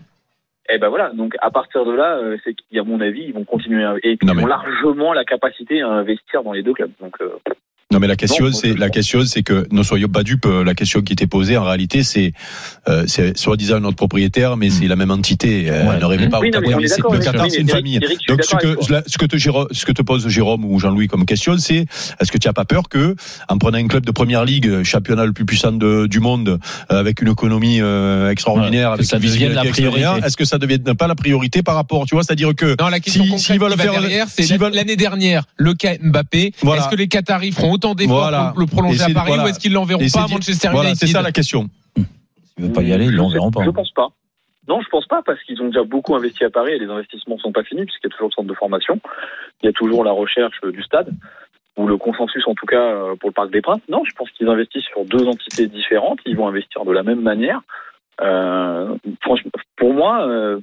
[0.69, 1.11] Et ben voilà.
[1.13, 4.27] Donc à partir de là, c'est qu'à mon avis, ils vont continuer à, et puis
[4.27, 6.91] Non, ils ont largement la capacité à investir dans les deux clubs.
[6.99, 7.29] Donc euh,
[7.93, 10.45] Non, mais la question, c'est la question, c'est que ne soyons pas dupes.
[10.45, 12.34] euh, La question qui était posée, en réalité, c'est
[12.89, 15.69] euh, c'est soi-disant notre propriétaire, mais c'est la même entité.
[15.69, 15.97] Euh, Ouais.
[15.97, 17.99] Ne rêvez pas Oui, au non, mais Le Qatar, oui, c'est une Eric, famille.
[18.01, 18.76] Eric, Donc, ce que,
[19.07, 19.38] ce que te,
[19.73, 21.85] ce que te pose Jérôme ou Jean-Louis comme question, c'est
[22.19, 23.15] est-ce que tu n'as pas peur que,
[23.47, 26.59] en prenant un club de première ligue, championnat le plus puissant de- du monde,
[26.91, 30.05] euh, avec une économie euh, extraordinaire, Ouais, avec ça une devienne la priorité.
[30.26, 32.89] Est-ce que ça ne devienne pas la priorité par rapport, tu vois, c'est-à-dire que Non,
[32.89, 35.93] la question si- concrète veulent faire derrière, c'est s'ils la- veulent- l'année dernière, le cas
[36.01, 36.47] Mbappé.
[36.61, 38.51] Est-ce que les Qataris feront autant d'efforts Voilà.
[38.51, 39.43] pour le prolonger à Paris voilà.
[39.45, 41.69] ou est-ce qu'ils l'enverront pas à Manchester Voilà, United c'est ça la question.
[41.95, 42.05] S'ils
[42.65, 43.63] veulent pas y aller, ils l'enverront pas.
[43.63, 44.09] Je pense pas.
[44.67, 47.37] Non, je pense pas parce qu'ils ont déjà beaucoup investi à Paris et les investissements
[47.37, 48.99] sont pas finis puisqu'il y a toujours le centre de formation,
[49.63, 51.09] il y a toujours la recherche du stade
[51.77, 53.79] ou le consensus en tout cas euh, pour le Parc des Princes.
[53.87, 56.19] Non, je pense qu'ils investissent sur deux entités différentes.
[56.25, 57.61] Ils vont investir de la même manière.
[58.19, 60.59] Euh, franchement, pour moi, euh,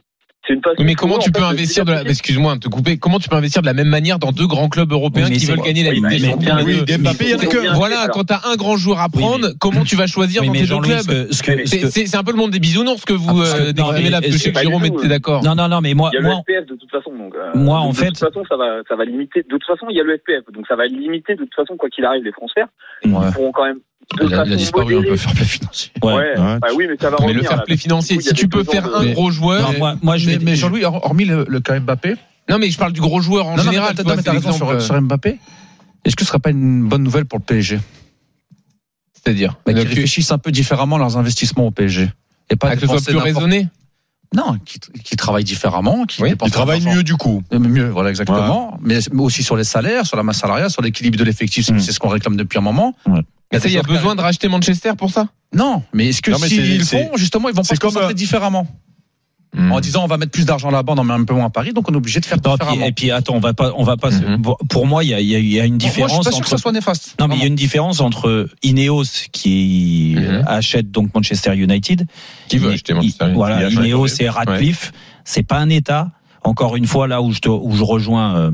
[0.52, 0.76] une façon.
[0.78, 3.28] Oui, mais comment tu peux de investir de la, excuse-moi de te couper, comment tu
[3.28, 5.82] peux investir de la même manière dans deux grands clubs européens Oui, qui veulent gagner
[5.84, 6.56] la Ligue des Champions
[7.74, 10.78] Voilà, quand t'as un grand joueur à prendre, comment tu vas choisir dans tes deux
[10.80, 14.42] clubs C'est un peu le monde des bisounours que vous Ah, euh, décrivez là, parce
[14.42, 15.42] que Jérôme était d'accord.
[15.42, 17.10] Non, non, non, mais moi, Il y a le moi, FPF de toute façon.
[17.16, 19.42] Donc, euh, Moi, en de fait- toute façon, ça va, ça va limiter.
[19.42, 21.76] De toute façon, il y a le FPF, donc ça va limiter de toute façon
[21.76, 22.68] quoi qu'il arrive les transferts.
[23.04, 23.10] Ouais.
[23.28, 23.78] Ils pourront quand même.
[24.22, 25.90] Il a, il a disparu un peu fair play financier.
[26.02, 26.12] Ouais.
[26.12, 26.34] Ouais.
[26.60, 27.42] Bah oui, mais ça va Mais revenir.
[27.42, 30.26] le fair play financier, si tu peux faire un gros joueur, Non, moi, moi, je
[30.30, 32.14] mais, mais Jean-Louis, hor- hormis le, le cas Mbappé,
[32.50, 33.94] non mais je parle du gros joueur en non, non, général.
[33.96, 35.38] mais tu t'as- raison sur, sur Mbappé.
[36.04, 37.80] Est-ce que ce serait pas une bonne nouvelle pour le PSG
[39.14, 42.10] C'est-à-dire bah, Qu'ils réfléchissent un peu différemment leurs investissements au PSG
[42.50, 43.68] et pas ah, que ce soit plus raisonné.
[44.34, 47.42] Non, qui, qui travaillent différemment, qui Oui, travaillent mieux du coup.
[47.52, 48.76] Euh, Mieux, voilà, exactement.
[48.82, 51.72] Mais mais aussi sur les salaires, sur la masse salariale, sur l'équilibre de l'effectif, c'est
[51.74, 51.80] Mm.
[51.80, 52.94] c'est ce qu'on réclame depuis un moment.
[53.52, 55.28] Mais ça, il y a des joueurs besoin de racheter Manchester pour ça?
[55.54, 57.80] Non, mais est-ce que Non, mais s'ils c'est- le font, justement, ils vont pas se
[57.80, 58.66] concentrer euh, différemment?
[59.56, 59.70] Hmm.
[59.70, 61.50] En disant on va mettre plus d'argent là-bas, on en met un peu moins à
[61.50, 62.86] Paris, donc on est obligé de faire Non, puis- différemment.
[62.86, 64.10] et puis attends, on va pas, on va pas.
[64.10, 64.42] se- Mhm.
[64.68, 66.10] Pour- moi, il y a, il y a- il y a une Moi, je différence
[66.10, 66.44] suis pas sûr entre.
[66.44, 67.14] que ça soit néfaste.
[67.20, 72.06] Non, mais il y a une différence entre Ineos qui euh, achète donc Manchester United.
[72.48, 73.36] Qui veut acheter Manchester United?
[73.36, 74.08] Voilà, Ineos ouais.
[74.08, 74.92] c'est Radcliffe.
[75.24, 76.10] C'est pas un État.
[76.46, 78.50] Encore une fois, là où je, te- où je rejoins euh,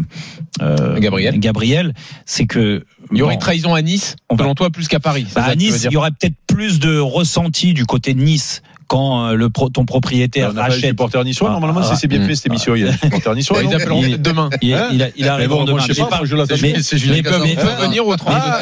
[0.63, 1.39] euh, Gabriel.
[1.41, 1.93] Gabriel,
[2.25, 5.01] c'est que Il y aurait bon, trahison à Nice, On va- selon toi, plus qu'à
[5.01, 5.27] Paris.
[5.35, 9.29] bah, à Nice, il y aurait peut-être plus de ressenti du côté de Nice quand
[9.29, 10.91] euh, le pro- ton propriétaire On n'a pas les achète.
[10.91, 11.51] supporters niçois.
[11.51, 12.27] Ah, Normalement, ah, c'est c'est bien mm.
[12.27, 12.75] fait cette émission.
[12.75, 13.63] Il y a des supporters niçois.
[13.63, 14.51] Ils non appelleront demain.
[14.61, 15.79] Il, Hein il, a- il Mais arrive bon, demain.
[15.87, 16.57] je sais Mais pas, je l'attends.
[16.61, 18.59] mais- Il peut venir au 32 Ah,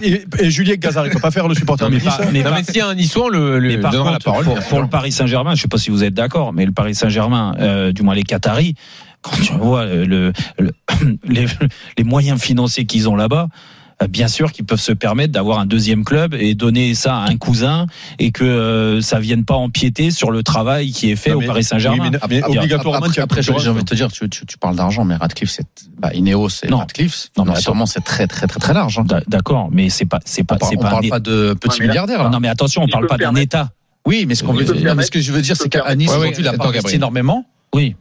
[0.00, 2.88] 16 et, Julien Gazard, il peut pas faire le supporter Non, mais s'il y a
[2.88, 4.46] un Niçois, le, par la parole.
[4.70, 7.54] pour, le Paris Saint-Germain, je sais pas si vous êtes d'accord, mais le Paris Saint-Germain,
[7.60, 8.74] euh, du moins les Qataris,
[9.20, 10.72] quand tu vois euh, le, le-
[11.28, 11.46] les,
[11.98, 13.48] les moyens financiers qu'ils ont là-bas,
[14.10, 17.36] bien sûr qu'ils peuvent se permettre d'avoir un deuxième club et donner ça à un
[17.38, 17.86] cousin
[18.18, 21.46] et que euh, ça vienne pas empiéter sur le travail qui est fait Non, au
[21.46, 22.04] Paris Saint-Germain.
[22.04, 24.28] oui, mais- mais Ah, obligatoirement, Après, tu as après, j'ai envie de te dire, tu,
[24.28, 25.66] tu, tu parles d'argent, mais Radcliffe, c'est,
[25.98, 26.78] bah, Ineos, c'est Non.
[26.78, 27.28] Radcliffe.
[27.38, 28.98] Non, mais Non, sûrement, c'est très, très, très, très large.
[28.98, 29.04] hein.
[29.04, 31.20] D'a- D'accord, mais c'est pas, c'est pas, On parle, c'est on pas, parle un- pas
[31.20, 32.28] de petits milliardaires, là.
[32.28, 33.34] Non, mais attention, on parle pas d'un.
[33.34, 33.70] État.
[34.06, 36.10] Oui, mais ce qu'on veut non, mais ce que je veux dire, c'est qu'à Nice,
[36.10, 37.44] aujourd'hui, il a investi énormément.
[37.74, 37.96] Oui.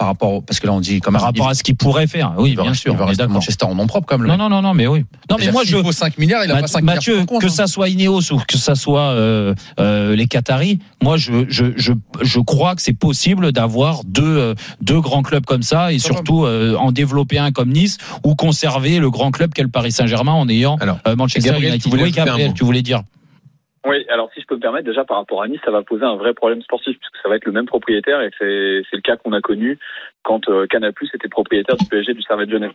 [0.00, 2.06] Par rapport, au- parce que là on dit comme Par rapport à ce qu'il pourrait
[2.06, 2.32] faire.
[2.38, 2.94] Oui, bien sûr.
[2.94, 3.26] Il va rester.
[3.26, 5.04] Manchester en nom propre comme Non, non, non, non, mais oui.
[5.28, 5.76] Non, mais moi, je.
[5.76, 7.50] vaut 5 milliards, il a pas 5 milliards Mathieu, compte, que hein.
[7.50, 11.92] ça soit Ineos ou que ça soit euh, euh, les Qataris, moi je, je, je,
[12.22, 16.46] je crois que c'est possible d'avoir deux, euh, deux grands clubs comme ça et surtout
[16.46, 20.48] en développer un comme Nice ou conserver le grand club qu'est le Paris Saint-Germain en
[20.48, 20.78] ayant
[21.14, 21.82] Manchester Gabriel, United.
[21.82, 23.02] tu voulais Oui, ajouter un Gabriel, tu voulais dire.
[23.86, 26.04] Oui, alors si je peux me permettre, déjà par rapport à Nice, ça va poser
[26.04, 29.00] un vrai problème sportif puisque ça va être le même propriétaire et c'est c'est le
[29.02, 29.78] cas qu'on a connu
[30.22, 32.72] quand euh, Canal+ était propriétaire du PSG du Servette Genève.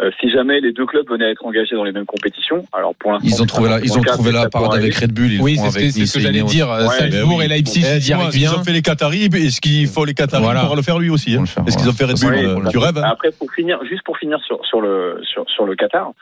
[0.00, 2.94] Euh, si jamais les deux clubs venaient à être engagés dans les mêmes compétitions, alors
[2.94, 4.94] pour l'instant Ils ont trouvé la, ils ont cas, trouvé la parade avec.
[4.94, 5.32] Red Bull.
[5.32, 6.70] ils Oui, c'est ce que- avec c'est Nice ce que et j'allais dire.
[6.72, 7.44] euh, Ouais, Salzbourg ben oui.
[7.44, 10.64] et Leipzig, Eh, ils ont fait les Qataris, est-ce qu'il faut les Qataris Voilà.
[10.64, 12.70] pour le faire lui aussi hein faire, Est-ce qu'ils ont fait Red Bull Oui, euh,
[12.70, 15.74] Tu rêves hein Après, pour finir, juste pour finir sur, sur le sur, sur le
[15.76, 16.12] Qatar,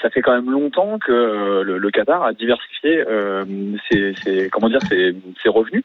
[0.00, 3.44] ça fait quand même longtemps que euh, le, le Qatar a diversifié euh,
[3.90, 5.84] ses, ses- comment dire ses, ses revenus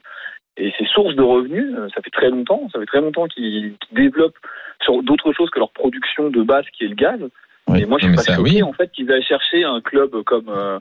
[0.56, 1.74] et ses sources de revenus.
[1.76, 4.38] euh, ça fait très longtemps, ça fait très longtemps qu'ils qu'ils développent
[4.82, 7.20] sur d'autres choses que leur production de base qui est le gaz.
[7.76, 8.62] et moi, je suis pas ça, choqué oui.
[8.62, 10.78] en fait qu'ils aillent chercher un club comme euh,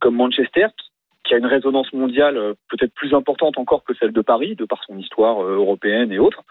[0.00, 4.22] comme Manchester qui- a une résonance mondiale euh, peut-être plus importante encore que celle de
[4.22, 6.42] Paris, de par son histoire euh, européenne et autres.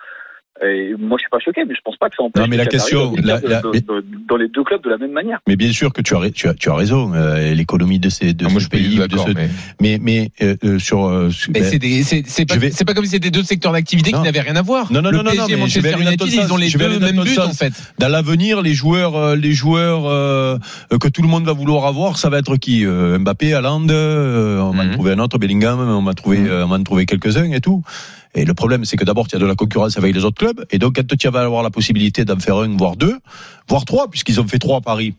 [0.65, 2.41] Et moi, je suis pas choqué, mais je pense pas que ça empêche.
[2.41, 4.97] Non, mais la question, la- de- la- de- de- dans les deux clubs de la
[4.97, 5.39] même manière.
[5.47, 7.13] Mais bien sûr que tu as, tu as, tu as raison.
[7.13, 10.55] euh, L'économie de ces de Ah, moi, ce pays, de ce- mais- mais mais euh,
[10.63, 11.05] euh, sur.
[11.05, 13.71] euh, Mais ben, c'est des- c'est pas, vais- c'est pas comme si c'était deux secteurs
[13.71, 14.91] d'activité qui n'avaient rien à voir.
[14.91, 16.53] Non, non, le non, non, PSG non, mais je Manchester vais aller dans United, ils
[16.53, 17.49] ont les deux mêmes buts sens.
[17.49, 17.73] en fait.
[17.99, 20.57] Dans l'avenir, les joueurs, euh, les joueurs euh,
[20.99, 24.59] que tout le monde va vouloir avoir, ça va être qui Euh, Mbappé, Haaland, euh,
[24.59, 24.91] on va Mhm.
[24.93, 26.63] trouver un autre, Bellingham, on va trouver, Mhm.
[26.63, 27.83] on va trouver quelques-uns et tout.
[28.37, 30.63] Et le problème, c'est que d'abord, tu as de la concurrence avec les autres clubs,
[30.69, 33.17] et donc quand tu vas avoir la possibilité d'en faire un, voire deux,
[33.67, 35.15] voire trois, puisqu'ils ont fait trois à Paris,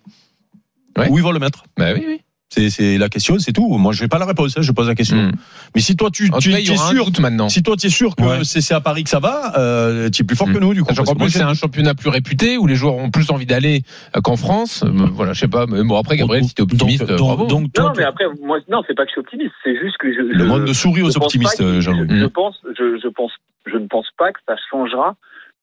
[0.96, 1.08] Ouais.
[1.10, 1.64] où ils vont le mettre?
[1.76, 2.20] Bah oui, oui.
[2.50, 3.68] C'est c'est la question, c'est tout.
[3.76, 5.18] Moi, je n'ai pas la réponse, hein, je pose la question.
[5.18, 5.32] Mm.
[5.74, 7.50] Mais si toi, tu, En cas, es sûr, maintenant.
[7.50, 8.38] si toi, tu es sûr que Ouais.
[8.44, 10.54] c'est c'est à Paris que ça va, euh, tu es plus fort Mm.
[10.54, 10.94] que nous, du coup.
[11.04, 13.82] Moi, plus, c'est un championnat plus réputé où les joueurs ont plus envie d'aller
[14.16, 14.82] euh, qu'en France.
[14.82, 15.66] Euh, Voilà, je sais pas.
[15.66, 17.46] Mais bon, après, Gabriel, si t'es optimiste, donc, donc, bravo.
[17.46, 19.98] donc, toi, Non, mais après, moi, non, c'est pas que je suis optimiste, c'est juste
[19.98, 20.20] que je.
[20.20, 22.06] Le je- monde sourit aux je pense optimistes, Jean-Louis.
[22.08, 23.32] Je, je pense, je, je pense,
[23.66, 25.16] je ne pense pas que ça changera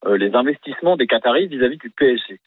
[0.05, 2.39] euh, les investissements des Qataris vis-à-vis du PSG.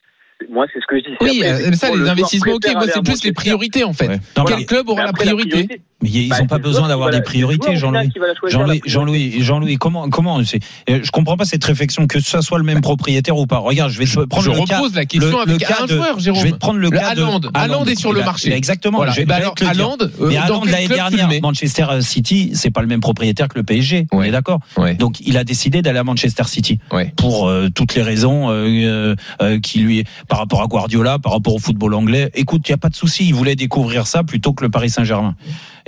[0.51, 1.16] Moi, c'est ce que je dis.
[1.20, 2.65] Oui, Après, euh, ça, le les investissements, ok.
[2.73, 3.32] Moi, c'est plus les Manchester.
[3.32, 4.06] priorités, en fait.
[4.09, 4.20] Ouais.
[4.47, 5.66] Quel mais- club aura la priorité
[6.01, 8.10] Mais ils bah, n'ont pas c'est le besoin d'avoir des le priorités, Jean-Louis.
[8.47, 8.81] Jean-Louis.
[8.86, 10.60] Jean-Louis, Jean-Louis, comment, comment, c'est,
[10.90, 13.59] euh, je comprends pas cette réflexion que ça soit le même propriétaire ou pas.
[13.59, 14.77] Regarde, je vais te prendre Je le cas.
[14.78, 16.40] repose la question le- le avec cas un de- joueur, Jérôme.
[16.40, 17.40] Je vais te prendre le, Le cas de Haaland.
[17.52, 18.52] Haaland est sur le marché.
[18.55, 18.98] Exactement.
[18.98, 19.10] Voilà.
[19.12, 19.66] je vais Et j'allais alors, le.
[19.66, 20.35] Haaland, euh, Mais
[20.70, 24.06] l'année le dernière, Manchester City, c'est pas le même propriétaire que le PSG.
[24.12, 24.28] On Ouais.
[24.28, 24.60] est d'accord.
[24.77, 24.94] Ouais.
[24.94, 27.12] Donc, il a décidé d'aller à Manchester City Ouais.
[27.16, 31.33] pour euh, toutes les raisons euh, euh, euh, qui lui, par rapport à Guardiola, par
[31.33, 32.31] rapport au football anglais.
[32.35, 33.27] Écoute, il y a pas de souci.
[33.27, 35.35] Il voulait découvrir ça plutôt que le Paris Saint-Germain.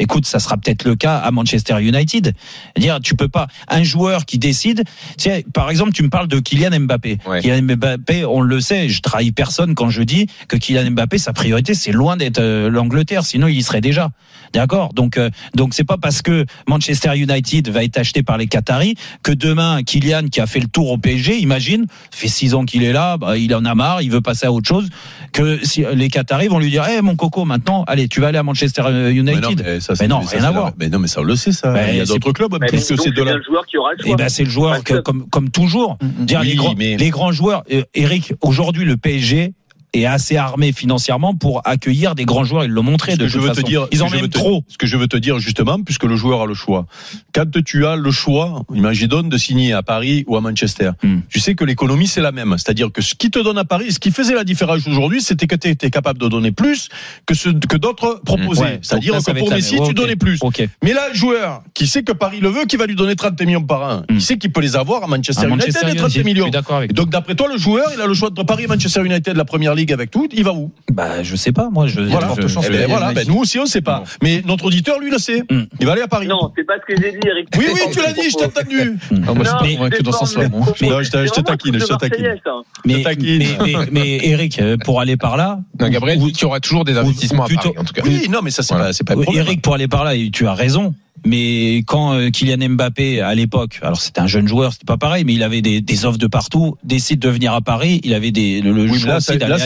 [0.00, 2.34] Écoute, ça sera peut-être le cas à Manchester United.
[2.76, 4.84] Dire, tu peux pas un joueur qui décide.
[5.18, 7.18] Tu sais, par exemple, tu me parles de Kylian Mbappé.
[7.26, 7.40] Ouais.
[7.40, 8.88] Kylian Mbappé, on le sait.
[8.88, 12.70] Je trahis personne quand je dis que Kylian Mbappé, sa priorité, c'est loin d'être euh,
[12.70, 13.24] l'Angleterre.
[13.24, 14.10] Sinon, il y serait déjà.
[14.52, 14.92] D'accord?
[14.94, 18.94] Donc, euh, donc c'est pas parce que Manchester United va être acheté par les Qataris
[19.22, 22.82] que demain Kylian, qui a fait le tour au PSG, imagine, fait six ans qu'il
[22.82, 24.88] est là, bah, il en a marre, il veut passer à autre chose.
[25.32, 28.38] Que si les Qataris vont lui dire, eh mon coco, maintenant, allez, tu vas aller
[28.38, 29.80] à Manchester euh, United.
[29.90, 30.72] Mais ça, Mais non, ça, rien à voir.
[30.78, 31.72] Mais non, mais ça, on le sait, ça.
[31.72, 33.36] Ben, il y a d'autres clubs, Mais plus que c'est bien deux-là.
[33.36, 34.16] le joueur qui aura le Et choix.
[34.16, 35.98] ben c'est le joueur que, comme comme toujours.
[36.00, 37.62] Dire, les, grands, mais- les grands joueurs.
[37.72, 39.52] euh, Eric, aujourd'hui le PSG
[39.92, 42.64] est assez armé financièrement pour accueillir des grands joueurs.
[42.64, 43.66] Ils l'ont montré Ce de que je toute veux te façon.
[43.68, 44.64] dire, Ils en aiment te- trop.
[44.68, 46.86] Ce que je veux te dire justement, puisque le joueur a le choix.
[47.34, 51.20] Quand tu as le choix, imagine de signer à Paris ou à Manchester, Hmm.
[51.28, 52.54] tu sais que l'économie c'est la même.
[52.58, 55.46] C'est-à-dire que ce qui te donne à Paris, ce qui faisait la différence aujourd'hui, c'était
[55.46, 56.88] que tu étais capable de donner plus
[57.26, 58.62] que ce que d'autres proposaient.
[58.62, 58.78] Ouais.
[58.82, 60.38] C'est-à-dire que pour Messi, tu donnais plus.
[60.84, 63.40] Mais là, le joueur qui sait que Paris le veut, qui va lui donner 30
[63.42, 64.14] millions par an, Hmm.
[64.14, 66.26] il sait qu'il peut les avoir à Manchester, À Manchester United, les 30 United, je
[66.26, 66.86] millions.
[66.94, 69.44] Donc d'après toi, le joueur, il a le choix entre Paris et Manchester United, la
[69.44, 70.70] première ligue avec tout, il va où?
[70.92, 71.70] Bah je sais pas.
[71.70, 72.00] Moi je.
[72.00, 74.04] Voilà, je- Eh ben, voilà, ben, nous aussi on sait pas.
[74.22, 75.42] Mais notre auditeur, lui, le sait.
[75.50, 75.62] Hmm.
[75.80, 76.26] Il va aller à Paris.
[76.26, 77.48] Non, c'est pas ce que j'ai dit, Eric.
[77.56, 78.98] Oui, oui, tu l'as dit, je t'ai entendu.
[79.26, 80.48] Ah, moi, je suis convaincu dans ce sens-là.
[80.48, 80.66] moi.
[80.82, 82.36] Non, je je te taquine, je te taquine.
[82.84, 85.60] Mais, Je Eric, euh, pour aller par là.
[85.80, 88.02] Non, Gabriel dit qu'il y aura toujours des investissements à Paris, en tout cas.
[88.04, 89.46] Oui, non, mais ça, c'est pas, pas le Oui, problème.
[89.46, 90.94] Eric, pour aller par là, tu as raison.
[91.26, 95.24] Mais quand euh, Kylian Mbappé, à l'époque, alors c'était un jeune joueur, c'était pas pareil,
[95.24, 98.60] mais il avait des, offres de partout, décide de venir à Paris, il avait des,
[98.60, 99.56] le, le oui, choix aussi d'aller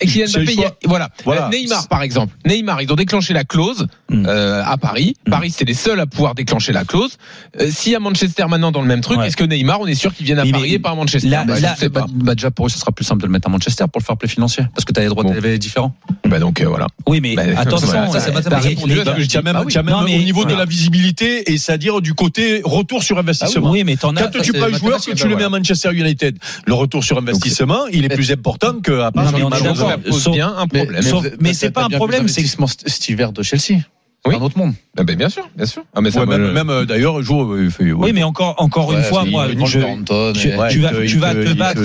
[0.00, 1.50] Kylian Mbappé, il a, voilà.
[1.50, 2.34] Neymar, par exemple.
[2.46, 4.26] Neymar, ils ont déclenché la clause mm.
[4.26, 5.16] euh, à Paris.
[5.26, 5.30] Mm.
[5.30, 7.16] Paris, c'était les seuls à pouvoir déclencher la clause.
[7.60, 10.14] Euh, si à Manchester maintenant dans le même truc, est-ce que Neymar, on est sûr
[10.14, 11.28] qu'il vienne à Paris mais, et Manchester?
[11.28, 13.84] là, bah, bah, déjà, pour eux, ce sera plus simple de le mettre à Manchester
[13.92, 15.32] pour le fair play financier, parce que tu as les droits bon.
[15.32, 15.94] TV différents.
[16.26, 16.86] Bah donc, euh, voilà.
[17.06, 19.38] Oui, mais bah, attention, ça, c'est pas Je
[19.78, 23.68] ah même au niveau de la vie visibilité et c'est-à-dire du côté retour sur investissement.
[23.68, 25.48] Ah oui, mais en as, quand tu prends un joueur, que tu le mets à
[25.48, 29.32] Manchester United, le retour sur investissement, Donc, il est plus important qu'à part.
[29.32, 30.32] Non, mais on est d'accord.
[30.32, 31.02] bien un problème.
[31.02, 32.44] Mais, mais, mais, c'est pas un problème, c'est
[32.86, 33.80] cet hiver de Chelsea
[34.26, 34.34] oui.
[34.36, 34.74] un autre monde.
[34.98, 35.82] Ah ben bien sûr, bien sûr.
[35.94, 37.52] Ah, mais même, même euh, d'ailleurs, jour.
[37.52, 37.92] Euh, ouais.
[37.92, 41.80] Oui, mais encore, encore une fois, moi, euh, tu, vas, te, tu vas te, battre,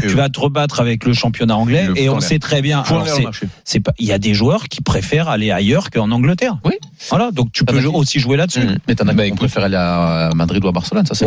[0.00, 2.84] tu vas te rebattre avec le championnat anglais, et on sait très bien.
[3.64, 6.58] C'est pas, il y a des joueurs qui préfèrent aller ailleurs qu'en Angleterre.
[6.64, 6.74] Oui.
[7.10, 8.60] Voilà, donc tu peux aussi jouer là-dessus.
[8.60, 8.78] Mm.
[8.88, 11.26] Mais t'en as bah, qui préfèrent aller à Madrid ou à Barcelone, ça c'est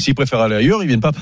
[0.00, 1.12] s'ils préfèrent aller ailleurs, ils viennent pas.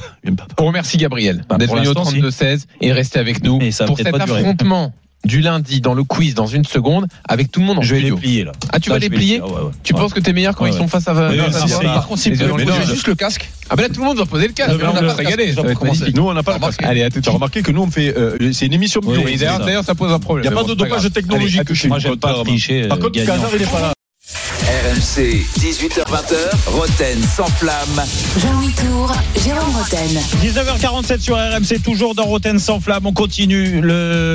[0.59, 4.93] On remercie Gabriel bah, d'être venu au 32-16 et rester avec nous pour cet affrontement
[5.25, 8.01] du lundi dans le quiz dans une seconde avec tout le monde en je vais
[8.01, 8.53] les plier là.
[8.73, 9.41] Ah, tu vas les plier,
[9.83, 11.15] Tu penses que t'es meilleur quand ils sont face à.
[11.15, 13.51] Non, non, si par contre, si juste le casque.
[13.69, 14.73] Ah, ben là, tout le monde doit poser le casque.
[14.83, 15.55] On a pas régalé.
[16.15, 16.83] Nous, on n'a pas le casque.
[16.83, 18.17] Allez, à tout T'as remarqué que nous, on fait.
[18.17, 19.01] Euh, euh, c'est une émission.
[19.01, 20.45] D'ailleurs, ça pose un problème.
[20.45, 21.87] Il n'y a pas de dopage technologique.
[21.87, 22.89] Moi, j'aime pas tricher.
[22.89, 23.93] Par contre, euh, Cazard, il n'est pas là.
[24.71, 28.05] RMC, 18h20, Roten sans flamme.
[28.39, 29.13] Jean-Louis Tour,
[29.45, 30.21] Jérôme Roten.
[30.45, 33.05] 19h47 sur RMC, toujours dans Roten sans flamme.
[33.05, 33.83] On continue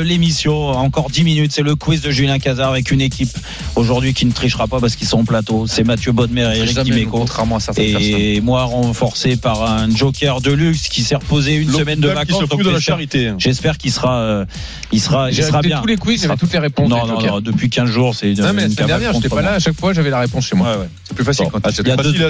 [0.03, 0.71] l'émission.
[0.71, 3.29] Encore 10 minutes, c'est le quiz de Julien Cazard avec une équipe
[3.77, 5.67] aujourd'hui qui ne trichera pas parce qu'ils sont en plateau.
[5.67, 7.19] C'est Mathieu Bodmer et Eric Dimeco.
[7.19, 11.71] Contrairement à certaines et moi renforcé par un joker de luxe qui s'est reposé une
[11.71, 12.43] semaine de vacances.
[12.43, 13.27] Qui se de la charité.
[13.27, 13.35] Hein.
[13.37, 14.45] J'espère qu'il sera, euh,
[14.91, 15.79] il sera, il bien.
[15.79, 16.89] tous les quiz, il toutes les réponses.
[16.89, 18.41] Non, non, depuis 15 jours, c'est une.
[18.41, 19.53] Non, mais la semaine dernière, pas là.
[19.53, 20.85] À chaque fois, j'avais la réponse réponse chez moi.
[21.03, 21.59] C'est plus facile quand
[22.03, 22.13] deux...
[22.13, 22.23] tu,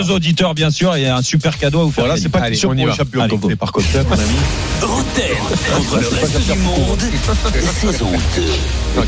[0.10, 2.04] auditeurs, bien sûr, et un super cadeau à vous faire.
[2.04, 4.36] Voilà, c'est pas question on pour par contre, mon ami.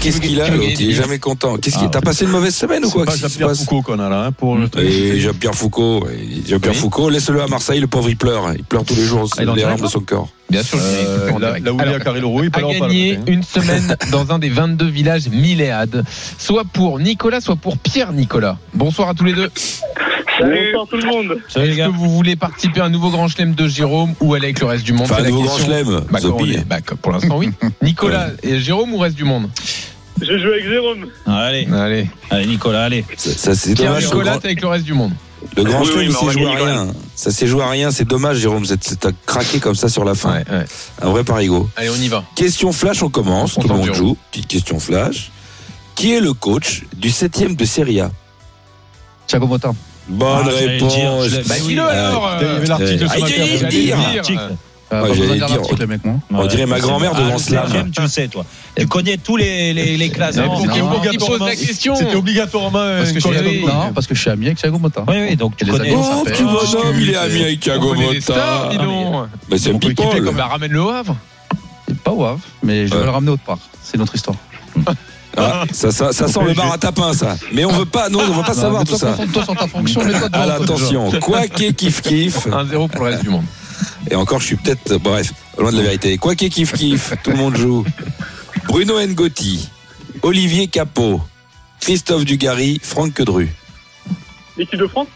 [0.01, 1.57] Qu'est-ce qu'il a Il est jamais content.
[1.57, 1.89] Ah.
[1.91, 3.05] T'as passé une mauvaise semaine ou quoi?
[3.11, 6.07] C'est Jean-Pierre Foucault qu'on a là hein, pour le Et eh, Jean-Pierre Foucault,
[6.47, 8.53] Jean-Pierre Foucault, laisse-le à Marseille, le pauvre il pleure.
[8.57, 10.29] Il pleure tous les jours, ah, les larmes de son corps.
[10.51, 11.31] Bien sûr, là, euh,
[11.73, 14.87] où il y a Caril Roux, il peut gagner une semaine dans un des 22
[14.87, 16.05] villages Milléades,
[16.39, 18.59] soit pour Nicolas, soit pour Pierre Nicolas.
[18.75, 19.51] Bonsoir à tous les deux.
[20.41, 21.39] Bonsoir tout le monde.
[21.55, 24.61] Est-ce que vous voulez participer à un nouveau Grand Chelem de Jérôme ou aller avec
[24.61, 26.01] le reste du monde enfin, Un nouveau Grand Chelem.
[26.11, 26.19] Bah,
[26.67, 27.51] bah, pour l'instant, oui.
[27.83, 29.49] Nicolas et Jérôme ou reste du monde
[30.21, 31.07] Je joue avec Jérôme.
[31.27, 31.69] Allez.
[31.73, 32.09] allez.
[32.47, 33.05] Nicolas, allez.
[33.17, 35.13] Ça, ça, Pierre Nicolas, t'es avec le reste du monde.
[35.57, 36.87] Le grand oui, il s'est joué à rien.
[37.15, 37.91] Ça s'est joué à rien.
[37.91, 38.65] C'est dommage, Jérôme.
[38.67, 40.39] T'as craqué comme ça sur la fin.
[40.39, 40.65] Ouais.
[41.03, 41.69] Un vrai parigo.
[41.77, 42.25] Allez, on y va.
[42.35, 43.57] Question flash, on commence.
[43.57, 44.17] On Tout le monde joue.
[44.31, 45.31] Petite question flash.
[45.95, 48.11] Qui est le coach du 7 de Serie A?
[49.27, 49.73] Thiago Motta.
[50.09, 50.97] Bonne ah, réponse.
[50.97, 52.27] Bah, bah, dis-le euh, alors.
[52.27, 54.51] Ah, il y avait l'article sur la
[55.03, 56.21] Hein.
[56.31, 57.65] On, dirait ma grand-mère devant ah, cela.
[57.93, 58.45] Tu le sais, toi.
[58.77, 60.39] Tu connais tous les, les, les classes.
[60.39, 60.49] Hein.
[60.59, 62.79] C'était obligatoirement.
[62.99, 65.05] Parce que, non, parce que je suis ami avec Thiago Motta.
[65.09, 65.95] Oui, oui, donc tu les connais.
[65.97, 68.35] Oh, petit bonhomme, il est ami avec Thiago Motta.
[68.37, 70.25] Ah, mais c'est un people.
[70.25, 71.17] comme la ramène le Havre.
[72.03, 73.59] Pas au Havre, mais je vais le ramener autre part.
[73.83, 74.37] C'est notre histoire.
[75.37, 77.37] Ah, ça, sent le bar à tapin, ça.
[77.53, 79.17] Mais on veut pas, non, on veut pas savoir tout ça.
[79.33, 80.03] Toi, ta fonction,
[81.11, 82.47] à quoi qu'il kiff kiff.
[82.47, 83.45] 1-0 pour le reste du monde.
[84.11, 86.19] Et encore, je suis peut-être, bref, loin de la vérité.
[86.19, 87.85] Quoi qu'il kiff kiff, tout le monde joue.
[88.67, 89.69] Bruno Ngotti,
[90.23, 91.21] Olivier Capot,
[91.81, 93.49] Christophe Dugarry, Franck Quedru.
[94.57, 95.09] L'équipe de France?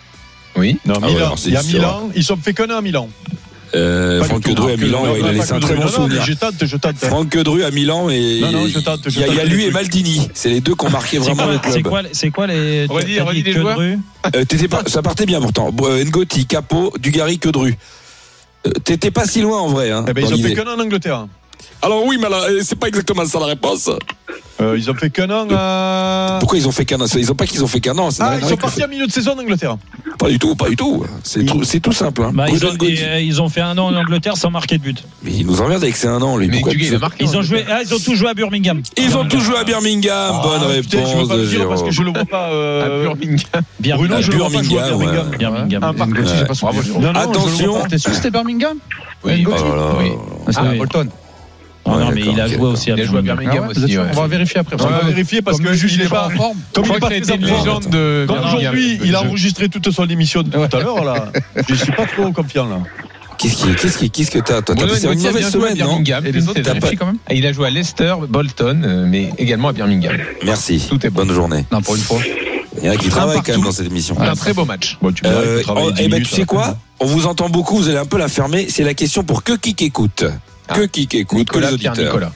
[0.57, 0.79] Oui.
[0.85, 1.07] Non, ah
[1.45, 2.11] il y a Milan.
[2.15, 3.09] Ils sont fait à Milan.
[3.75, 6.25] Euh, Franck Quedru à Milan, il a laissé un très bon souvenir.
[6.25, 6.97] Je tente, je tente.
[6.97, 8.79] Franck Quedru à Milan et non, je
[9.09, 10.29] il, y a, y, a lui et Maldini.
[10.33, 12.09] C'est les deux qui ont marqué vraiment quoi, le club.
[12.13, 13.79] C'est quoi, les Redis, redis les joueurs.
[13.81, 14.45] Euh,
[14.87, 15.71] ça partait bien pourtant.
[15.83, 17.77] Euh, Ngoti, Capot, Dugarry, Quedru.
[18.67, 19.91] Euh, t'étais pas si loin en vrai.
[19.91, 21.27] Hein, eh ben, ils ont fait qu'un an en Angleterre.
[21.83, 22.29] Alors oui, mais
[22.63, 23.91] c'est pas exactement ça la réponse.
[24.61, 25.47] Euh, ils ont fait qu'un an.
[25.51, 26.39] Euh...
[26.41, 27.07] Pourquoi ils ont fait qu'un an?
[27.07, 28.09] Ils ont pas qu'ils ont fait qu'un an.
[28.21, 29.77] Ah, ils sont partis à milieu de saison en Angleterre.
[30.19, 31.05] Pas du tout, pas du tout.
[31.23, 32.23] C'est tout, simple.
[32.23, 32.33] Hein.
[32.35, 35.05] Bah, euh, ils, ont, fait un an en Angleterre sans marquer de but.
[35.23, 36.51] Mais ils nous emmerdent avec ces un an, lui.
[36.53, 36.71] Ah,
[37.21, 38.83] ils, ont joué, ils ont tout joué à Birmingham.
[38.97, 40.35] Ils ont tout joué à Birmingham.
[40.35, 41.49] Ah, Bonne réponse.
[41.51, 42.51] Je parce que je le vois pas.
[42.51, 43.63] Euh, à Birmingham.
[43.81, 44.33] Bruno, je
[45.39, 45.81] Birmingham.
[45.83, 47.77] Ah, Attention.
[47.97, 48.79] C'était Birmingham?
[49.25, 49.29] Oh
[50.79, 51.09] Bolton.
[51.91, 53.39] Ah non, mais il a joué aussi à Birmingham.
[53.65, 53.99] Ah aussi.
[53.99, 54.77] On va vérifier après.
[54.81, 56.59] On va vérifier parce que le juge n'est pas en forme.
[56.75, 58.27] Comme il pas une légende de.
[58.29, 61.33] Aujourd'hui, il a enregistré toute son émission de tout à l'heure là.
[61.69, 62.79] Je suis pas trop confiant là.
[63.39, 64.75] Qu'est-ce que t'as, toi?
[64.75, 66.03] T'as passé une mauvaise semaine, non?
[67.27, 70.17] Ah, il a joué à Leicester, Bolton, euh, mais également à Birmingham.
[70.45, 70.85] Merci.
[70.89, 71.65] Tout est bonne journée.
[71.85, 72.21] Pour une fois.
[72.81, 74.21] Il y en a qui travaillent quand même dans cette émission.
[74.21, 74.99] Un très beau match.
[75.15, 76.77] Tu euh, oh, eh ben, tu sais quoi?
[77.01, 78.67] On vous entend beaucoup, vous allez un peu la fermer.
[78.69, 80.25] C'est la question pour que qui écoute
[80.69, 82.33] que qui écoute, que les auditeurs.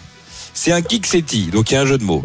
[0.55, 2.23] C'est un Kiksetti, donc il y a un jeu de mots.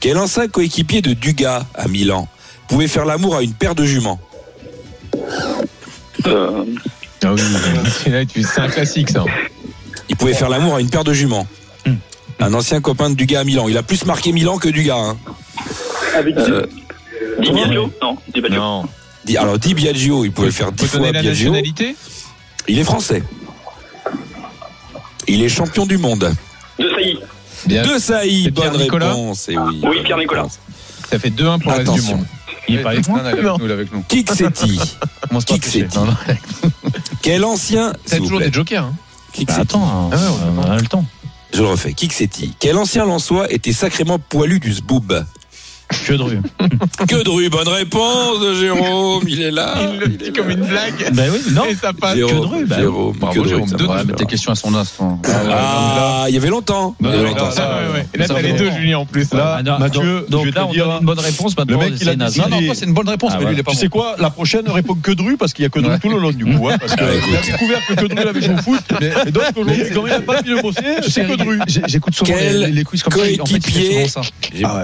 [0.00, 2.28] Quel ancien coéquipier de Dugas à Milan
[2.68, 4.20] pouvait faire l'amour à une paire de juments.
[6.26, 6.64] Euh.
[7.24, 7.40] Ah oui,
[8.42, 9.24] c'est un classique ça.
[10.08, 11.46] Il pouvait faire l'amour à une paire de juments.
[12.38, 13.66] Un ancien copain de Dugas à Milan.
[13.68, 14.96] Il a plus marqué Milan que Dugas.
[14.96, 15.16] Hein.
[16.16, 16.66] Euh,
[17.40, 18.84] Di Biagio Non,
[19.38, 21.54] Alors Di Biagio, il pouvait faire 10 fois Biagio.
[22.68, 23.22] Il est français.
[25.28, 26.32] Il est champion du monde.
[26.78, 27.18] De Sailly.
[27.66, 27.82] Bien.
[27.82, 29.08] De Sailly, bonne Nicolas.
[29.08, 29.48] réponse.
[29.48, 30.46] Et oui, oui Pierre-Nicolas.
[31.10, 31.72] Ça fait 2-1 pour Attention.
[31.72, 32.26] le reste du monde.
[32.68, 33.16] Il est pas avec, nous,
[33.70, 34.02] avec nous.
[34.02, 34.80] Kiksetti.
[35.46, 35.98] Kiksetti.
[37.22, 37.92] Quel ancien.
[38.06, 38.48] T'as toujours plaît.
[38.48, 38.84] des jokers.
[38.84, 38.94] Hein.
[39.46, 40.10] Bah attends, hein.
[40.12, 41.04] ah ouais, on, a, on a le temps.
[41.52, 41.92] Je le refais.
[41.92, 42.54] Kiksetti.
[42.58, 45.24] Quel ancien Lançois était sacrément poilu du zboob
[46.06, 46.40] Queudru.
[47.08, 49.74] Queudru, bonne réponse de Jérôme, il est là.
[49.92, 51.12] Il le dit comme une blague.
[51.12, 51.64] Ben oui, non.
[51.64, 52.16] Et ça passe.
[52.16, 53.70] Jérôme, Queudru, ben, Jérôme, bravo Jérôme.
[53.70, 55.20] Deux, deux, tes questions à son instant.
[55.24, 56.96] Ah, euh, il y avait longtemps.
[57.00, 57.50] Il y avait longtemps.
[57.50, 57.80] ça.
[58.14, 59.32] Et là, t'as les deux, Julien, en plus.
[59.32, 61.54] Là, Mathieu, donc là, on donne une bonne réponse.
[61.68, 63.62] Le mec, il a Non, non, c'est une bonne réponse, ah mais lui, il est
[63.62, 65.98] pas Tu sais quoi, la prochaine répond que Queudru, parce qu'il y a que Queudru
[66.00, 66.68] tout le long, du coup.
[66.68, 68.80] Hein, parce qu'il a découvert que Queudru avait joué au foot.
[69.26, 71.58] Et donc, aujourd'hui, quand il n'a pas pu le bosser, c'est que Queudru.
[71.86, 74.20] J'écoute souvent les quiz comme ça.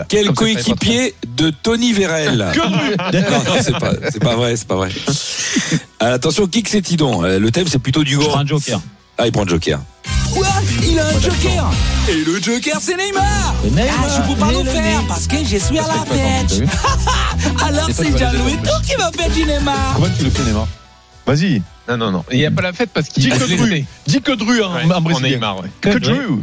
[0.08, 0.91] Quel coéquipier
[1.36, 2.52] de Tony Vérel.
[2.56, 4.90] non, non c'est pas, vrai, c'est pas vrai.
[6.00, 7.24] Alors, attention, kick c'est Tidon.
[7.24, 8.36] Euh, le thème, c'est plutôt du gore.
[8.38, 8.80] un joker.
[9.18, 9.80] Ah, il prend le joker.
[10.32, 10.46] Quoi
[10.82, 11.70] Il a un joker
[12.08, 13.22] Et le joker, c'est Neymar.
[13.24, 16.62] Ah, je ne peux pas le faire parce que je suis à la fête.
[17.64, 18.56] Alors, c'est Jean-Louis
[18.86, 19.92] qui va faire du Neymar.
[19.94, 20.66] Comment tu le fais, Neymar?
[21.26, 21.62] Vas-y.
[21.88, 22.24] Non, non, non.
[22.30, 23.74] Il n'y a pas la fête parce qu'il dit que Dru.
[23.74, 25.30] Hein, dit que Dru en, ouais, en brésilien.
[25.30, 25.68] Neymar, ouais.
[25.80, 26.40] Que Dru.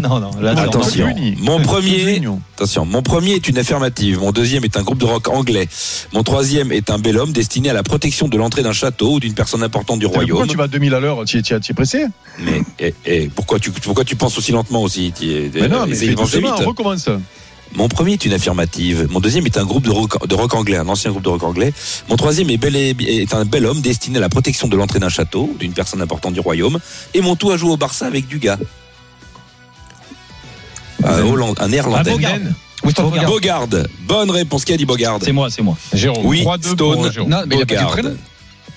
[0.00, 0.30] Non, non.
[0.40, 1.14] Là, attention.
[1.38, 2.20] Mon premier.
[2.56, 2.84] Attention.
[2.84, 4.18] Mon premier est une affirmative.
[4.18, 5.68] Mon deuxième est un groupe de rock anglais.
[6.12, 9.20] Mon troisième est un bel homme destiné à la protection de l'entrée d'un château ou
[9.20, 10.30] d'une personne importante du royaume.
[10.30, 12.06] Pourquoi tu vas à 2000 à l'heure Tu es, pressé?
[12.40, 15.86] Mais eh, eh, pourquoi, tu, pourquoi tu penses aussi lentement aussi tu, Mais non, euh,
[15.88, 17.08] mais, mais, mais on recommence.
[17.72, 19.08] Mon premier est une affirmative.
[19.10, 21.72] Mon deuxième est un groupe de rock, anglais, un ancien groupe de rock anglais.
[22.08, 25.72] Mon troisième est, un bel homme destiné à la protection de l'entrée d'un château, d'une
[25.72, 26.78] personne importante du royaume.
[27.14, 28.58] Et mon tout a joué au Barça avec Dugas.
[31.02, 32.12] Un, euh, un néerlandais.
[32.12, 33.66] Ah, Bogard.
[34.02, 34.64] Bonne réponse.
[34.64, 35.76] Qui a dit Bogard C'est moi, c'est moi.
[35.92, 36.24] Jérôme.
[36.26, 37.10] Oui, Stone.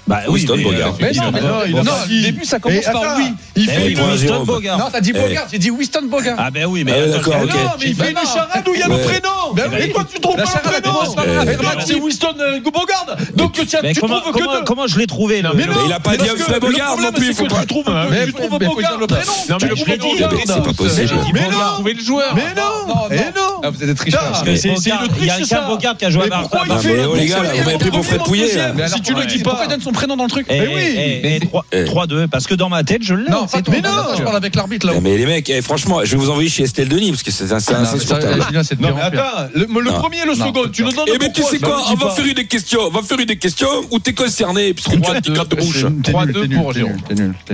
[0.08, 0.90] Bah, Winston Bogart.
[0.90, 3.34] Euh, mais non, mais non, il non début ça commence par oui.
[3.56, 4.78] Il eh, fait une Winston Bogart.
[4.78, 5.20] Non, t'as dit eh.
[5.20, 6.36] Bogart, j'ai dit Winston Bogart.
[6.38, 7.36] Ah ben oui, mais ah, d'accord,
[7.80, 9.54] mais il fait une charade où il y a le prénom.
[9.54, 11.80] Bah Et toi tu trouves pas le prénom.
[11.86, 12.00] C'est eh.
[12.00, 13.18] Winston euh, Bogart.
[13.36, 16.60] Donc tu trouves que comment je l'ai trouvé là Mais il a pas dit Winston
[16.62, 19.34] Bogart non plus, tu trouves Bogart le prénom.
[19.50, 20.08] Non mais le prénom
[20.46, 21.16] c'est pas possible.
[21.34, 22.36] Mais non, le joueur.
[22.36, 23.62] Mais non, non.
[23.64, 23.98] Ah, vous êtes.
[23.98, 25.08] C'est le.
[25.20, 26.94] Il y a Bogart qui a joué à Marseille.
[27.14, 27.42] Mais les gars,
[27.80, 28.48] pris Pouillet.
[28.88, 30.46] Si tu le dis pas, son prénom dans le truc.
[30.50, 31.84] Eh, eh eh, mais oui.
[31.84, 33.30] 3-2, parce que dans ma tête, je l'ai.
[33.30, 34.94] Non, pas mais non, je parle avec l'arbitre là.
[35.02, 37.58] Mais les mecs, franchement, je vais vous envoyer chez Estelle Denis parce que c'est un
[37.58, 38.46] insupportable.
[38.80, 41.08] Non, mais attends, le, le premier, le second, tu le donnes.
[41.14, 42.80] Eh mais tu sais bah quoi On va faire une question.
[42.88, 45.86] On va faire une question où t'es concerné puisque tu as une carte rouge.
[45.86, 46.98] 3-2 pour Jérôme.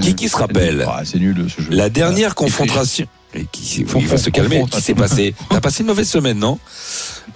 [0.02, 1.70] Qui qui se rappelle C'est nul ce jeu.
[1.72, 3.08] La dernière confrontation.
[3.52, 4.64] Qui, oui, il faut se calmer.
[4.70, 6.60] Qui s'est passé T'as passé une mauvaise semaine, non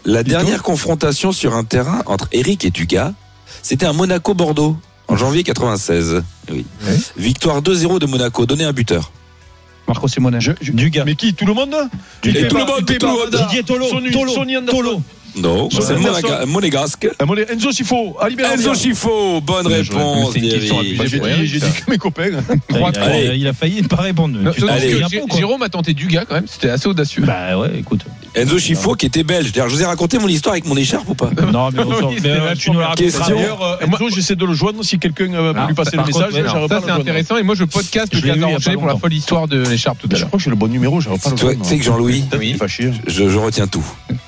[0.06, 3.14] La dernière confrontation sur un terrain entre Eric et Dugas,
[3.64, 4.78] c'était un Monaco-Bordeaux
[5.08, 6.24] en janvier 96.
[6.52, 6.66] Oui.
[7.18, 9.12] Victoire 2-0 de Monaco, donné un buteur.
[9.88, 10.40] Marco Simone.
[10.40, 11.06] Je, je, Dugas.
[11.06, 11.34] Mais qui?
[11.34, 11.76] Tout le monde?
[12.22, 13.38] Du Tout le monde, tout.
[13.38, 13.88] Didier Tolo.
[14.68, 15.02] Tolo.
[15.36, 17.08] Non, c'est un monégasque.
[17.20, 18.18] Ah, Enzo Chifo,
[18.54, 20.34] Enzo Chifo, bonne réponse.
[20.34, 22.32] J'ai dit que mes copains.
[22.50, 23.32] Hein.
[23.36, 24.40] Il a failli ne pas répondre.
[25.36, 27.24] Jérôme a tenté Dugas quand même, c'était assez audacieux.
[27.24, 28.06] Bah ouais, écoute.
[28.38, 29.52] Enzo Chiffo qui était belge.
[29.52, 32.12] D'ailleurs, je vous ai raconté mon histoire avec mon écharpe ou pas Non, mais, on
[32.12, 33.62] mais tu nous la raconteras d'ailleurs.
[33.62, 36.34] Euh, Enzo, j'essaie de le joindre si quelqu'un euh, veut ah, lui passer le message.
[36.34, 37.38] Ça, c'est intéressant.
[37.38, 40.12] Et moi, je podcast le 14 janvier pour la folle histoire de l'écharpe tout à
[40.12, 40.20] l'heure.
[40.20, 42.38] Je crois que j'ai le bon numéro, Tu sais que Jean-Louis, hein.
[42.62, 42.92] hein.
[43.08, 43.86] je, retiens tout.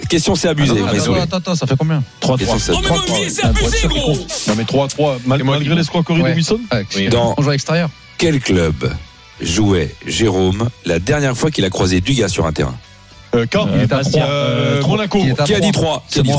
[0.09, 0.73] Question, c'est abusé.
[1.21, 2.71] attends, attends, ça fait combien 3-3.
[2.73, 2.79] Oh,
[3.11, 4.17] mais c'est abusé, gros
[4.47, 6.59] Non, mais 3-3, malgré l'escroquerie de Wilson
[7.37, 7.89] On joue à l'extérieur.
[8.17, 8.91] Quel club
[9.41, 12.75] jouait Jérôme la dernière fois qu'il a croisé Dugas sur un terrain?
[13.35, 14.87] Euh, quand il est 3.
[14.87, 15.19] Monaco.
[15.19, 16.31] Euh, qui, a dit 3 Qui a dit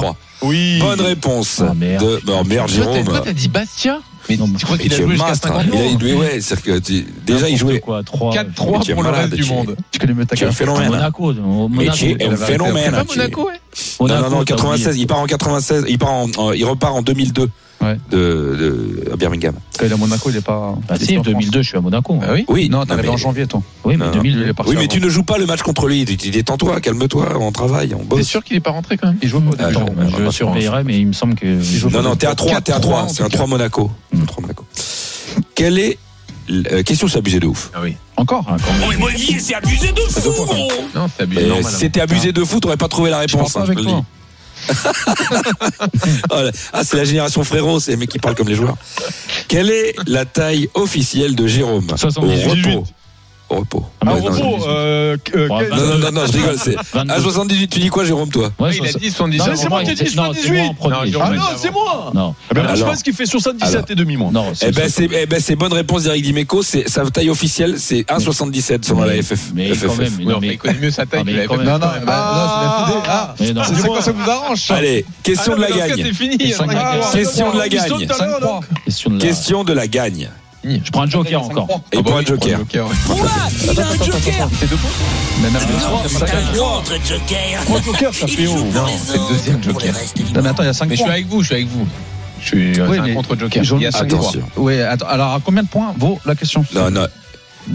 [0.43, 0.79] Oui.
[0.81, 1.63] Bonne réponse.
[1.65, 2.05] Ah, merde.
[2.05, 2.21] De...
[2.25, 3.05] Bah, merde, Jérôme.
[3.05, 5.99] Toi, t'as dit Bastia mais non, tu crois qu'il a joué jusqu'à 50 il a,
[5.99, 9.77] joué, ouais, c'est que tu, déjà il jouait 4-3 pour le reste du monde.
[9.91, 10.89] Tu connais un phénomène.
[10.89, 11.97] Monaco, Monaco.
[11.97, 12.93] Tu un phénomène.
[12.93, 14.09] Pas Monaco, ouais.
[14.09, 14.99] Non, non, non, 96.
[14.99, 15.87] Il part en 96.
[15.89, 17.49] Il part en, euh, il repart en 2002
[17.81, 17.99] ouais.
[18.11, 19.55] de, Birmingham.
[19.79, 20.75] Quand il est à Monaco, il n'est pas.
[20.89, 22.19] Bah si, en 2002, je suis à Monaco.
[22.23, 23.11] Ah oui, non, t'arrives mais...
[23.11, 23.63] en janvier, toi.
[23.85, 24.33] Oui, mais, 2000.
[24.33, 26.05] Il est parti oui, mais tu ne joues pas le match contre lui.
[26.05, 28.21] Détends-toi, calme-toi, on travaille, on bosse.
[28.21, 29.87] T'es sûr qu'il n'est pas rentré quand même Il joue ah, non,
[30.19, 31.47] Je, je surveillerai, mais il me semble que.
[31.91, 33.09] Non, non, t'es à 3, t'es à 3.
[33.09, 33.91] C'est un 3 Monaco.
[34.13, 34.25] Mm.
[35.55, 35.99] Quelle est
[36.51, 37.71] euh, question c'est abusé de ouf?
[37.75, 37.97] Ah oui.
[38.17, 38.89] Encore, hein, encore.
[38.89, 40.69] Oui, moi, c'est abusé de fou, gros.
[40.95, 41.51] Non, c'est abusé.
[41.51, 43.57] Euh, C'était abusé de fou, t'aurais pas trouvé la réponse.
[43.57, 44.05] Hein, avec toi.
[46.73, 48.77] ah, c'est la génération frérot, c'est les mecs qui parlent comme les joueurs.
[49.49, 51.87] Quelle est la taille officielle de Jérôme?
[51.97, 52.85] 78.
[53.51, 53.79] Au repos.
[53.79, 53.87] Au repos.
[54.07, 56.57] Ah, au non, repos, euh, euh, Non, non, non, non, je rigole.
[56.57, 56.77] C'est...
[56.93, 57.13] 22.
[57.13, 59.39] À 78, tu dis quoi, Jérôme, toi Ouais, il a dit 78.
[59.39, 60.77] Non, C'est moi qui ai dit c'est- non, c'est moi en 78.
[60.77, 60.95] premier.
[60.95, 62.35] Non, Jérôme Ah non, c'est moi Non.
[62.51, 62.93] Eh ben, moi, je Alors.
[62.95, 64.31] pense qu'il fait 77 et demi, moi.
[64.33, 66.63] Non, Eh ben, c'est, eh ben, c'est bonne réponse d'Eric Dimeco.
[66.63, 69.51] C'est sa taille officielle, c'est 1,77 selon la FF.
[69.55, 71.51] Mais quand même, il connaît mieux sa taille Non, que la FF.
[71.51, 73.65] Non, non, bah, Ah, non, c'est la FD.
[73.67, 73.77] Ah, non.
[73.77, 76.03] c'est quoi ça vous arrange Allez, question Ah, de non, la gagne.
[76.05, 76.39] C'est fini.
[76.39, 77.11] Question de la Ah, gagne.
[79.19, 80.31] Question de la gagne.
[80.65, 81.67] Je prends un joker encore.
[81.71, 82.59] Et Ah bah pour un joker.
[82.59, 82.91] le ouais.
[83.73, 84.91] Il a un joker C'est deux points
[85.43, 85.63] Mais même
[86.07, 88.65] C'est un contre-joker Trois jokers, ça fait haut.
[88.75, 89.95] Non, c'est le deuxième joker.
[90.35, 91.13] Non, mais attends, il y a 5 Mais je suis points.
[91.15, 91.87] avec vous, je suis avec vous.
[92.43, 93.65] Je suis Oui, c'est un mais contre-joker.
[93.65, 94.41] jaune- Il y a cinq Attention.
[94.41, 94.65] points.
[94.65, 96.65] Oui, attends, alors à combien de points vaut la question?
[96.75, 97.07] Non, non.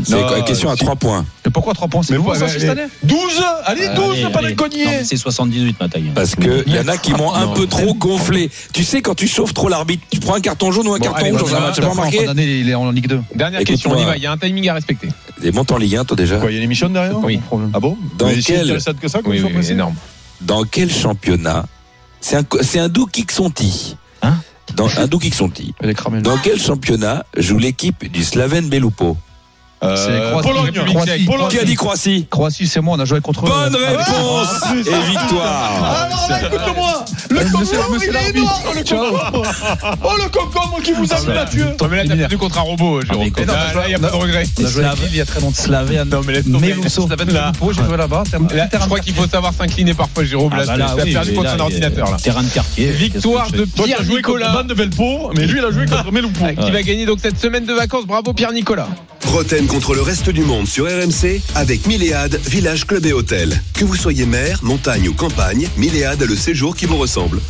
[0.03, 0.79] C'est Non, question à si.
[0.83, 1.25] 3 points.
[1.45, 3.17] Et pourquoi 3 points C'est Mais nouveau vous, ça allez, cette année 12
[3.65, 4.47] Allez, 12, Allez, pas allez.
[4.49, 6.11] les cogner Non, mais C'est 78 ma taille.
[6.13, 7.53] Parce que il y en a qui m'ont un Non.
[7.53, 8.49] peu trop gonflé.
[8.73, 11.03] Tu sais, quand tu chauffes trop l'arbitre, tu prends un carton jaune ou un Bon,
[11.05, 11.67] carton allez, rouge dans un va.
[11.67, 11.79] match.
[11.79, 13.21] En fin d'année, il est en Ligue 2.
[13.35, 14.17] Dernière question, on y va.
[14.17, 15.07] Il y a un timing à respecter.
[15.41, 17.39] Des montes en Ligue 1, toi déjà Quoi, il y a une émission derrière Oui.
[17.73, 18.67] Ah bon Dans Mais quel-
[18.99, 19.95] que ça, Oui, énorme.
[20.41, 21.65] Dans quel championnat
[22.21, 22.37] C'est
[22.79, 23.97] un, doux Kixonti.
[24.21, 24.35] Hein
[24.75, 25.73] Dans un doux Kixonti.
[25.81, 26.21] Elle est cramée.
[26.21, 29.17] Dans quel championnat joue l'équipe du Slaven Belupo
[29.85, 30.47] Euh, Croatie.
[30.47, 31.25] Pologne.
[31.25, 31.47] Pologne.
[31.49, 33.49] Qui a dit Croatie Croatie, c'est moi, on a joué contre eux.
[33.49, 36.05] Bonne Ah, réponse Ah, et victoire.
[36.05, 39.31] Alors là, écoute-moi Le concombre, il est énorme, le concombre
[40.03, 42.61] Oh, le concombre qui vous a mis là-dessus Non, mais là, t'as perdu contre un
[42.61, 43.23] robot, Jérôme.
[43.45, 44.43] Là, il n'y a pas de regret.
[44.59, 45.61] On a joué avec Slave- Lille il y a très longtemps.
[45.61, 46.09] Slaven.
[46.09, 46.21] Non,
[46.59, 48.23] mais j'ai joué là-bas.
[48.29, 50.51] c'est un- Là, je crois qu'il faut savoir s'incliner parfois, Jérôme.
[50.55, 52.17] Ah, Là, t'as perdu contre un ordinateur, là.
[52.21, 52.87] Terrain de quartier.
[52.91, 54.53] Victoire de Pierre joué contre Nicolas.
[54.53, 56.45] Van de Velpo, mais lui, il a joué contre Meloupo.
[56.45, 58.05] Qui va gagner donc cette semaine de vacances.
[58.05, 58.87] Bravo Pierre Nicolas.
[59.27, 63.61] Roten contre le reste du monde sur RMC avec Milléade, village, club et hôtel.
[63.73, 67.41] Que vous soyez mer, montagne ou campagne, Milléade a le séjour qui vous ressemble.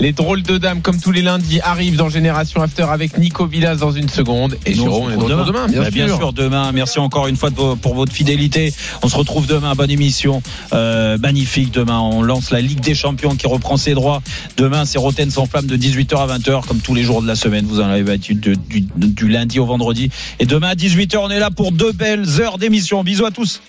[0.00, 3.76] Les drôles de dames, comme tous les lundis, arrivent dans Génération After avec Nico Villas
[3.76, 4.56] dans une seconde.
[4.66, 6.32] Et Nous, on Jérôme est de demain, Bah, bien, sûr.
[6.32, 6.72] demain.
[6.72, 8.72] Merci encore une fois de vos- pour votre fidélité.
[9.02, 9.74] On se retrouve demain.
[9.74, 10.42] Bonne émission.
[10.72, 12.00] Euh, magnifique demain.
[12.00, 14.22] On lance la Ligue des Champions qui reprend ses droits.
[14.56, 17.36] Demain, c'est Roten sans flamme de 18h à 20h, comme tous les jours de la
[17.36, 17.64] semaine.
[17.66, 20.10] Vous en avez battu du, du lundi au vendredi.
[20.40, 23.04] Et demain à 18h, on est là pour deux belles heures d'émission.
[23.04, 23.60] Bisous à tous.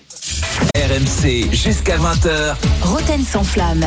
[0.76, 2.56] RMC jusqu'à 20h.
[2.82, 3.86] Roten sans flamme.